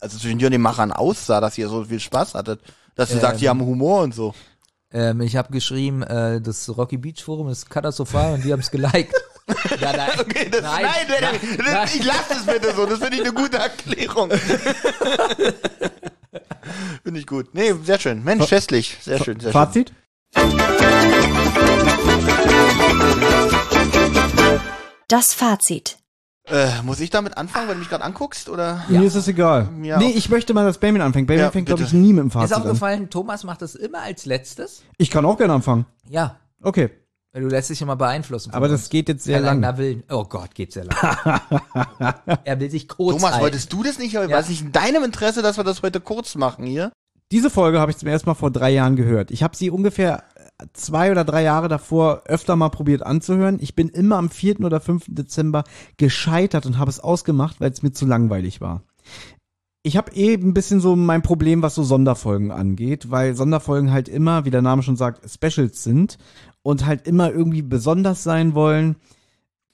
also 0.00 0.18
zwischen 0.18 0.38
dir 0.38 0.46
und 0.46 0.52
den 0.52 0.60
Machern 0.60 0.92
aussah, 0.92 1.40
dass 1.40 1.56
ihr 1.58 1.68
so 1.68 1.84
viel 1.84 2.00
Spaß 2.00 2.34
hattet. 2.34 2.60
Dass 2.94 3.10
du 3.10 3.18
sagst, 3.18 3.40
die 3.42 3.48
haben 3.48 3.60
Humor 3.60 4.02
und 4.02 4.14
so. 4.14 4.34
Ähm, 4.92 5.20
ich 5.20 5.36
habe 5.36 5.52
geschrieben, 5.52 6.02
äh, 6.02 6.40
das 6.40 6.68
Rocky 6.76 6.96
Beach 6.96 7.22
Forum 7.22 7.48
ist 7.48 7.68
katastrophal 7.68 8.34
und 8.34 8.44
die 8.44 8.52
haben 8.52 8.60
es 8.60 8.70
geliked. 8.70 9.12
ja, 9.80 9.92
nein, 9.92 10.10
Okay, 10.18 10.48
das, 10.50 10.62
nein, 10.62 10.86
Benjamin, 11.08 11.40
das, 11.58 11.66
nein. 11.72 11.88
ich 11.94 12.04
lasse 12.04 12.32
es 12.34 12.46
bitte 12.46 12.74
so. 12.74 12.86
Das 12.86 12.98
finde 12.98 13.16
ich 13.16 13.22
eine 13.22 13.32
gute 13.32 13.58
Erklärung. 13.58 14.30
finde 17.04 17.20
ich 17.20 17.26
gut. 17.26 17.48
Nee, 17.54 17.74
sehr 17.84 17.98
schön. 17.98 18.24
Mensch, 18.24 18.46
festlich. 18.46 18.96
Sehr 19.02 19.18
schön, 19.22 19.38
sehr 19.38 19.52
schön. 19.52 19.60
Fazit? 19.60 19.92
Das 25.08 25.32
Fazit. 25.32 25.98
Äh, 26.48 26.82
muss 26.82 27.00
ich 27.00 27.10
damit 27.10 27.36
anfangen, 27.36 27.68
wenn 27.68 27.74
du 27.74 27.80
mich 27.80 27.88
gerade 27.88 28.04
anguckst? 28.04 28.48
Oder? 28.48 28.84
Mir 28.88 29.02
ist 29.02 29.16
es 29.16 29.26
egal. 29.26 29.68
Ja. 29.82 29.98
Nee, 29.98 30.10
ich 30.10 30.28
möchte 30.28 30.54
mal, 30.54 30.64
dass 30.64 30.78
Benjamin 30.78 31.02
anfängt. 31.02 31.26
Benjamin 31.26 31.46
Ja, 31.48 31.50
fängt, 31.50 31.66
glaube 31.66 31.82
ich, 31.82 31.92
nie 31.92 32.12
mit 32.12 32.22
dem 32.22 32.26
Ist 32.28 32.32
Fazit 32.34 32.52
an. 32.56 32.62
aufgefallen, 32.62 33.10
Thomas 33.10 33.42
macht 33.44 33.62
das 33.62 33.74
immer 33.74 34.02
als 34.02 34.26
letztes. 34.26 34.82
Ich 34.96 35.10
kann 35.10 35.24
auch 35.24 35.36
gerne 35.38 35.54
anfangen. 35.54 35.86
Ja, 36.08 36.36
Okay. 36.62 36.90
weil 37.32 37.42
du 37.42 37.48
lässt 37.48 37.70
dich 37.70 37.82
immer 37.82 37.96
beeinflussen. 37.96 38.52
Aber 38.52 38.68
das 38.68 38.82
uns. 38.82 38.90
geht 38.90 39.08
jetzt 39.08 39.24
sehr 39.24 39.40
lang. 39.40 39.60
Willen. 39.76 40.04
Oh 40.08 40.24
Gott, 40.24 40.54
geht 40.54 40.72
sehr 40.72 40.84
lang. 40.84 40.96
er 42.44 42.60
will 42.60 42.70
sich 42.70 42.88
kurz 42.88 43.16
Thomas, 43.16 43.32
halten. 43.32 43.42
wolltest 43.42 43.72
du 43.72 43.82
das 43.82 43.98
nicht? 43.98 44.14
War 44.14 44.28
es 44.30 44.48
nicht 44.48 44.62
in 44.62 44.72
deinem 44.72 45.02
Interesse, 45.02 45.42
dass 45.42 45.56
wir 45.56 45.64
das 45.64 45.82
heute 45.82 46.00
kurz 46.00 46.36
machen 46.36 46.64
hier? 46.64 46.92
Diese 47.32 47.50
Folge 47.50 47.80
habe 47.80 47.90
ich 47.90 47.96
zum 47.96 48.08
ersten 48.08 48.28
Mal 48.30 48.34
vor 48.34 48.52
drei 48.52 48.70
Jahren 48.70 48.94
gehört. 48.94 49.32
Ich 49.32 49.42
habe 49.42 49.56
sie 49.56 49.68
ungefähr 49.70 50.22
zwei 50.72 51.10
oder 51.10 51.24
drei 51.24 51.42
Jahre 51.42 51.68
davor 51.68 52.22
öfter 52.26 52.56
mal 52.56 52.70
probiert 52.70 53.04
anzuhören. 53.04 53.58
Ich 53.60 53.74
bin 53.74 53.88
immer 53.88 54.16
am 54.16 54.30
4. 54.30 54.60
oder 54.60 54.80
5. 54.80 55.06
Dezember 55.08 55.64
gescheitert 55.96 56.66
und 56.66 56.78
habe 56.78 56.90
es 56.90 57.00
ausgemacht, 57.00 57.60
weil 57.60 57.70
es 57.70 57.82
mir 57.82 57.92
zu 57.92 58.06
langweilig 58.06 58.60
war. 58.60 58.82
Ich 59.82 59.96
habe 59.96 60.12
eh 60.14 60.34
ein 60.34 60.54
bisschen 60.54 60.80
so 60.80 60.96
mein 60.96 61.22
Problem, 61.22 61.62
was 61.62 61.76
so 61.76 61.84
Sonderfolgen 61.84 62.50
angeht, 62.50 63.10
weil 63.10 63.36
Sonderfolgen 63.36 63.92
halt 63.92 64.08
immer, 64.08 64.44
wie 64.44 64.50
der 64.50 64.62
Name 64.62 64.82
schon 64.82 64.96
sagt, 64.96 65.30
Specials 65.30 65.84
sind 65.84 66.18
und 66.62 66.86
halt 66.86 67.06
immer 67.06 67.30
irgendwie 67.30 67.62
besonders 67.62 68.24
sein 68.24 68.54
wollen. 68.54 68.96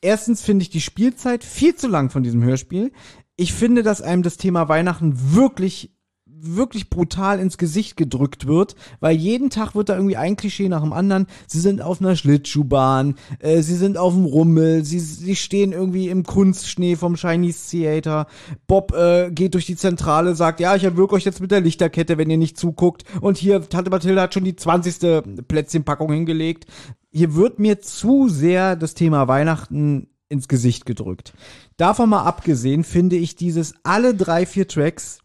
Erstens 0.03 0.43
finde 0.43 0.65
ich 0.65 0.71
die 0.71 0.83
Spielzeit 0.83 1.45
viel 1.45 1.77
zu 1.77 1.89
lang 1.89 2.11
von 2.11 2.23
diesem 2.23 2.43
Hörspiel. 2.43 2.93
Ich 3.37 3.55
finde, 3.55 3.83
dass 3.83 4.03
einem 4.03 4.23
das 4.23 4.37
Thema 4.37 4.69
Weihnachten 4.69 5.35
wirklich 5.35 5.97
wirklich 6.43 6.91
brutal 6.91 7.39
ins 7.39 7.57
Gesicht 7.57 7.97
gedrückt 7.97 8.47
wird, 8.47 8.75
weil 9.01 9.17
jeden 9.17 9.51
Tag 9.51 9.75
wird 9.75 9.89
da 9.89 9.95
irgendwie 9.95 10.17
ein 10.17 10.37
Klischee 10.37 10.69
nach 10.69 10.83
dem 10.83 10.93
anderen. 10.93 11.27
Sie 11.47 11.61
sind 11.61 11.81
auf 11.81 12.01
einer 12.01 12.17
Schlittschuhbahn, 12.17 13.15
äh, 13.39 13.63
sie 13.63 13.77
sind 13.77 13.97
auf 13.97 14.13
dem 14.15 14.25
Rummel, 14.25 14.85
sie, 14.85 14.99
sie 14.99 15.37
stehen 15.37 15.73
irgendwie 15.73 16.09
im 16.09 16.25
Kunstschnee 16.25 16.97
vom 16.97 17.17
Chinese 17.17 17.71
Theater. 17.71 18.27
Bob 18.67 18.93
äh, 18.93 19.31
geht 19.31 19.55
durch 19.55 19.67
die 19.67 19.77
Zentrale, 19.77 20.35
sagt, 20.35 20.61
ja, 20.61 20.75
ich 20.75 20.85
erwürge 20.85 21.15
euch 21.15 21.25
jetzt 21.25 21.41
mit 21.41 21.51
der 21.51 21.61
Lichterkette, 21.61 22.19
wenn 22.19 22.31
ihr 22.31 22.39
nicht 22.39 22.59
zuguckt. 22.59 23.05
Und 23.21 23.39
hier, 23.39 23.69
Tante 23.69 23.91
Mathilda 23.91 24.23
hat 24.23 24.35
schon 24.35 24.45
die 24.45 24.57
20. 24.57 25.47
Plätzchenpackung 25.47 26.13
hingelegt. 26.13 26.67
Hier 27.11 27.35
wird 27.35 27.59
mir 27.59 27.81
zu 27.81 28.29
sehr 28.29 28.75
das 28.75 28.95
Thema 28.95 29.29
Weihnachten 29.29 30.09
ins 30.29 30.49
Gesicht 30.49 30.87
gedrückt. 30.87 31.35
Davon 31.77 32.09
mal 32.09 32.23
abgesehen 32.23 32.85
finde 32.85 33.17
ich 33.17 33.37
dieses 33.37 33.75
alle 33.83 34.15
drei, 34.15 34.47
vier 34.47 34.67
Tracks 34.67 35.19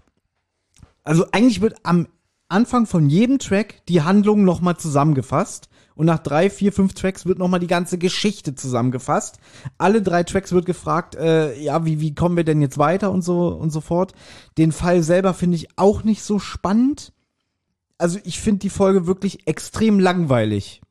also 1.07 1.25
eigentlich 1.31 1.61
wird 1.61 1.75
am 1.83 2.07
Anfang 2.49 2.85
von 2.85 3.09
jedem 3.09 3.39
Track 3.39 3.85
die 3.87 4.01
Handlung 4.01 4.43
nochmal 4.43 4.77
zusammengefasst. 4.77 5.69
Und 5.95 6.05
nach 6.05 6.19
drei, 6.19 6.49
vier, 6.49 6.71
fünf 6.71 6.93
Tracks 6.93 7.25
wird 7.25 7.39
nochmal 7.39 7.59
die 7.59 7.67
ganze 7.67 7.97
Geschichte 7.97 8.53
zusammengefasst. 8.53 9.39
Alle 9.77 10.01
drei 10.01 10.23
Tracks 10.23 10.51
wird 10.51 10.65
gefragt, 10.65 11.15
äh, 11.15 11.59
ja, 11.59 11.85
wie, 11.85 11.99
wie 11.99 12.13
kommen 12.13 12.37
wir 12.37 12.43
denn 12.43 12.61
jetzt 12.61 12.77
weiter 12.77 13.11
und 13.11 13.23
so 13.23 13.47
und 13.47 13.71
so 13.71 13.81
fort. 13.81 14.13
Den 14.57 14.71
Fall 14.71 15.01
selber 15.01 15.33
finde 15.33 15.55
ich 15.55 15.69
auch 15.77 16.03
nicht 16.03 16.21
so 16.21 16.39
spannend. 16.39 17.13
Also 17.97 18.19
ich 18.25 18.39
finde 18.39 18.59
die 18.59 18.69
Folge 18.69 19.07
wirklich 19.07 19.47
extrem 19.47 19.99
langweilig. 19.99 20.81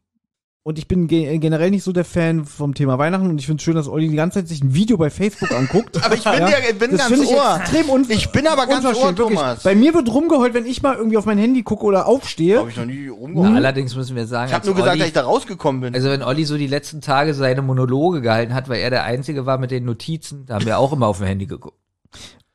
Und 0.66 0.80
ich 0.80 0.88
bin 0.88 1.06
ge 1.06 1.38
generell 1.38 1.70
nicht 1.70 1.84
so 1.84 1.92
der 1.92 2.04
Fan 2.04 2.44
vom 2.44 2.74
Thema 2.74 2.98
Weihnachten 2.98 3.30
und 3.30 3.38
ich 3.38 3.46
finde 3.46 3.60
es 3.60 3.62
schön, 3.62 3.76
dass 3.76 3.86
Olli 3.86 4.08
die 4.08 4.16
ganze 4.16 4.40
Zeit 4.40 4.48
sich 4.48 4.64
ein 4.64 4.74
Video 4.74 4.96
bei 4.96 5.10
Facebook 5.10 5.52
anguckt. 5.52 5.96
Aber 6.04 6.16
ich 6.16 6.24
bin 6.24 6.32
ja, 6.40 6.48
ich 6.68 6.76
bin 6.76 6.90
das 6.90 7.08
ganz 7.08 7.22
ich 7.22 7.28
ohr. 7.28 7.58
extrem 7.60 7.88
unver 7.88 8.12
Ich 8.12 8.32
bin 8.32 8.48
aber 8.48 8.66
ganz 8.66 8.84
ohr, 8.84 9.16
wirklich. 9.16 9.38
Thomas. 9.38 9.62
Bei 9.62 9.76
mir 9.76 9.94
wird 9.94 10.12
rumgeheult, 10.12 10.54
wenn 10.54 10.66
ich 10.66 10.82
mal 10.82 10.96
irgendwie 10.96 11.18
auf 11.18 11.24
mein 11.24 11.38
Handy 11.38 11.62
gucke 11.62 11.84
oder 11.84 12.08
aufstehe. 12.08 12.58
Habe 12.58 12.70
ich 12.70 12.76
noch 12.78 12.84
nie 12.84 13.04
Ja, 13.06 13.12
rumgehauen. 13.12 13.54
allerdings 13.54 13.94
müssen 13.94 14.16
wir 14.16 14.26
sagen, 14.26 14.48
Ich 14.48 14.54
habe 14.54 14.66
nur 14.66 14.74
gesagt, 14.74 14.90
Olli- 14.90 14.98
dass 14.98 15.06
ich 15.06 15.14
da 15.14 15.22
rausgekommen 15.22 15.82
bin. 15.82 15.94
Also 15.94 16.08
wenn 16.10 16.24
Olli 16.24 16.44
so 16.44 16.56
die 16.58 16.66
letzten 16.66 17.00
Tage 17.00 17.34
seine 17.34 17.62
Monologe 17.62 18.20
gehalten 18.20 18.52
hat, 18.52 18.68
weil 18.68 18.80
er 18.80 18.90
der 18.90 19.04
Einzige 19.04 19.46
war 19.46 19.58
mit 19.58 19.70
den 19.70 19.84
Notizen, 19.84 20.46
da 20.46 20.54
haben 20.56 20.66
wir 20.66 20.80
auch 20.80 20.92
immer 20.92 21.06
auf 21.06 21.18
dem 21.18 21.28
Handy 21.28 21.46
geguckt. 21.46 21.78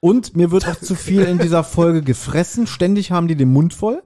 Und 0.01 0.35
mir 0.35 0.51
wird 0.51 0.67
auch 0.67 0.75
zu 0.81 0.95
viel 0.95 1.21
in 1.21 1.37
dieser 1.37 1.63
Folge 1.63 2.01
gefressen. 2.01 2.67
Ständig 2.67 3.09
haben 3.11 3.29
die 3.29 3.35
den 3.37 3.53
Mund 3.53 3.73
voll. 3.73 4.03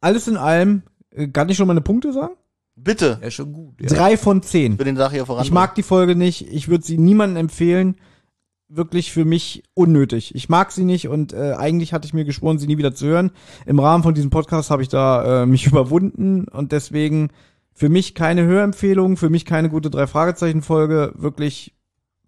Alles 0.00 0.26
in 0.26 0.36
allem, 0.36 0.82
äh, 1.12 1.28
kann 1.28 1.48
ich 1.48 1.56
schon 1.56 1.68
meine 1.68 1.82
Punkte 1.82 2.12
sagen? 2.12 2.34
Bitte, 2.76 3.18
Ja, 3.22 3.30
schon 3.30 3.52
gut. 3.52 3.80
Ja. 3.80 3.88
Drei 3.88 4.16
von 4.16 4.42
zehn. 4.42 4.76
für 4.76 4.84
den 4.84 4.96
Sache 4.96 5.14
hier 5.14 5.26
voran. 5.26 5.44
Ich 5.44 5.50
mag 5.50 5.74
die 5.74 5.82
Folge 5.82 6.14
nicht. 6.14 6.52
Ich 6.52 6.68
würde 6.68 6.84
sie 6.84 6.98
niemandem 6.98 7.36
empfehlen. 7.38 7.96
Wirklich 8.68 9.12
für 9.12 9.24
mich 9.24 9.62
unnötig. 9.74 10.34
Ich 10.34 10.48
mag 10.48 10.72
sie 10.72 10.84
nicht 10.84 11.08
und 11.08 11.32
äh, 11.32 11.54
eigentlich 11.56 11.92
hatte 11.92 12.06
ich 12.06 12.14
mir 12.14 12.24
geschworen, 12.24 12.58
sie 12.58 12.66
nie 12.66 12.78
wieder 12.78 12.94
zu 12.94 13.06
hören. 13.06 13.30
Im 13.64 13.78
Rahmen 13.78 14.02
von 14.02 14.14
diesem 14.14 14.30
Podcast 14.30 14.70
habe 14.70 14.82
ich 14.82 14.88
da 14.88 15.42
äh, 15.42 15.46
mich 15.46 15.66
überwunden 15.66 16.46
und 16.48 16.72
deswegen 16.72 17.30
für 17.72 17.88
mich 17.88 18.14
keine 18.14 18.44
Hörempfehlung, 18.44 19.16
für 19.16 19.30
mich 19.30 19.44
keine 19.44 19.68
gute 19.70 19.88
drei 19.90 20.06
Fragezeichen 20.06 20.62
Folge. 20.62 21.12
Wirklich 21.14 21.74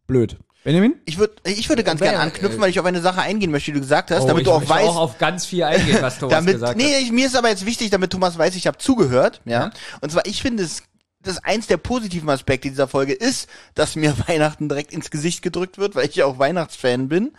blöd. 0.07 0.39
Benjamin? 0.69 0.97
Ich 1.07 1.17
würde, 1.17 1.33
ich 1.45 1.67
würde 1.71 1.83
ganz 1.83 1.99
gerne 1.99 2.19
anknüpfen, 2.19 2.61
weil 2.61 2.69
ich 2.69 2.79
auf 2.79 2.85
eine 2.85 3.01
Sache 3.01 3.23
eingehen 3.23 3.51
möchte, 3.51 3.71
die 3.71 3.77
du 3.77 3.81
gesagt 3.81 4.11
hast, 4.11 4.25
Oh, 4.25 4.27
damit 4.27 4.43
ich 4.43 4.49
du 4.49 4.53
auch 4.53 4.59
möchte 4.59 4.75
weißt, 4.75 4.87
auch 4.87 4.97
auf 4.97 5.17
ganz 5.17 5.47
viel 5.47 5.63
eingehen, 5.65 5.97
was 6.03 6.19
Thomas 6.19 6.35
damit, 6.37 6.57
gesagt 6.57 6.77
nee, 6.77 6.95
hat. 6.95 7.01
ich, 7.01 7.11
mir 7.11 7.27
ist 7.27 7.37
aber 7.37 7.49
jetzt 7.49 7.65
wichtig, 7.65 7.89
damit 7.89 8.11
Thomas 8.11 8.37
weiß, 8.37 8.55
ich 8.55 8.67
habe 8.67 8.77
zugehört, 8.77 9.41
ja? 9.47 9.53
Ja. 9.53 9.71
Und 10.03 10.13
zwar, 10.13 10.27
ich 10.27 10.43
finde 10.43 10.65
es 10.65 10.83
das 11.23 11.43
eins 11.43 11.67
der 11.67 11.79
positiven 11.79 12.31
Aspekte 12.31 12.69
dieser 12.69 12.87
Folge 12.87 13.13
ist, 13.13 13.49
dass 13.75 13.97
mir 13.97 14.15
Weihnachten 14.29 14.69
direkt 14.69 14.93
ins 14.93 15.11
Gesicht 15.11 15.43
gedrückt 15.43 15.79
wird, 15.79 15.95
weil 15.95 16.09
ich 16.09 16.15
ja 16.17 16.27
auch 16.27 16.39
Weihnachtsfan 16.39 17.09
bin. 17.09 17.33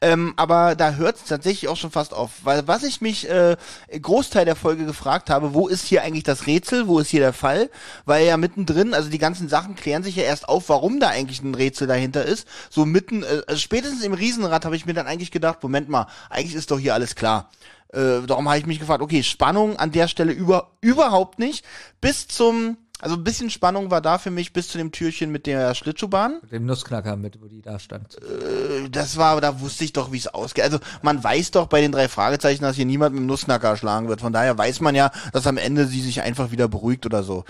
Ähm, 0.00 0.32
aber 0.36 0.74
da 0.74 0.94
hört 0.94 1.16
es 1.16 1.24
tatsächlich 1.24 1.68
auch 1.68 1.76
schon 1.76 1.90
fast 1.90 2.14
auf. 2.14 2.30
Weil 2.44 2.66
was 2.66 2.82
ich 2.82 3.00
mich 3.00 3.28
äh, 3.28 3.56
Großteil 4.00 4.44
der 4.44 4.56
Folge 4.56 4.86
gefragt 4.86 5.28
habe, 5.28 5.52
wo 5.52 5.68
ist 5.68 5.86
hier 5.86 6.02
eigentlich 6.02 6.24
das 6.24 6.46
Rätsel, 6.46 6.88
wo 6.88 6.98
ist 6.98 7.10
hier 7.10 7.20
der 7.20 7.34
Fall? 7.34 7.70
Weil 8.06 8.26
ja 8.26 8.36
mittendrin, 8.36 8.94
also 8.94 9.10
die 9.10 9.18
ganzen 9.18 9.48
Sachen 9.48 9.76
klären 9.76 10.02
sich 10.02 10.16
ja 10.16 10.24
erst 10.24 10.48
auf, 10.48 10.68
warum 10.68 10.98
da 10.98 11.08
eigentlich 11.08 11.42
ein 11.42 11.54
Rätsel 11.54 11.86
dahinter 11.86 12.24
ist. 12.24 12.48
So 12.70 12.86
mitten, 12.86 13.22
äh, 13.22 13.42
also 13.46 13.60
spätestens 13.60 14.02
im 14.02 14.14
Riesenrad 14.14 14.64
habe 14.64 14.76
ich 14.76 14.86
mir 14.86 14.94
dann 14.94 15.06
eigentlich 15.06 15.30
gedacht, 15.30 15.62
Moment 15.62 15.88
mal, 15.88 16.06
eigentlich 16.30 16.54
ist 16.54 16.70
doch 16.70 16.78
hier 16.78 16.94
alles 16.94 17.14
klar. 17.14 17.50
Äh, 17.92 18.26
darum 18.26 18.48
habe 18.48 18.58
ich 18.58 18.66
mich 18.66 18.80
gefragt, 18.80 19.02
okay, 19.02 19.22
Spannung 19.22 19.78
an 19.78 19.92
der 19.92 20.08
Stelle 20.08 20.32
über, 20.32 20.72
überhaupt 20.80 21.38
nicht. 21.38 21.64
Bis 22.00 22.26
zum, 22.26 22.76
also 23.00 23.16
ein 23.16 23.24
bisschen 23.24 23.50
Spannung 23.50 23.90
war 23.90 24.00
da 24.00 24.16
für 24.18 24.30
mich 24.30 24.52
bis 24.52 24.68
zu 24.68 24.78
dem 24.78 24.90
Türchen 24.90 25.30
mit 25.30 25.46
der 25.46 25.74
Schlittschuhbahn. 25.74 26.38
Mit 26.42 26.52
dem 26.52 26.64
Nussknacker 26.66 27.16
mit, 27.16 27.40
wo 27.42 27.46
die 27.46 27.60
da 27.60 27.78
stand. 27.78 28.16
Äh, 28.22 28.88
Das 28.90 29.16
war, 29.18 29.40
da 29.40 29.60
wusste 29.60 29.84
ich 29.84 29.92
doch, 29.92 30.12
wie 30.12 30.16
es 30.18 30.28
ausgeht. 30.28 30.64
Also 30.64 30.78
man 31.02 31.22
weiß 31.22 31.50
doch 31.50 31.66
bei 31.66 31.80
den 31.82 31.92
drei 31.92 32.08
Fragezeichen, 32.08 32.62
dass 32.62 32.76
hier 32.76 32.86
niemand 32.86 33.14
mit 33.14 33.20
dem 33.22 33.26
Nussknacker 33.26 33.68
erschlagen 33.68 34.08
wird. 34.08 34.20
Von 34.22 34.32
daher 34.32 34.56
weiß 34.56 34.80
man 34.80 34.94
ja, 34.94 35.10
dass 35.32 35.46
am 35.46 35.58
Ende 35.58 35.86
sie 35.86 36.00
sich 36.00 36.22
einfach 36.22 36.50
wieder 36.52 36.68
beruhigt 36.68 37.04
oder 37.06 37.22
so. 37.22 37.44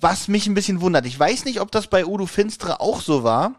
Was 0.00 0.28
mich 0.28 0.46
ein 0.46 0.54
bisschen 0.54 0.80
wundert, 0.80 1.04
ich 1.06 1.18
weiß 1.18 1.44
nicht, 1.44 1.60
ob 1.60 1.70
das 1.72 1.88
bei 1.88 2.06
Udo 2.06 2.26
Finstere 2.26 2.80
auch 2.80 3.00
so 3.02 3.24
war. 3.24 3.52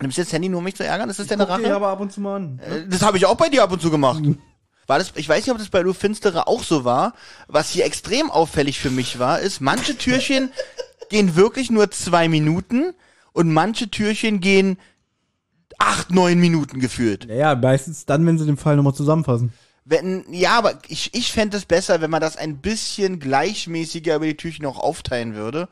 Nimmst 0.00 0.18
du 0.18 0.20
jetzt 0.20 0.28
das 0.28 0.34
Handy 0.34 0.48
nur 0.50 0.58
um 0.58 0.64
mich 0.64 0.76
zu 0.76 0.84
ärgern? 0.84 1.08
Ist 1.08 1.20
das 1.20 1.28
deine 1.28 1.46
Guck 1.46 1.56
dir 1.58 1.64
Rache? 1.64 1.74
aber 1.76 1.88
ab 1.88 2.00
und 2.00 2.12
zu 2.12 2.20
mal 2.20 2.36
an. 2.36 2.58
Äh, 2.58 2.86
Das 2.88 3.00
habe 3.02 3.16
ich 3.16 3.24
auch 3.24 3.36
bei 3.36 3.48
dir 3.48 3.62
ab 3.62 3.72
und 3.72 3.80
zu 3.80 3.90
gemacht. 3.90 4.22
War 4.86 4.98
das, 4.98 5.12
ich 5.16 5.28
weiß 5.28 5.44
nicht, 5.44 5.52
ob 5.52 5.58
das 5.58 5.68
bei 5.68 5.80
Udo 5.80 5.92
Finstere 5.92 6.46
auch 6.46 6.62
so 6.62 6.84
war. 6.84 7.14
Was 7.48 7.70
hier 7.70 7.84
extrem 7.84 8.30
auffällig 8.30 8.78
für 8.78 8.90
mich 8.90 9.18
war, 9.18 9.40
ist, 9.40 9.60
manche 9.60 9.96
Türchen 9.96 10.50
gehen 11.10 11.36
wirklich 11.36 11.70
nur 11.70 11.90
zwei 11.90 12.28
Minuten 12.28 12.94
und 13.32 13.52
manche 13.52 13.90
Türchen 13.90 14.40
gehen 14.40 14.78
acht, 15.78 16.10
neun 16.10 16.38
Minuten 16.40 16.80
gefühlt. 16.80 17.26
Naja, 17.28 17.54
meistens 17.54 18.06
dann, 18.06 18.24
wenn 18.26 18.38
sie 18.38 18.46
den 18.46 18.56
Fall 18.56 18.76
nochmal 18.76 18.94
zusammenfassen. 18.94 19.52
Wenn, 19.88 20.24
ja, 20.32 20.58
aber 20.58 20.72
ich, 20.88 21.14
ich 21.14 21.30
fände 21.30 21.56
es 21.56 21.64
besser, 21.64 22.00
wenn 22.00 22.10
man 22.10 22.20
das 22.20 22.36
ein 22.36 22.56
bisschen 22.56 23.20
gleichmäßiger 23.20 24.16
über 24.16 24.26
die 24.26 24.36
Türchen 24.36 24.66
auch 24.66 24.80
aufteilen 24.80 25.36
würde, 25.36 25.68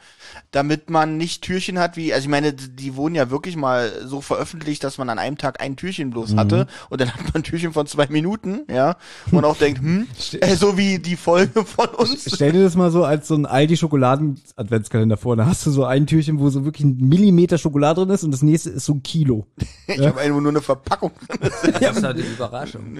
damit 0.53 0.89
man 0.89 1.17
nicht 1.17 1.43
Türchen 1.43 1.81
hat 1.81 1.97
wie, 1.97 2.15
also 2.15 2.27
ich 2.27 2.31
meine, 2.31 2.53
die 2.53 2.95
wurden 2.95 3.17
ja 3.17 3.31
wirklich 3.31 3.57
mal 3.57 3.91
so 4.07 4.21
veröffentlicht, 4.21 4.85
dass 4.85 4.99
man 4.99 5.09
an 5.09 5.19
einem 5.19 5.37
Tag 5.37 5.61
ein 5.61 5.75
Türchen 5.75 6.11
bloß 6.11 6.37
hatte 6.37 6.69
und 6.91 7.01
dann 7.01 7.11
hat 7.15 7.23
man 7.25 7.33
ein 7.35 7.43
Türchen 7.43 7.73
von 7.73 7.89
zwei 7.89 8.07
Minuten, 8.07 8.61
ja, 8.71 8.99
wo 9.27 9.35
man 9.35 9.45
auch 9.45 9.57
denkt, 9.57 9.81
hm, 9.81 10.07
äh, 10.41 10.55
so 10.55 10.79
wie 10.79 11.01
die 11.01 11.17
Folge 11.17 11.65
von 11.65 11.89
uns. 11.89 12.31
Stell 12.33 12.53
dir 12.53 12.63
das 12.63 12.77
mal 12.77 12.93
so 12.93 13.03
als 13.03 13.27
so 13.27 13.35
ein 13.35 13.47
Aldi-Schokoladen-Adventskalender 13.47 15.17
vor. 15.17 15.35
Da 15.35 15.47
hast 15.47 15.67
du 15.67 15.73
so 15.73 15.87
ein 15.87 16.07
Türchen, 16.07 16.39
wo 16.39 16.51
so 16.51 16.65
wirklich 16.65 16.85
ein 16.85 16.97
Millimeter 17.09 17.59
Schokolade 17.59 18.03
drin 18.03 18.11
ist 18.11 18.23
und 18.23 18.31
das 18.31 18.43
nächste 18.43 18.71
ist 18.71 18.85
so 18.85 18.95
ein 18.95 19.03
Kilo. 19.03 19.49
Ich 19.87 20.01
habe 20.01 20.21
einfach 20.21 20.41
nur 20.41 20.51
eine 20.51 20.63
Verpackung. 20.63 21.13
Das 21.41 21.63
ist 21.97 22.03
halt 22.03 22.17
die 22.17 22.23
Überraschung. 22.23 22.97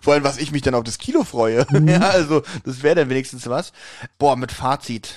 Vor 0.00 0.14
allem, 0.14 0.24
was 0.24 0.38
ich 0.38 0.52
mich 0.52 0.62
dann 0.62 0.74
auf 0.74 0.84
das 0.84 0.98
Kilo 0.98 1.24
freue. 1.24 1.66
Ja, 1.84 2.00
also, 2.00 2.42
das 2.64 2.82
wäre 2.82 2.94
dann 2.94 3.10
wenigstens 3.10 3.48
was. 3.48 3.72
Boah, 4.18 4.36
mit 4.36 4.52
Fazit. 4.52 5.14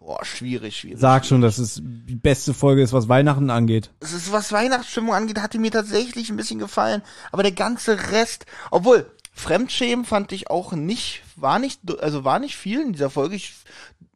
Boah, 0.00 0.24
schwierig, 0.24 0.76
schwierig. 0.76 1.00
Sag 1.00 1.26
schon, 1.26 1.40
dass 1.40 1.58
es 1.58 1.82
die 1.82 2.14
beste 2.14 2.54
Folge 2.54 2.80
ist, 2.80 2.92
was 2.92 3.08
Weihnachten 3.08 3.50
angeht. 3.50 3.90
es 4.00 4.12
ist, 4.12 4.30
was 4.32 4.52
Weihnachtsstimmung 4.52 5.14
angeht, 5.14 5.40
hatte 5.42 5.58
mir 5.58 5.72
tatsächlich 5.72 6.30
ein 6.30 6.36
bisschen 6.36 6.60
gefallen. 6.60 7.02
Aber 7.32 7.42
der 7.42 7.52
ganze 7.52 8.12
Rest, 8.12 8.46
obwohl, 8.70 9.10
Fremdschämen 9.32 10.04
fand 10.04 10.32
ich 10.32 10.48
auch 10.48 10.72
nicht, 10.72 11.22
war 11.34 11.58
nicht, 11.58 11.80
also 12.00 12.24
war 12.24 12.38
nicht 12.38 12.56
viel 12.56 12.80
in 12.80 12.92
dieser 12.92 13.10
Folge. 13.10 13.36
Ich, 13.36 13.54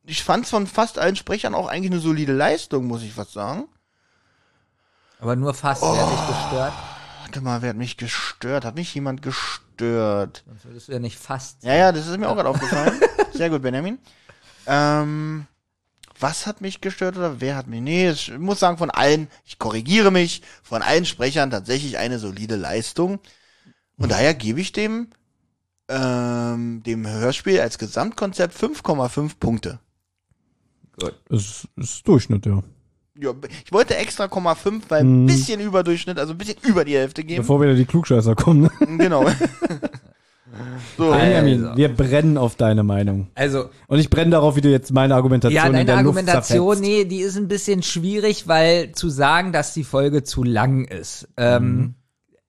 ich 0.04 0.22
fand 0.22 0.46
von 0.46 0.66
fast 0.66 0.98
allen 0.98 1.16
Sprechern 1.16 1.54
auch 1.54 1.68
eigentlich 1.68 1.90
eine 1.90 2.00
solide 2.00 2.32
Leistung, 2.32 2.86
muss 2.86 3.02
ich 3.02 3.12
fast 3.12 3.32
sagen. 3.32 3.68
Aber 5.18 5.36
nur 5.36 5.52
fast, 5.52 5.82
wer 5.82 6.06
hat 6.06 6.12
dich 6.12 6.36
gestört. 6.36 6.72
Warte 7.30 7.42
mal, 7.42 7.62
wer 7.62 7.68
hat 7.68 7.76
mich 7.76 7.96
gestört? 7.96 8.64
Hat 8.64 8.74
mich 8.74 8.92
jemand 8.92 9.22
gestört? 9.22 10.42
Sonst 10.48 10.64
würdest 10.64 10.88
du 10.88 10.92
ja 10.94 10.98
nicht 10.98 11.16
fast. 11.16 11.62
Ja, 11.62 11.76
ja, 11.76 11.92
das 11.92 12.08
ist 12.08 12.18
mir 12.18 12.28
auch 12.28 12.34
gerade 12.34 12.48
aufgefallen. 12.48 13.00
Sehr 13.32 13.50
gut, 13.50 13.62
Benjamin. 13.62 14.00
Ähm, 14.66 15.46
was 16.18 16.48
hat 16.48 16.60
mich 16.60 16.80
gestört 16.80 17.16
oder 17.16 17.40
wer 17.40 17.54
hat 17.54 17.68
mich? 17.68 17.82
Nee, 17.82 18.10
ich 18.10 18.36
muss 18.36 18.58
sagen, 18.58 18.78
von 18.78 18.90
allen, 18.90 19.28
ich 19.44 19.60
korrigiere 19.60 20.10
mich, 20.10 20.42
von 20.64 20.82
allen 20.82 21.04
Sprechern 21.04 21.52
tatsächlich 21.52 21.98
eine 21.98 22.18
solide 22.18 22.56
Leistung. 22.56 23.20
Und 23.96 24.10
daher 24.10 24.34
gebe 24.34 24.60
ich 24.60 24.72
dem, 24.72 25.10
ähm, 25.86 26.82
dem 26.82 27.06
Hörspiel 27.06 27.60
als 27.60 27.78
Gesamtkonzept 27.78 28.56
5,5 28.56 29.38
Punkte. 29.38 29.78
Es 31.28 31.68
ist 31.76 32.08
Durchschnitt, 32.08 32.44
ja. 32.44 32.60
Ja, 33.22 33.32
ich 33.64 33.72
wollte 33.72 33.96
extra 33.96 34.24
0,5, 34.24 34.82
weil 34.88 35.02
ein 35.04 35.26
bisschen 35.26 35.60
über 35.60 35.82
Durchschnitt, 35.82 36.18
also 36.18 36.32
ein 36.32 36.38
bisschen 36.38 36.56
über 36.62 36.84
die 36.84 36.94
Hälfte 36.96 37.22
geben. 37.24 37.42
Bevor 37.42 37.60
wieder 37.60 37.74
die 37.74 37.84
Klugscheißer 37.84 38.34
kommen. 38.34 38.62
Ne? 38.62 38.70
Genau. 38.98 39.24
so, 40.98 41.10
Benjamin, 41.12 41.64
Also. 41.64 41.76
wir 41.76 41.88
brennen 41.94 42.36
auf 42.36 42.56
deine 42.56 42.82
Meinung. 42.82 43.28
Also, 43.34 43.66
Und 43.86 43.98
ich 43.98 44.10
brenne 44.10 44.32
darauf, 44.32 44.56
wie 44.56 44.60
du 44.60 44.70
jetzt 44.70 44.92
meine 44.92 45.14
Argumentation 45.14 45.56
ja, 45.56 45.66
in 45.66 45.72
deine 45.72 45.84
der 45.86 45.96
Argumentation, 45.98 46.66
Luft 46.66 46.78
zerfetzt. 46.78 46.98
nee, 46.98 47.04
die 47.04 47.20
ist 47.20 47.36
ein 47.36 47.48
bisschen 47.48 47.82
schwierig, 47.82 48.48
weil 48.48 48.92
zu 48.92 49.08
sagen, 49.08 49.52
dass 49.52 49.74
die 49.74 49.84
Folge 49.84 50.24
zu 50.24 50.42
lang 50.42 50.84
ist. 50.84 51.28
Ähm, 51.36 51.94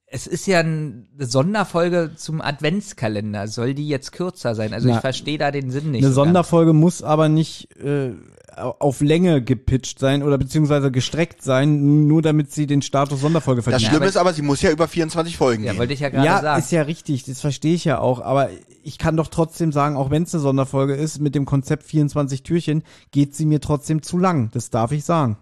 es 0.06 0.26
ist 0.26 0.46
ja 0.46 0.60
ein- 0.60 1.08
eine 1.16 1.26
Sonderfolge 1.26 2.10
zum 2.16 2.40
Adventskalender. 2.42 3.46
Soll 3.48 3.72
die 3.74 3.88
jetzt 3.88 4.12
kürzer 4.12 4.54
sein? 4.54 4.74
Also 4.74 4.88
Na, 4.88 4.96
ich 4.96 5.00
verstehe 5.00 5.38
da 5.38 5.50
den 5.50 5.70
Sinn 5.70 5.90
nicht. 5.92 6.04
Eine 6.04 6.12
so 6.12 6.20
ganz. 6.20 6.26
Sonderfolge 6.28 6.72
muss 6.74 7.02
aber 7.02 7.28
nicht 7.28 7.74
äh, 7.82 8.10
auf 8.56 9.00
Länge 9.00 9.42
gepitcht 9.42 9.98
sein 9.98 10.22
oder 10.22 10.38
beziehungsweise 10.38 10.90
gestreckt 10.90 11.42
sein, 11.42 12.06
nur 12.06 12.22
damit 12.22 12.52
sie 12.52 12.66
den 12.66 12.82
Status 12.82 13.20
Sonderfolge 13.20 13.58
das 13.60 13.64
verdient. 13.64 13.82
Schlimme 13.88 13.96
aber- 14.02 14.08
ist 14.08 14.16
aber, 14.16 14.32
sie 14.32 14.42
muss 14.42 14.62
ja 14.62 14.70
über 14.70 14.88
24 14.88 15.36
Folgen 15.36 15.64
Ja, 15.64 15.72
gehen. 15.72 15.78
wollte 15.78 15.92
ich 15.94 16.00
ja 16.00 16.08
gerade 16.10 16.26
Ja, 16.26 16.40
sagen. 16.42 16.60
ist 16.60 16.72
ja 16.72 16.82
richtig, 16.82 17.24
das 17.24 17.40
verstehe 17.40 17.74
ich 17.74 17.84
ja 17.84 17.98
auch, 17.98 18.20
aber 18.20 18.50
ich 18.82 18.98
kann 18.98 19.16
doch 19.16 19.28
trotzdem 19.28 19.72
sagen, 19.72 19.96
auch 19.96 20.10
wenn 20.10 20.24
es 20.24 20.34
eine 20.34 20.42
Sonderfolge 20.42 20.94
ist, 20.94 21.20
mit 21.20 21.34
dem 21.34 21.44
Konzept 21.44 21.84
24 21.84 22.42
Türchen, 22.42 22.82
geht 23.10 23.34
sie 23.34 23.46
mir 23.46 23.60
trotzdem 23.60 24.02
zu 24.02 24.18
lang. 24.18 24.50
Das 24.52 24.70
darf 24.70 24.92
ich 24.92 25.04
sagen. 25.04 25.36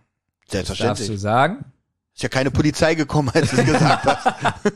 Darfst 0.51 0.71
du 0.71 0.75
Selbstverständlich. 0.75 1.21
sagen? 1.21 1.65
Ist 2.15 2.23
ja 2.23 2.29
keine 2.29 2.51
Polizei 2.51 2.95
gekommen, 2.95 3.31
als 3.33 3.51
du 3.51 3.57
es 3.57 3.65
gesagt 3.67 4.05
hast. 4.25 4.73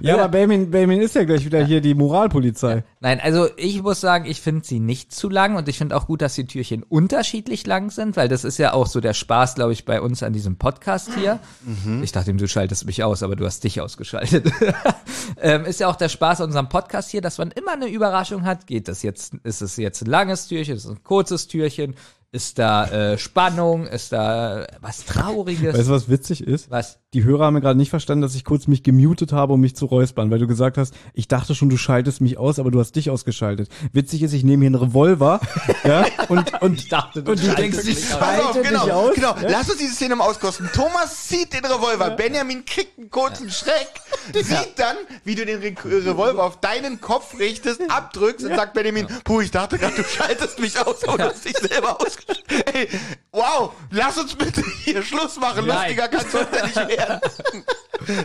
Ja, 0.00 0.14
aber 0.14 0.28
Benjamin, 0.28 0.70
Benjamin 0.70 1.00
ist 1.00 1.14
ja 1.14 1.24
gleich 1.24 1.44
wieder 1.44 1.64
hier 1.64 1.80
die 1.80 1.94
Moralpolizei. 1.94 2.84
Nein, 3.00 3.20
also 3.20 3.48
ich 3.56 3.82
muss 3.82 4.00
sagen, 4.00 4.24
ich 4.26 4.40
finde 4.40 4.64
sie 4.64 4.80
nicht 4.80 5.12
zu 5.12 5.28
lang 5.28 5.56
und 5.56 5.68
ich 5.68 5.78
finde 5.78 5.96
auch 5.96 6.06
gut, 6.06 6.22
dass 6.22 6.34
die 6.34 6.46
Türchen 6.46 6.82
unterschiedlich 6.82 7.66
lang 7.66 7.90
sind, 7.90 8.16
weil 8.16 8.28
das 8.28 8.44
ist 8.44 8.58
ja 8.58 8.72
auch 8.72 8.86
so 8.86 9.00
der 9.00 9.14
Spaß, 9.14 9.54
glaube 9.54 9.72
ich, 9.72 9.84
bei 9.84 10.00
uns 10.00 10.22
an 10.22 10.32
diesem 10.32 10.56
Podcast 10.56 11.10
hier. 11.14 11.38
Ich 12.02 12.12
dachte, 12.12 12.32
du 12.34 12.48
schaltest 12.48 12.86
mich 12.86 13.04
aus, 13.04 13.22
aber 13.22 13.36
du 13.36 13.44
hast 13.44 13.64
dich 13.64 13.80
ausgeschaltet. 13.80 14.50
ähm, 15.40 15.64
ist 15.64 15.80
ja 15.80 15.88
auch 15.88 15.96
der 15.96 16.08
Spaß 16.08 16.40
an 16.40 16.46
unserem 16.46 16.68
Podcast 16.68 17.10
hier, 17.10 17.20
dass 17.20 17.38
man 17.38 17.50
immer 17.50 17.72
eine 17.72 17.88
Überraschung 17.88 18.44
hat. 18.44 18.66
Geht 18.66 18.88
das 18.88 19.02
jetzt, 19.02 19.34
ist 19.44 19.62
es 19.62 19.76
jetzt 19.76 20.02
ein 20.02 20.10
langes 20.10 20.48
Türchen, 20.48 20.76
ist 20.76 20.84
es 20.84 20.90
ein 20.90 21.02
kurzes 21.02 21.46
Türchen? 21.48 21.94
Ist 22.32 22.58
da 22.58 22.86
äh, 22.86 23.18
Spannung? 23.18 23.86
Ist 23.86 24.12
da 24.12 24.64
äh, 24.64 24.66
was 24.80 25.04
Trauriges? 25.04 25.78
Weißt 25.78 25.88
du, 25.88 25.92
was 25.92 26.08
witzig 26.08 26.42
ist? 26.42 26.70
was? 26.70 26.98
Die 27.14 27.24
Hörer 27.24 27.46
haben 27.46 27.54
mir 27.54 27.60
gerade 27.60 27.78
nicht 27.78 27.88
verstanden, 27.88 28.20
dass 28.20 28.34
ich 28.34 28.44
kurz 28.44 28.66
mich 28.66 28.82
gemutet 28.82 29.32
habe, 29.32 29.54
um 29.54 29.60
mich 29.60 29.74
zu 29.74 29.86
räuspern, 29.86 30.30
weil 30.30 30.38
du 30.38 30.46
gesagt 30.46 30.76
hast, 30.76 30.92
ich 31.14 31.28
dachte 31.28 31.54
schon, 31.54 31.70
du 31.70 31.76
schaltest 31.76 32.20
mich 32.20 32.36
aus, 32.36 32.58
aber 32.58 32.70
du 32.70 32.80
hast 32.80 32.96
dich 32.96 33.08
ausgeschaltet. 33.08 33.70
Witzig 33.92 34.22
ist, 34.22 34.32
ich 34.32 34.44
nehme 34.44 34.64
hier 34.64 34.76
einen 34.76 34.84
Revolver, 34.84 35.40
ja, 35.84 36.04
und, 36.28 36.60
und, 36.60 36.80
ich 36.80 36.88
dachte, 36.88 37.20
und 37.20 37.42
du 37.42 37.54
denkst, 37.54 37.78
ich 37.86 38.06
schalte 38.06 38.46
auf, 38.46 38.52
dich 38.52 38.68
genau, 38.68 38.90
aus. 38.90 39.14
genau. 39.14 39.34
Lass 39.40 39.70
uns 39.70 39.78
diese 39.78 39.94
Szene 39.94 40.16
mal 40.16 40.24
auskosten. 40.24 40.68
Thomas 40.74 41.28
zieht 41.28 41.54
den 41.54 41.64
Revolver, 41.64 42.10
Benjamin 42.10 42.64
kriegt 42.64 42.98
einen 42.98 43.08
kurzen 43.08 43.50
Schreck, 43.50 43.88
sieht 44.34 44.74
dann, 44.76 44.96
wie 45.24 45.36
du 45.36 45.46
den 45.46 45.60
Re 45.60 45.74
Revolver 45.84 46.44
auf 46.44 46.60
deinen 46.60 47.00
Kopf 47.00 47.38
richtest, 47.38 47.80
abdrückst 47.88 48.44
und 48.44 48.56
sagt 48.56 48.74
Benjamin, 48.74 49.06
puh, 49.24 49.40
ich 49.40 49.52
dachte 49.52 49.78
gerade, 49.78 49.94
du 49.94 50.04
schaltest 50.04 50.58
mich 50.58 50.78
aus, 50.78 51.02
aber 51.08 51.18
du 51.18 51.24
hast 51.24 51.44
dich 51.44 51.56
selber 51.56 51.92
ausgeschaltet. 51.92 52.15
Ey, 52.72 52.88
wow, 53.32 53.72
lass 53.90 54.18
uns 54.18 54.34
bitte 54.34 54.62
hier 54.84 55.02
Schluss 55.02 55.38
machen. 55.38 55.66
Nein. 55.66 55.96
Lustiger 55.96 56.08
kann's 56.08 56.34
heute 56.34 56.64
nicht 56.64 56.76
werden. 56.76 57.20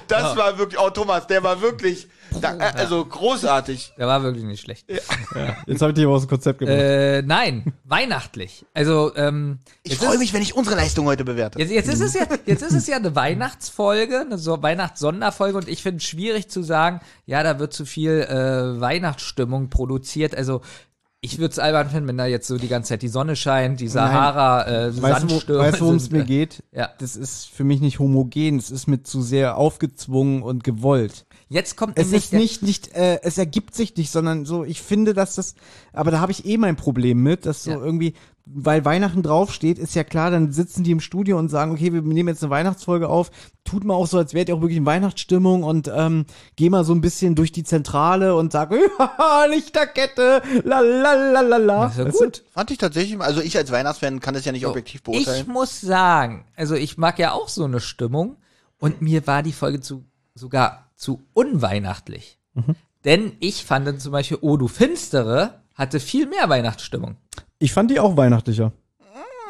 Das 0.08 0.36
war 0.36 0.58
wirklich, 0.58 0.80
oh 0.80 0.90
Thomas, 0.90 1.28
der 1.28 1.44
war 1.44 1.62
wirklich, 1.62 2.08
da, 2.40 2.56
äh, 2.56 2.74
also 2.76 3.04
großartig. 3.04 3.94
Der 3.98 4.06
war 4.06 4.22
wirklich 4.22 4.44
nicht 4.44 4.62
schlecht. 4.62 4.86
Jetzt 4.90 5.82
habe 5.82 5.92
ich 5.92 5.96
dich 5.96 6.06
aber 6.06 6.16
aus 6.16 6.24
dem 6.24 6.30
Konzept 6.30 6.60
gebracht. 6.60 6.78
Äh, 6.78 7.22
nein, 7.24 7.74
weihnachtlich. 7.86 8.66
Also, 8.74 9.16
ähm, 9.16 9.60
Ich 9.84 9.96
freue 9.98 10.18
mich, 10.18 10.34
wenn 10.34 10.42
ich 10.42 10.56
unsere 10.56 10.76
Leistung 10.76 11.06
heute 11.06 11.24
bewerte. 11.24 11.58
Jetzt, 11.58 11.72
jetzt 11.72 11.88
ist 11.88 12.02
es 12.02 12.14
ja, 12.14 12.26
jetzt 12.46 12.62
ist 12.62 12.74
es 12.74 12.86
ja 12.86 12.98
eine 12.98 13.16
Weihnachtsfolge, 13.16 14.20
eine 14.20 14.38
so 14.38 14.62
Weihnachtssonderfolge 14.62 15.58
und 15.58 15.68
ich 15.68 15.82
finde 15.82 15.98
es 15.98 16.04
schwierig 16.04 16.50
zu 16.50 16.64
sagen, 16.64 17.00
ja, 17.26 17.42
da 17.42 17.58
wird 17.58 17.74
zu 17.74 17.86
viel 17.86 18.22
äh, 18.22 18.80
Weihnachtsstimmung 18.80 19.70
produziert. 19.70 20.36
Also 20.36 20.62
ich 21.24 21.38
würde 21.38 21.52
es 21.52 21.60
albern 21.60 21.88
finden, 21.90 22.08
wenn 22.08 22.18
da 22.18 22.26
jetzt 22.26 22.48
so 22.48 22.58
die 22.58 22.68
ganze 22.68 22.90
Zeit 22.90 23.04
die 23.04 23.08
Sonne 23.08 23.36
scheint, 23.36 23.80
die 23.80 23.88
Sahara, 23.88 24.66
äh, 24.88 24.88
Weißt 24.88 24.98
du, 24.98 25.02
wo- 25.04 25.30
Sandstürme 25.34 25.64
weißt 25.64 25.78
du, 25.80 25.82
worum 25.84 25.96
es 25.98 26.04
sind, 26.06 26.14
mir 26.14 26.22
äh, 26.24 26.26
geht? 26.26 26.64
ja. 26.72 26.90
Das 26.98 27.16
ist 27.16 27.46
für 27.48 27.64
mich 27.64 27.80
nicht 27.80 28.00
homogen, 28.00 28.58
es 28.58 28.72
ist 28.72 28.88
mit 28.88 29.06
zu 29.06 29.22
sehr 29.22 29.56
aufgezwungen 29.58 30.42
und 30.42 30.64
gewollt. 30.64 31.28
Jetzt 31.48 31.78
kommt 31.78 32.00
Es 32.00 32.12
ist 32.12 32.34
nicht, 32.34 32.64
nicht, 32.64 32.96
äh, 32.96 33.20
es 33.22 33.38
ergibt 33.38 33.76
sich 33.76 33.96
nicht, 33.98 34.10
sondern 34.10 34.46
so, 34.46 34.64
ich 34.64 34.82
finde, 34.82 35.14
dass 35.14 35.36
das, 35.36 35.54
aber 35.94 36.10
da 36.10 36.22
habe 36.22 36.32
ich 36.32 36.46
eh 36.46 36.58
mein 36.58 36.76
Problem 36.76 37.22
mit, 37.22 37.46
dass 37.46 37.64
so 37.66 37.72
Ja. 37.72 37.78
irgendwie, 37.80 38.14
weil 38.46 38.84
Weihnachten 38.86 39.24
draufsteht, 39.24 39.80
ist 39.80 39.96
ja 39.96 40.04
klar, 40.04 40.32
dann 40.32 40.52
sitzen 40.52 40.84
die 40.84 40.92
im 40.92 41.00
Studio 41.00 41.38
und 41.38 41.50
sagen, 41.50 41.72
okay, 41.72 41.94
wir 41.94 42.02
nehmen 42.02 42.30
jetzt 42.30 42.44
eine 42.44 42.50
Weihnachtsfolge 42.50 43.08
auf, 43.08 43.32
tut 43.64 43.84
mal 43.84 43.94
auch 43.94 44.08
so, 44.08 44.18
als 44.18 44.34
wärt 44.34 44.50
ihr 44.50 44.56
auch 44.56 44.62
wirklich 44.62 44.78
in 44.78 44.86
Weihnachtsstimmung 44.86 45.64
und 45.64 45.90
ähm, 45.94 46.26
geh 46.56 46.70
mal 46.70 46.84
so 46.84 46.94
ein 46.94 47.02
bisschen 47.02 47.36
durch 47.36 47.52
die 47.52 47.64
Zentrale 47.64 48.36
und 48.36 48.52
sag, 48.52 48.72
ja, 49.00 49.46
Lichterkette, 49.46 50.42
la 50.64 50.80
la 50.82 51.14
la 51.14 51.42
la 51.42 51.58
la. 51.58 51.84
Das 51.86 51.92
ist 51.94 51.98
ja 52.00 52.06
Weißt 52.06 52.20
du? 52.20 52.24
gut. 52.26 52.44
Fand 52.52 52.72
ich 52.72 52.78
tatsächlich, 52.78 53.20
also 53.22 53.42
ich 53.42 53.56
als 53.58 53.72
Weihnachtsfan 53.72 54.20
kann 54.20 54.34
das 54.34 54.44
ja 54.46 54.52
nicht 54.52 54.66
objektiv 54.66 54.96
Ich 54.96 55.04
beurteilen. 55.04 55.48
muss 55.48 55.80
sagen, 55.82 56.46
also 56.56 56.76
ich 56.76 56.98
mag 56.98 57.20
ja 57.20 57.32
auch 57.34 57.48
so 57.48 57.64
eine 57.64 57.80
Stimmung 57.80 58.38
und 58.80 59.02
mir 59.02 59.26
war 59.28 59.44
die 59.44 59.54
Folge 59.54 59.80
zu, 59.82 60.04
sogar 60.36 60.90
zu 60.96 61.22
unweihnachtlich. 61.34 62.38
Mhm. 62.54 62.76
Denn 63.06 63.32
ich 63.40 63.66
fand 63.66 64.02
zum 64.02 64.12
Beispiel 64.12 64.38
Oh 64.42 64.58
du 64.58 64.68
Finstere 64.68 65.61
hatte 65.76 66.00
viel 66.00 66.28
mehr 66.28 66.50
Weihnachtsstimmung. 66.50 67.18
Ich 67.60 67.74
fand 67.74 67.92
die 67.92 68.00
auch 68.00 68.18
weihnachtlicher. 68.18 68.72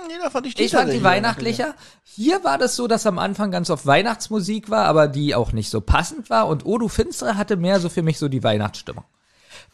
Nee, 0.08 0.18
da 0.22 0.30
fand 0.30 0.48
ich 0.48 0.56
die 0.56 0.64
Ich 0.64 0.72
fand 0.72 0.92
die 0.92 1.04
weihnachtlicher. 1.04 1.76
Hier 2.04 2.44
war 2.44 2.58
das 2.58 2.76
so, 2.76 2.88
dass 2.88 3.06
am 3.06 3.20
Anfang 3.20 3.52
ganz 3.52 3.70
oft 3.70 3.86
Weihnachtsmusik 3.86 4.70
war, 4.70 4.86
aber 4.86 5.08
die 5.08 5.36
auch 5.36 5.54
nicht 5.54 5.70
so 5.70 5.80
passend 5.80 6.30
war. 6.30 6.48
Und 6.48 6.66
Oh 6.66 6.78
du 6.78 6.88
Finstere 6.88 7.38
hatte 7.38 7.56
mehr 7.56 7.80
so 7.80 7.90
für 7.90 8.02
mich 8.02 8.18
so 8.18 8.28
die 8.28 8.44
Weihnachtsstimmung. 8.44 9.06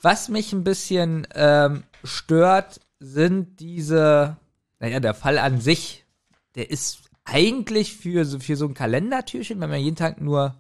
Was 0.02 0.30
mich 0.30 0.54
ein 0.54 0.64
bisschen 0.64 1.28
ähm, 1.34 1.84
stört, 2.04 2.80
sind 3.00 3.60
diese, 3.60 4.38
naja, 4.80 5.00
der 5.00 5.14
Fall 5.14 5.40
an 5.40 5.60
sich, 5.60 6.06
der 6.56 6.70
ist 6.70 7.00
eigentlich 7.26 7.96
für 7.96 8.26
so, 8.26 8.40
für 8.40 8.56
so 8.56 8.66
ein 8.66 8.74
Kalendertürchen, 8.74 9.60
wenn 9.60 9.70
man 9.70 9.80
jeden 9.80 9.96
Tag 9.96 10.22
nur 10.22 10.56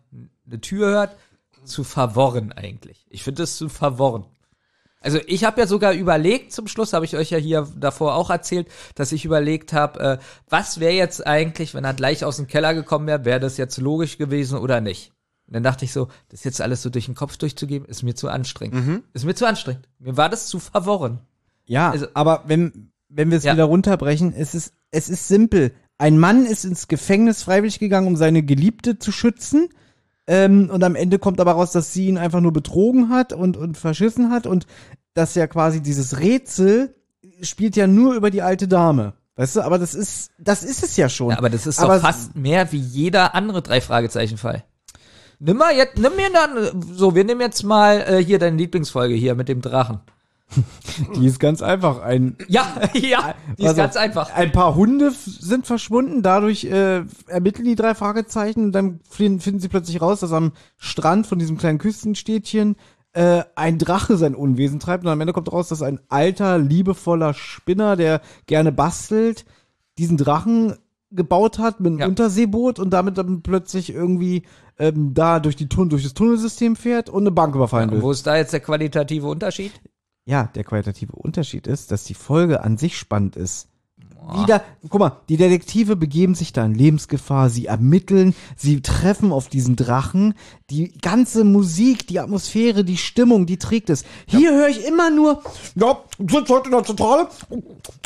eine 0.46 0.62
Tür 0.62 0.88
hört, 0.88 1.16
zu 1.64 1.84
verworren 1.84 2.52
eigentlich. 2.52 3.06
Ich 3.10 3.24
finde 3.24 3.44
es 3.44 3.58
zu 3.58 3.70
verworren. 3.70 4.26
Also 5.00 5.20
ich 5.28 5.44
habe 5.44 5.62
ja 5.62 5.68
sogar 5.68 5.94
überlegt, 5.94 6.52
zum 6.52 6.68
Schluss 6.68 6.94
habe 6.94 7.06
ich 7.06 7.16
euch 7.16 7.30
ja 7.30 7.38
hier 7.38 7.68
davor 7.78 8.16
auch 8.16 8.30
erzählt, 8.30 8.68
dass 8.96 9.12
ich 9.12 9.26
überlegt 9.26 9.72
habe, 9.74 10.00
äh, 10.00 10.18
was 10.50 10.80
wäre 10.80 10.94
jetzt 10.94 11.26
eigentlich, 11.26 11.74
wenn 11.74 11.84
er 11.86 11.94
gleich 11.94 12.26
aus 12.26 12.38
dem 12.38 12.48
Keller 12.48 12.74
gekommen 12.74 13.06
wäre, 13.08 13.24
wäre 13.26 13.40
das 13.40 13.58
jetzt 13.58 13.78
logisch 13.78 14.18
gewesen 14.18 14.58
oder 14.58 14.82
nicht? 14.82 15.12
Und 15.48 15.54
dann 15.54 15.64
dachte 15.64 15.86
ich 15.86 15.94
so, 15.94 16.08
das 16.30 16.44
jetzt 16.44 16.60
alles 16.62 16.82
so 16.82 16.90
durch 16.90 17.06
den 17.06 17.16
Kopf 17.16 17.38
durchzugeben, 17.38 17.88
ist 17.88 18.04
mir 18.04 18.16
zu 18.16 18.28
anstrengend. 18.28 19.04
Ist 19.14 19.24
mir 19.26 19.36
zu 19.36 19.46
anstrengend. 19.48 19.88
Mir 20.00 20.18
war 20.18 20.30
das 20.30 20.48
zu 20.48 20.60
verworren. 20.60 21.22
Ja, 21.66 21.92
Also- 21.92 22.08
aber 22.16 22.44
wenn, 22.48 22.92
wenn 23.08 23.30
wir 23.32 23.38
es 23.38 23.44
Ja. 23.46 23.54
wieder 23.54 23.64
runterbrechen, 23.66 24.34
es 24.34 24.56
ist, 24.56 24.74
es 24.92 25.08
ist 25.10 25.28
simpel. 25.28 25.74
Ein 26.00 26.18
Mann 26.20 26.46
ist 26.46 26.66
ins 26.66 26.88
Gefängnis 26.88 27.44
freiwillig 27.44 27.80
gegangen, 27.80 28.08
um 28.08 28.16
seine 28.18 28.44
Geliebte 28.44 29.00
zu 29.00 29.12
schützen. 29.12 29.70
Ähm, 30.28 30.70
und 30.70 30.84
am 30.84 30.96
Ende 30.96 31.20
kommt 31.20 31.40
aber 31.40 31.54
raus, 31.54 31.72
dass 31.72 31.94
sie 31.94 32.08
ihn 32.08 32.18
einfach 32.18 32.42
nur 32.42 32.52
betrogen 32.54 33.10
hat 33.10 33.34
und, 33.34 33.58
und 33.58 33.78
verschissen 33.78 34.30
hat. 34.30 34.46
Und 34.46 34.68
dass 35.14 35.36
ja 35.36 35.48
quasi 35.48 35.82
dieses 35.82 36.20
Rätsel 36.20 36.96
spielt 37.42 37.76
ja 37.76 37.88
nur 37.88 38.14
über 38.16 38.30
die 38.30 38.42
alte 38.42 38.68
Dame. 38.68 39.14
Weißt 39.36 39.56
du, 39.56 39.62
aber 39.62 39.78
das 39.78 39.94
ist, 39.94 40.32
das 40.40 40.64
ist 40.64 40.84
es 40.84 40.98
ja 40.98 41.10
schon. 41.10 41.30
Ja, 41.32 41.38
aber 41.38 41.50
das 41.50 41.68
ist 41.68 41.80
Aber- 41.80 41.96
doch 41.96 42.02
fast 42.02 42.36
mehr 42.36 42.72
wie 42.72 42.80
jeder 42.80 43.36
andere 43.36 43.62
drei 43.62 43.82
Fragezeichen 43.82 44.38
Fall. 44.38 44.64
Nimm 45.40 45.58
mal 45.58 45.76
jetzt, 45.76 45.98
nimm 46.00 46.16
mir 46.16 46.30
dann, 46.34 46.82
so, 46.94 47.14
wir 47.14 47.24
nehmen 47.24 47.42
jetzt 47.42 47.64
mal 47.64 48.02
äh, 48.08 48.24
hier 48.24 48.40
deine 48.40 48.58
Lieblingsfolge 48.58 49.14
hier 49.14 49.36
mit 49.36 49.48
dem 49.48 49.62
Drachen. 49.62 50.00
Die 51.16 51.26
ist 51.26 51.40
ganz 51.40 51.62
einfach. 51.62 52.02
Ein, 52.02 52.38
Ja, 52.48 52.66
ja, 52.94 53.36
die 53.58 53.64
ist 53.64 53.70
Also, 53.70 53.82
ganz 53.82 53.96
einfach. 53.98 54.34
Ein 54.34 54.52
paar 54.52 54.76
Hunde 54.76 55.12
sind 55.12 55.68
verschwunden, 55.68 56.22
dadurch 56.22 56.64
äh, 56.66 57.04
ermitteln 57.28 57.66
die 57.66 57.76
drei 57.76 57.96
Fragezeichen 57.96 58.64
und 58.66 58.72
dann 58.72 59.00
finden, 59.10 59.60
sie 59.60 59.68
plötzlich 59.68 60.02
raus, 60.02 60.22
dass 60.22 60.32
am 60.32 60.54
Strand 60.78 61.28
von 61.28 61.40
diesem 61.40 61.58
kleinen 61.58 61.80
Küstenstädtchen 61.80 62.76
äh, 63.14 63.44
ein 63.56 63.78
Drache 63.78 64.18
sein 64.18 64.36
Unwesen 64.36 64.80
treibt 64.80 65.04
und 65.04 65.10
am 65.10 65.22
Ende 65.22 65.34
kommt 65.34 65.52
raus, 65.52 65.70
dass 65.70 65.82
ein 65.82 66.00
alter, 66.10 66.58
liebevoller 66.58 67.34
Spinner, 67.34 67.96
der 67.96 68.22
gerne 68.46 68.72
bastelt, 68.72 69.46
diesen 69.98 70.18
Drachen 70.18 70.76
gebaut 71.12 71.58
hat 71.60 71.80
mit 71.80 71.92
einem 71.92 72.00
Ja. 72.00 72.08
Unterseeboot 72.08 72.80
und 72.80 72.92
damit 72.92 73.18
dann 73.18 73.42
plötzlich 73.42 73.94
irgendwie 73.94 74.44
ähm, 74.78 75.14
da 75.14 75.40
durch, 75.40 75.56
die 75.56 75.68
durch 75.68 76.04
das 76.04 76.14
Tunnelsystem 76.14 76.76
fährt 76.76 77.10
und 77.10 77.24
eine 77.24 77.32
Bank 77.32 77.56
überfallen 77.56 77.92
will. 77.92 78.02
Wo 78.02 78.12
ist 78.12 78.28
da 78.28 78.36
jetzt 78.36 78.54
der 78.54 78.60
qualitative 78.60 79.28
Unterschied? 79.28 79.72
Ja, 80.28 80.50
der 80.56 80.66
qualitative 80.66 81.14
Unterschied 81.14 81.68
ist, 81.68 81.90
dass 81.90 82.04
die 82.04 82.14
Folge 82.14 82.62
an 82.62 82.78
sich 82.78 82.98
spannend 82.98 83.38
ist. 83.38 83.70
Wieder, 84.42 84.62
guck 84.90 85.00
mal, 85.00 85.22
die 85.30 85.38
Detektive 85.38 85.96
begeben 85.96 86.36
sich 86.36 86.52
da 86.52 86.66
in 86.66 86.76
Lebensgefahr, 86.76 87.50
sie 87.50 87.68
ermitteln, 87.68 88.36
sie 88.58 88.82
treffen 88.82 89.32
auf 89.32 89.48
diesen 89.48 89.78
Drachen, 89.78 90.34
die 90.70 90.92
ganze 91.02 91.46
Musik, 91.46 92.08
die 92.08 92.20
Atmosphäre, 92.20 92.84
die 92.84 92.98
Stimmung, 92.98 93.46
die 93.46 93.56
trägt 93.56 93.90
es. 93.90 94.04
Hier 94.26 94.52
höre 94.52 94.68
ich 94.68 94.86
immer 94.86 95.10
nur, 95.12 95.42
ja, 95.76 96.04
sind 96.18 96.50
heute 96.50 96.66
in 96.66 96.72
der 96.72 96.84
Zentrale, 96.84 97.30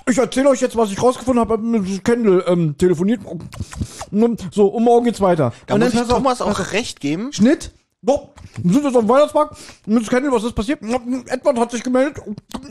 ich 0.08 0.18
erzähle 0.20 0.50
euch 0.50 0.62
jetzt, 0.62 0.76
was 0.78 0.92
ich 0.92 1.02
rausgefunden 1.02 1.40
habe, 1.42 1.58
mit 1.58 2.06
Kendall 2.06 2.44
ähm, 2.46 2.78
telefoniert, 2.78 3.22
so, 4.52 4.68
und 4.68 4.84
morgen 4.84 5.06
geht's 5.06 5.22
weiter. 5.22 5.54
Da 5.66 5.74
und 5.74 5.80
muss 5.80 5.90
ich 5.90 6.00
pass 6.00 6.10
auf, 6.12 6.18
Thomas 6.18 6.42
auch 6.42 6.60
auf. 6.60 6.72
recht 6.74 7.00
geben. 7.00 7.34
Schnitt. 7.34 7.72
So, 8.04 8.34
wir 8.64 8.74
sind 8.74 8.84
jetzt 8.84 8.96
am 8.98 9.08
Weihnachtsmarkt. 9.08 9.58
Miss 9.86 10.10
Kendall, 10.10 10.32
was 10.32 10.44
ist 10.44 10.54
passiert? 10.56 10.82
Edward 10.82 11.60
hat 11.60 11.70
sich 11.70 11.84
gemeldet. 11.84 12.20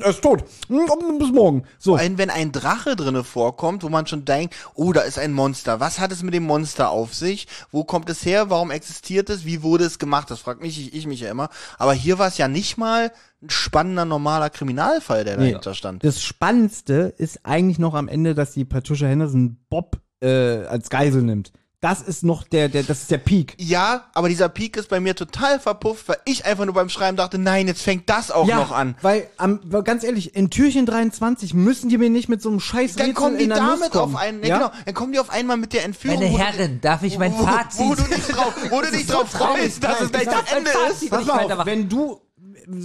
Er 0.01 0.11
ist 0.11 0.20
tot. 0.22 0.43
Bis 0.68 1.31
morgen. 1.31 1.62
So. 1.78 1.95
Ein, 1.95 2.18
wenn 2.18 2.31
ein 2.31 2.51
Drache 2.51 2.97
drinne 2.97 3.22
vorkommt, 3.22 3.85
wo 3.85 3.89
man 3.89 4.09
schon 4.09 4.24
denkt, 4.24 4.57
oh, 4.74 4.93
da 4.93 5.03
ist 5.03 5.20
ein 5.20 5.33
Monster. 5.33 5.78
Was 5.78 6.01
hat 6.01 6.11
es 6.11 6.24
mit 6.24 6.35
dem 6.35 6.43
Monster 6.43 6.91
auf 6.91 7.14
sich? 7.14 7.47
Wo 7.70 7.85
kommt 7.85 8.11
es 8.11 8.24
her? 8.26 8.51
Warum 8.51 8.72
existiert 8.72 9.31
es? 9.31 9.45
Wie 9.45 9.62
wurde 9.62 9.85
es 9.85 10.01
gemacht? 10.01 10.33
Das 10.33 10.41
fragt 10.41 10.62
mich 10.62 10.81
ich, 10.81 10.95
ich 10.95 11.07
mich 11.07 11.20
ja 11.20 11.31
immer. 11.31 11.49
Aber 11.78 11.93
hier 11.93 12.18
war 12.18 12.26
es 12.26 12.37
ja 12.37 12.49
nicht 12.49 12.76
mal 12.76 13.12
ein 13.41 13.51
spannender, 13.51 14.05
normaler 14.05 14.51
Kriminalfall, 14.51 15.22
der 15.22 15.37
Nee. 15.39 15.51
dahinter 15.51 15.74
stand. 15.74 16.03
Das 16.03 16.20
Spannendste 16.20 17.14
ist 17.18 17.47
eigentlich 17.47 17.78
noch 17.78 17.95
am 17.95 18.09
Ende, 18.09 18.35
dass 18.35 18.51
die 18.51 18.64
Patricia 18.64 19.07
Henderson 19.07 19.59
Bob 19.70 20.01
äh, 20.20 20.64
als 20.66 20.91
Geisel 20.91 21.22
nimmt. 21.22 21.53
Das 21.81 22.03
ist 22.03 22.24
noch 22.24 22.45
der, 22.45 22.68
der, 22.68 22.83
das 22.83 23.01
ist 23.01 23.11
der 23.11 23.16
Peak. 23.16 23.55
Ja, 23.57 24.05
aber 24.12 24.28
dieser 24.28 24.51
Peak 24.51 24.76
ist 24.76 24.91
bei 24.91 25.01
mir 25.01 25.16
total 25.16 25.59
verpufft, 25.59 26.09
weil 26.11 26.18
ich 26.26 26.45
einfach 26.45 26.66
nur 26.66 26.74
beim 26.74 26.91
Schreiben 26.91 27.16
dachte, 27.16 27.39
nein, 27.39 27.68
jetzt 27.68 27.81
fängt 27.81 28.11
das 28.11 28.31
auch 28.31 28.47
noch 28.47 28.70
an. 28.70 28.97
Weil, 29.01 29.28
am, 29.39 29.61
weil 29.64 29.83
ganz 29.83 30.05
ehrlich, 30.05 30.37
in 30.37 30.51
Türchen 30.51 30.85
23 30.85 31.55
müssen 31.55 31.89
die 31.89 31.97
mir 31.97 32.11
nicht 32.11 32.28
mit 32.28 32.43
so 32.43 32.51
einem 32.51 32.61
scheiß 32.61 32.97
Dann 32.97 33.07
Rätsel 33.07 33.14
kommen 33.14 33.39
die 33.39 33.45
in 33.45 33.49
der 33.51 33.62
Nuss 33.62 33.81
damit 33.81 33.97
auf 33.97 34.14
einen, 34.14 34.43
ja? 34.43 34.49
ja? 34.49 34.59
genau, 34.59 34.72
dann 34.85 34.95
kommen 34.95 35.12
die 35.14 35.20
auf 35.20 35.31
einmal 35.31 35.57
mit 35.57 35.72
der 35.72 35.87
Entführung. 35.87 36.18
Meine 36.18 36.33
wo 36.33 36.37
du- 36.37 36.45
Herren, 36.45 36.81
darf 36.83 37.03
ich 37.03 37.18
mein 37.18 37.33
wo, 37.33 37.47
Fazit? 37.47 37.81
Wo 37.81 37.95
du 37.95 38.03
nicht 38.03 38.28
drauf, 38.37 38.55
wo 38.68 38.81
du 38.83 38.91
nicht 38.91 39.11
drauf 39.11 39.31
freust, 39.31 39.83
dass 39.83 40.03
es 40.03 40.12
gleich 40.12 40.24
das 40.26 40.53
Ende 40.55 40.70
ist. 40.91 41.09
Pass 41.09 41.28
auf, 41.31 41.64
wenn 41.66 41.89
du 41.89 42.20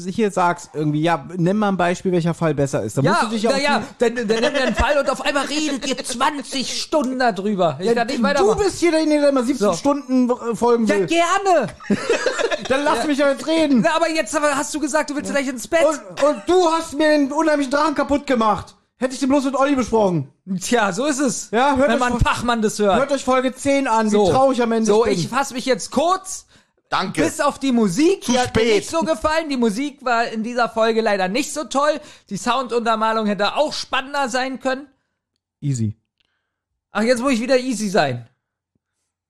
hier 0.08 0.32
sagst 0.32 0.70
irgendwie, 0.74 1.02
ja, 1.02 1.26
nimm 1.36 1.58
mal 1.58 1.70
ein 1.70 1.78
Beispiel, 1.78 2.12
welcher 2.12 2.34
Fall 2.34 2.54
besser 2.54 2.84
ist. 2.84 2.98
Dann 2.98 3.06
Ja, 3.06 3.12
musst 3.12 3.24
du 3.24 3.28
dich 3.30 3.44
ja 3.44 3.50
na 3.52 3.56
auf 3.58 3.62
ja, 3.64 3.80
die- 3.80 4.16
dann, 4.16 4.28
dann 4.28 4.40
nimm 4.42 4.54
mir 4.54 4.62
einen 4.64 4.76
Fall 4.76 4.98
und 4.98 5.10
auf 5.10 5.22
einmal 5.26 5.46
redet 5.46 5.88
ihr 5.88 5.98
20 6.04 6.82
Stunden 6.82 7.20
darüber. 7.20 7.78
Ich 7.80 7.86
Ja, 7.88 7.94
kann 7.94 8.08
nicht 8.08 8.20
du 8.20 8.24
weitermachen. 8.24 8.60
bist 8.64 8.80
hier 8.80 8.92
derjenige, 8.92 9.22
der 9.22 9.30
immer 9.30 9.44
17 9.44 9.68
So. 9.68 9.74
Stunden 9.74 10.30
äh, 10.30 10.56
folgen 10.56 10.86
Ja, 10.88 10.96
will. 11.00 11.06
gerne. 11.08 11.68
Dann 12.70 12.84
lass 12.84 13.06
mich 13.06 13.18
ja 13.20 13.30
jetzt 13.30 13.46
reden. 13.48 13.82
Na, 13.84 13.96
aber 13.96 14.10
jetzt 14.10 14.34
hast 14.40 14.74
du 14.74 14.80
gesagt, 14.80 15.10
du 15.10 15.16
willst 15.16 15.32
gleich 15.32 15.48
ins 15.48 15.68
Bett. 15.68 15.86
Und, 15.86 16.24
und 16.24 16.38
du 16.48 16.68
hast 16.72 16.94
mir 16.98 17.10
den 17.10 17.32
unheimlichen 17.32 17.72
Drachen 17.72 17.96
kaputt 17.96 18.26
gemacht. 18.28 18.76
Hätte 18.98 19.14
ich 19.14 19.20
den 19.20 19.28
bloß 19.30 19.44
mit 19.44 19.56
Olli 19.56 19.76
besprochen. 19.76 20.30
Tja, 20.62 20.94
so 20.94 21.06
ist 21.06 21.20
es. 21.20 21.50
Ja, 21.52 21.76
hört 21.76 21.90
Wenn 21.90 21.96
euch 22.02 22.10
man 22.12 22.20
Fachmann 22.20 22.62
das 22.62 22.80
hört. 22.80 22.98
Hört 22.98 23.12
euch 23.12 23.26
Folge 23.26 23.54
10 23.54 23.88
an, 23.88 24.10
so. 24.10 24.26
wie 24.28 24.32
traurig 24.32 24.62
am 24.64 24.72
Ende 24.72 24.86
So, 24.86 25.06
ich 25.06 25.28
fasse 25.28 25.54
mich 25.54 25.66
jetzt 25.66 25.92
kurz. 25.92 26.46
Danke. 26.90 27.24
Bis 27.24 27.40
auf 27.40 27.60
die 27.60 27.72
Musik, 27.72 28.24
Zu 28.24 28.32
die 28.32 28.40
hat 28.40 28.56
mir 28.56 28.62
spät. 28.62 28.76
nicht 28.78 28.90
so 28.90 29.02
gefallen. 29.02 29.50
Die 29.50 29.58
Musik 29.58 30.04
war 30.06 30.28
in 30.28 30.44
dieser 30.44 30.70
Folge 30.70 31.02
leider 31.02 31.28
nicht 31.28 31.54
so 31.54 31.64
toll. 31.64 32.00
Die 32.30 32.38
Sounduntermalung 32.38 33.26
hätte 33.26 33.56
auch 33.56 33.74
spannender 33.74 34.30
sein 34.30 34.60
können. 34.60 34.88
Easy. 35.62 35.96
Ach, 36.92 37.02
jetzt 37.02 37.22
muss 37.22 37.34
ich 37.34 37.42
wieder 37.42 37.58
easy 37.58 37.90
sein. 37.90 38.28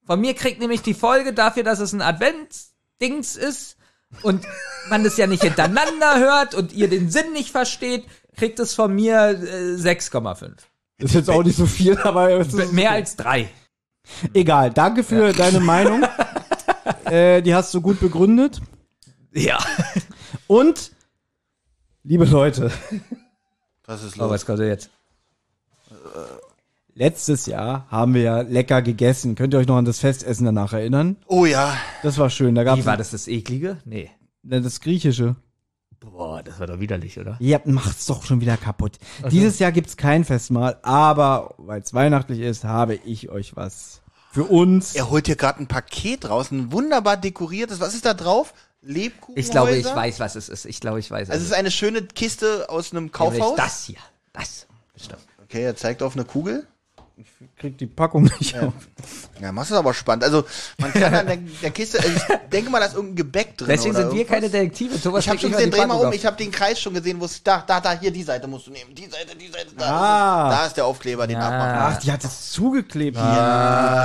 Von 0.05 0.19
mir 0.21 0.35
kriegt 0.35 0.59
nämlich 0.59 0.81
die 0.81 0.93
Folge 0.93 1.33
dafür, 1.33 1.63
dass 1.63 1.79
es 1.79 1.93
ein 1.93 2.01
Adventsdings 2.01 3.35
ist 3.35 3.77
und 4.21 4.45
man 4.89 5.03
das 5.03 5.17
ja 5.17 5.25
nicht 5.25 5.41
hintereinander 5.43 6.19
hört 6.19 6.53
und 6.53 6.73
ihr 6.73 6.89
den 6.89 7.09
Sinn 7.09 7.31
nicht 7.33 7.49
versteht, 7.49 8.05
kriegt 8.37 8.59
es 8.59 8.75
von 8.75 8.93
mir 8.93 9.29
äh, 9.29 9.75
6,5. 9.77 10.51
Ist 10.97 11.15
jetzt 11.15 11.29
auch 11.29 11.43
nicht 11.43 11.57
so 11.57 11.65
viel, 11.65 11.97
aber 11.97 12.29
es 12.31 12.53
Mehr 12.71 12.91
als 12.91 13.15
drei. 13.15 13.49
egal. 14.33 14.71
Danke 14.71 15.03
für 15.03 15.33
deine 15.33 15.59
Meinung. 15.59 16.03
äh, 17.15 17.41
die 17.41 17.53
hast 17.55 17.73
du 17.73 17.81
gut 17.81 17.99
begründet. 17.99 18.61
Ja. 19.33 19.57
Und, 20.47 20.91
liebe 22.03 22.25
Leute, 22.25 22.71
Was 23.85 24.03
ist 24.03 24.17
Oh, 24.17 24.23
los? 24.23 24.31
was 24.31 24.45
kommt 24.45 24.59
denn 24.59 24.67
jetzt? 24.69 24.89
letztes 26.93 27.45
Jahr 27.45 27.85
haben 27.89 28.13
wir 28.13 28.21
ja 28.21 28.41
lecker 28.41 28.81
gegessen. 28.81 29.35
Könnt 29.35 29.53
ihr 29.53 29.59
euch 29.59 29.67
noch 29.67 29.77
an 29.77 29.85
das 29.85 29.99
Festessen 29.99 30.45
danach 30.45 30.73
erinnern? 30.73 31.17
Oh 31.27 31.45
ja. 31.45 31.75
Das 32.03 32.17
war 32.17 32.29
schön. 32.29 32.55
Da 32.55 32.63
gab's 32.63 32.81
Wie 32.81 32.85
war 32.85 32.97
das 32.97 33.11
das 33.11 33.27
eklige? 33.27 33.77
Nee. 33.85 34.09
das 34.43 34.79
Griechische. 34.79 35.35
Boah, 35.99 36.43
das 36.43 36.59
war 36.59 36.67
doch 36.67 36.79
widerlich, 36.79 37.19
oder? 37.19 37.35
Ihr 37.39 37.59
macht's 37.65 38.05
doch 38.05 38.23
schon 38.23 38.39
wieder 38.39 38.57
kaputt. 38.57 38.99
Dieses 39.31 39.59
Jahr 39.59 39.71
gibt's 39.71 39.97
kein 39.97 40.23
Festmahl, 40.23 40.77
aber 40.83 41.55
weil 41.57 41.81
es 41.81 41.93
weihnachtlich 41.93 42.39
ist, 42.39 42.63
habe 42.63 42.95
ich 42.95 43.29
euch 43.29 43.55
was 43.55 44.01
für 44.35 44.43
uns. 44.43 44.95
Er 44.95 45.09
holt 45.09 45.27
hier 45.27 45.37
gerade 45.37 45.61
ein 45.61 45.67
Paket 45.67 46.29
raus, 46.29 46.51
ein 46.51 46.73
wunderbar 46.73 47.15
dekoriertes. 47.15 47.79
Was 47.79 47.93
ist 47.93 48.05
da 48.05 48.13
drauf? 48.13 48.53
Lebkuchen. 48.81 49.39
Ich 49.39 49.49
glaube, 49.49 49.77
ich 49.77 49.85
weiß, 49.85 50.19
was 50.19 50.35
es 50.35 50.49
ist. 50.49 50.65
Ich 50.65 50.81
glaube, 50.81 50.99
ich 50.99 51.09
weiß. 51.09 51.29
Also 51.29 51.41
es 51.41 51.51
ist 51.51 51.55
eine 51.55 51.71
schöne 51.71 52.01
Kiste 52.01 52.69
aus 52.69 52.91
einem 52.91 53.05
Nämlich 53.05 53.13
Kaufhaus. 53.13 53.55
das 53.55 53.85
hier. 53.85 53.99
Das. 54.33 54.67
Bestimmt. 54.93 55.21
Okay, 55.41 55.63
er 55.63 55.77
zeigt 55.77 56.03
auf 56.03 56.15
eine 56.15 56.25
Kugel. 56.25 56.67
Krieg 57.57 57.77
die 57.77 57.85
Packung 57.87 58.23
nicht 58.39 58.57
auf. 58.59 58.73
Ja, 59.41 59.51
machst 59.53 59.71
du 59.71 59.75
aber 59.75 59.93
spannend. 59.93 60.23
Also, 60.25 60.43
man 60.77 60.91
kann 60.91 61.13
an 61.13 61.25
der, 61.27 61.37
der 61.37 61.71
Kiste, 61.71 61.97
also 61.99 62.09
ich 62.09 62.49
denke 62.51 62.69
mal, 62.69 62.79
da 62.79 62.87
ist 62.87 62.95
irgendein 62.95 63.15
Gebäck 63.15 63.57
drin. 63.57 63.67
Deswegen 63.69 63.95
sind 63.95 64.13
wir 64.13 64.25
keine 64.25 64.49
Detektive. 64.49 64.99
Thomas 65.01 65.23
Ich 65.23 65.29
habe 65.29 65.39
schon 65.39 65.51
gesehen, 65.51 65.71
dreh 65.71 65.85
mal 65.85 65.95
um, 65.95 66.07
auf. 66.07 66.13
ich 66.15 66.25
habe 66.25 66.35
den 66.35 66.51
Kreis 66.51 66.79
schon 66.79 66.93
gesehen, 66.93 67.19
wo 67.21 67.25
es 67.25 67.41
da, 67.41 67.63
da, 67.65 67.79
da, 67.79 67.93
hier, 67.97 68.11
die 68.11 68.23
Seite 68.23 68.47
musst 68.47 68.67
du 68.67 68.71
nehmen. 68.71 68.93
Die 68.93 69.05
Seite, 69.05 69.35
die 69.35 69.47
Seite, 69.47 69.67
da 69.77 69.85
Ah. 69.85 70.49
Da 70.49 70.65
ist 70.67 70.75
der 70.77 70.85
Aufkleber, 70.85 71.25
den 71.27 71.37
Ah. 71.37 71.47
abmachen. 71.47 71.95
Ach, 71.97 71.99
die 72.01 72.11
hat 72.11 72.23
es 72.23 72.51
zugeklebt. 72.51 73.15
Ja, 73.17 74.01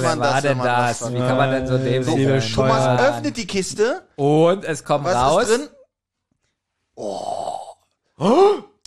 wer 0.00 0.08
man 0.16 0.20
war 0.20 0.32
das, 0.34 0.42
denn 0.42 0.58
das? 0.58 1.02
was 1.02 1.12
Wie 1.12 1.18
kann 1.18 1.36
man 1.36 1.50
denn 1.50 1.66
so 1.66 1.76
dämlich 1.78 2.06
sein? 2.44 2.52
Thomas 2.54 2.84
Ja. 2.84 2.96
öffnet 3.08 3.36
die 3.36 3.46
Kiste. 3.46 4.02
Und 4.16 4.64
es 4.64 4.84
kommt 4.84 5.04
Was 5.04 5.14
raus. 5.14 5.42
ist 5.44 5.50
drin? 5.58 5.68
Oh. 6.96 7.58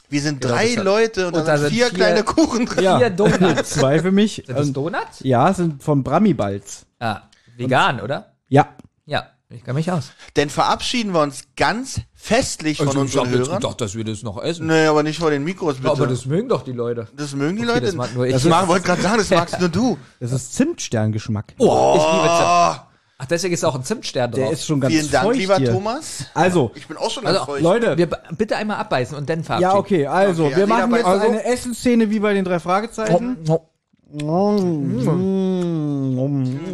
Wir 0.09 0.21
sind 0.21 0.41
Genau, 0.41 0.53
drei 0.53 0.75
Leute 0.75 1.27
und, 1.27 1.35
und 1.35 1.47
da 1.47 1.57
sind 1.57 1.69
vier 1.69 1.87
vier- 1.87 1.95
kleine 1.95 2.23
Kuchen 2.23 2.65
drin. 2.65 2.83
Ja. 2.83 2.97
Vier 2.99 3.09
Donuts. 3.09 3.69
Zwei 3.71 3.99
für 3.99 4.11
mich. 4.11 4.43
Sind 4.45 4.57
das 4.57 4.67
Und, 4.67 4.73
Donuts? 4.77 5.19
ja, 5.21 5.53
sind 5.53 5.83
von 5.83 6.03
Brammy-Balz. 6.03 6.85
Ah, 6.99 7.21
vegan, 7.57 7.99
oder? 8.01 8.33
Ja. 8.47 8.69
Ja, 9.05 9.27
ich 9.49 9.63
kann 9.63 9.75
mich 9.75 9.91
aus. 9.91 10.11
Denn 10.35 10.49
verabschieden 10.49 11.13
wir 11.13 11.21
uns 11.21 11.43
ganz 11.55 12.01
festlich 12.13 12.77
von 12.77 12.87
unseren 12.97 13.29
Hörern. 13.29 13.61
dass 13.77 13.95
wir 13.95 14.03
das 14.03 14.23
noch 14.23 14.41
essen. 14.41 14.67
Nee, 14.67 14.85
aber 14.87 15.03
nicht 15.03 15.19
vor 15.19 15.29
den 15.31 15.43
Mikros, 15.43 15.77
bitte. 15.77 15.91
Aber 15.91 16.07
das 16.07 16.25
mögen 16.25 16.49
doch 16.49 16.63
die 16.63 16.71
Leute. 16.73 17.07
Das 17.15 17.33
mögen 17.35 17.55
die 17.57 17.63
Okay, 17.63 17.73
Leute. 17.73 17.85
das 17.87 17.95
mag 17.95 18.13
nur 18.15 18.25
ich. 18.25 18.33
Das 18.33 18.43
mag, 18.45 18.67
wollte 18.67 18.85
gerade 18.85 19.01
sagen, 19.01 19.17
das 19.17 19.29
magst 19.29 19.59
nur 19.59 19.69
du. 19.69 19.97
Das 20.19 20.31
ist 20.31 20.55
Zimtsterngeschmack. 20.55 21.53
Oh, 21.57 21.93
ich 21.97 22.03
liebe 22.03 22.27
Zimt. 22.37 22.86
Ach, 23.19 23.25
deswegen 23.25 23.53
ist 23.55 23.63
auch 23.65 23.73
ein 23.75 23.83
Zimtstern 23.83 24.29
drauf. 24.29 24.39
Der 24.41 24.51
ist 24.51 24.65
schon 24.65 24.79
ganz 24.79 24.93
vielen 24.93 25.09
Dank, 25.09 25.25
feucht 25.25 25.37
lieber 25.39 25.57
hier. 25.57 25.71
Thomas. 25.71 26.25
Also, 26.35 26.71
Ich 26.75 26.87
bin 26.87 26.97
auch 26.97 27.09
schon 27.09 27.25
Also, 27.25 27.39
ganz 27.39 27.45
feucht. 27.49 27.61
Leute. 27.63 27.97
wir 27.97 28.07
bitte 28.37 28.55
einmal 28.57 28.77
abbeißen 28.77 29.17
und 29.17 29.27
dann 29.27 29.43
verabschieden. 29.43 29.71
ja, 29.71 29.75
okay, 29.77 30.05
also, 30.05 30.45
Okay, 30.45 30.55
wir 30.57 30.63
also 30.63 30.73
machen 30.73 30.93
jetzt 30.93 31.03
bei- 31.03 31.21
eine 31.21 31.43
Essensszene 31.45 32.09
wie 32.11 32.19
bei 32.19 32.33
den 32.35 32.45
drei 32.45 32.59
Fragezeichen. 32.59 33.37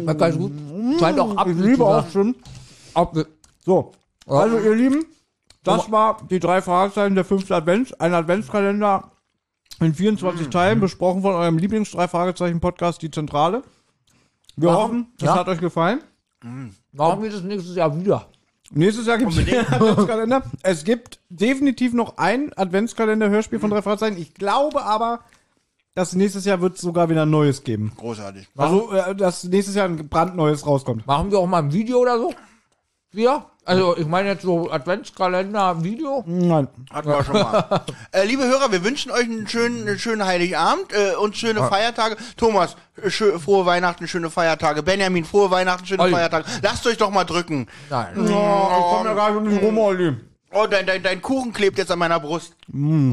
War 0.04 0.14
ganz 0.14 0.36
gut. 0.36 0.52
Scheint 1.00 1.18
auch 1.18 1.32
Ich 1.32 1.38
Apfel 1.38 1.64
liebe 1.70 1.84
auch 1.84 2.08
schon. 2.10 2.34
Apfel. 2.94 3.26
So, 3.64 3.92
also 4.26 4.58
ihr 4.58 4.74
Lieben, 4.74 5.04
das 5.62 5.90
war 5.90 6.18
die 6.30 6.38
drei 6.40 6.60
Fragezeichen 6.62 7.14
der 7.14 7.24
fünfte 7.24 7.54
Advents, 7.56 7.92
ein 7.94 8.12
Adventskalender 8.14 9.10
in 9.80 9.94
24 9.94 10.48
Teilen, 10.50 10.80
besprochen 10.80 11.22
von 11.22 11.34
eurem 11.34 11.56
Lieblings-drei 11.58 12.06
Fragezeichen-Podcast, 12.06 13.00
die 13.02 13.10
Zentrale. 13.10 13.62
Wir 14.56 14.68
Warum? 14.68 14.82
hoffen, 14.82 15.06
das 15.18 15.28
Ja. 15.28 15.34
hat 15.36 15.48
euch 15.48 15.58
gefallen. 15.60 16.00
Machen 16.92 17.22
wir 17.22 17.30
das 17.30 17.42
nächstes 17.42 17.74
Jahr 17.76 17.98
wieder. 17.98 18.26
Nächstes 18.70 19.06
Jahr 19.06 19.18
gibt 19.18 19.32
es 19.32 19.38
einen 19.38 19.66
Adventskalender. 19.66 20.42
Es 20.62 20.84
gibt 20.84 21.20
definitiv 21.28 21.92
noch 21.92 22.18
ein 22.18 22.52
Adventskalender-Hörspiel 22.54 23.60
von 23.60 23.70
drei 23.70 23.82
Fragezeichen. 23.82 24.18
Ich 24.18 24.34
glaube 24.34 24.82
aber, 24.82 25.20
dass 25.94 26.14
nächstes 26.14 26.44
Jahr 26.44 26.60
wird 26.60 26.76
es 26.76 26.80
sogar 26.80 27.08
wieder 27.08 27.22
ein 27.22 27.30
neues 27.30 27.62
geben. 27.62 27.92
Großartig. 27.96 28.48
Also, 28.56 28.92
äh, 28.92 29.14
dass 29.14 29.44
nächstes 29.44 29.76
Jahr 29.76 29.86
ein 29.86 30.08
brandneues 30.08 30.66
rauskommt. 30.66 31.06
Machen 31.06 31.30
wir 31.30 31.38
auch 31.38 31.46
mal 31.46 31.62
ein 31.62 31.72
Video 31.72 31.98
oder 31.98 32.18
so? 32.18 32.34
Wir? 33.14 33.44
Also, 33.66 33.96
ich 33.96 34.06
meine 34.06 34.28
jetzt 34.28 34.42
so 34.42 34.70
Adventskalender, 34.70 35.82
Video. 35.82 36.22
Nein. 36.26 36.68
Hatten 36.92 37.08
wir 37.08 37.24
schon 37.24 37.34
mal. 37.34 37.82
äh, 38.12 38.24
liebe 38.26 38.44
Hörer, 38.44 38.70
wir 38.72 38.84
wünschen 38.84 39.10
euch 39.10 39.24
einen 39.24 39.48
schönen, 39.48 39.88
einen 39.88 39.98
schönen 39.98 40.26
Heiligabend 40.26 40.92
äh, 40.92 41.14
und 41.16 41.36
schöne 41.36 41.62
Feiertage. 41.62 42.16
Thomas, 42.36 42.76
äh, 43.02 43.08
schö 43.08 43.38
frohe 43.38 43.64
Weihnachten, 43.64 44.06
schöne 44.06 44.28
Feiertage. 44.28 44.82
Benjamin, 44.82 45.24
frohe 45.24 45.50
Weihnachten, 45.50 45.86
schöne 45.86 46.02
Olli. 46.02 46.12
Feiertage. 46.12 46.44
Lasst 46.62 46.86
euch 46.86 46.98
doch 46.98 47.10
mal 47.10 47.24
drücken. 47.24 47.68
Nein. 47.88 48.14
Oh, 48.18 48.22
ich 48.22 48.28
komme 48.28 49.08
ja 49.08 49.14
gar 49.14 49.40
nicht 49.40 49.62
rum, 49.62 49.78
Olli. 49.78 50.16
Oh, 50.52 50.66
dein, 50.66 50.84
dein, 50.86 51.02
dein 51.02 51.22
Kuchen 51.22 51.52
klebt 51.52 51.78
jetzt 51.78 51.90
an 51.90 51.98
meiner 51.98 52.20
Brust. 52.20 52.54
Mm. 52.68 53.12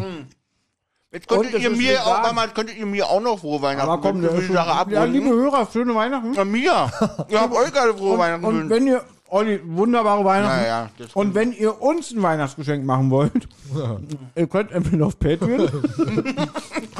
Jetzt 1.13 1.27
könntet 1.27 1.55
Und 1.55 1.61
ihr 1.61 1.71
ist 1.71 1.77
mir 1.77 1.91
vegan. 1.91 2.25
auch, 2.25 2.33
mal, 2.33 2.47
könntet 2.49 2.77
ihr 2.77 2.85
mir 2.85 3.05
auch 3.09 3.19
noch 3.19 3.39
frohe 3.39 3.61
Weihnachten 3.61 3.89
Aber 3.89 4.01
komm, 4.01 4.21
wünschen, 4.21 4.23
der 4.23 4.31
will 4.31 4.39
ist 4.39 4.49
die 4.49 4.55
schon, 4.55 4.65
Sache 4.65 4.91
ja, 4.91 5.03
liebe 5.03 5.25
abrunden. 5.25 5.51
Hörer, 5.51 5.67
schöne 5.71 5.95
Weihnachten. 5.95 6.33
Ja, 6.33 6.45
mir. 6.45 6.91
Ihr 7.27 7.41
habt 7.41 7.53
euch 7.53 7.81
alle 7.81 7.93
frohe 7.93 8.17
Weihnachten 8.17 8.45
Und 8.45 8.53
gewünscht. 8.53 8.75
wenn 8.75 8.87
ihr, 8.87 9.03
Olli, 9.33 9.61
wunderbare 9.63 10.25
Weihnachten. 10.25 10.65
Ja, 10.65 10.89
ja, 10.99 11.05
Und 11.13 11.33
wenn 11.35 11.53
ihr 11.53 11.81
uns 11.81 12.11
ein 12.11 12.21
Weihnachtsgeschenk 12.21 12.83
machen 12.83 13.09
wollt, 13.09 13.47
ihr 14.35 14.47
könnt 14.47 14.73
entweder 14.73 15.05
auf 15.05 15.17
Patreon 15.17 15.61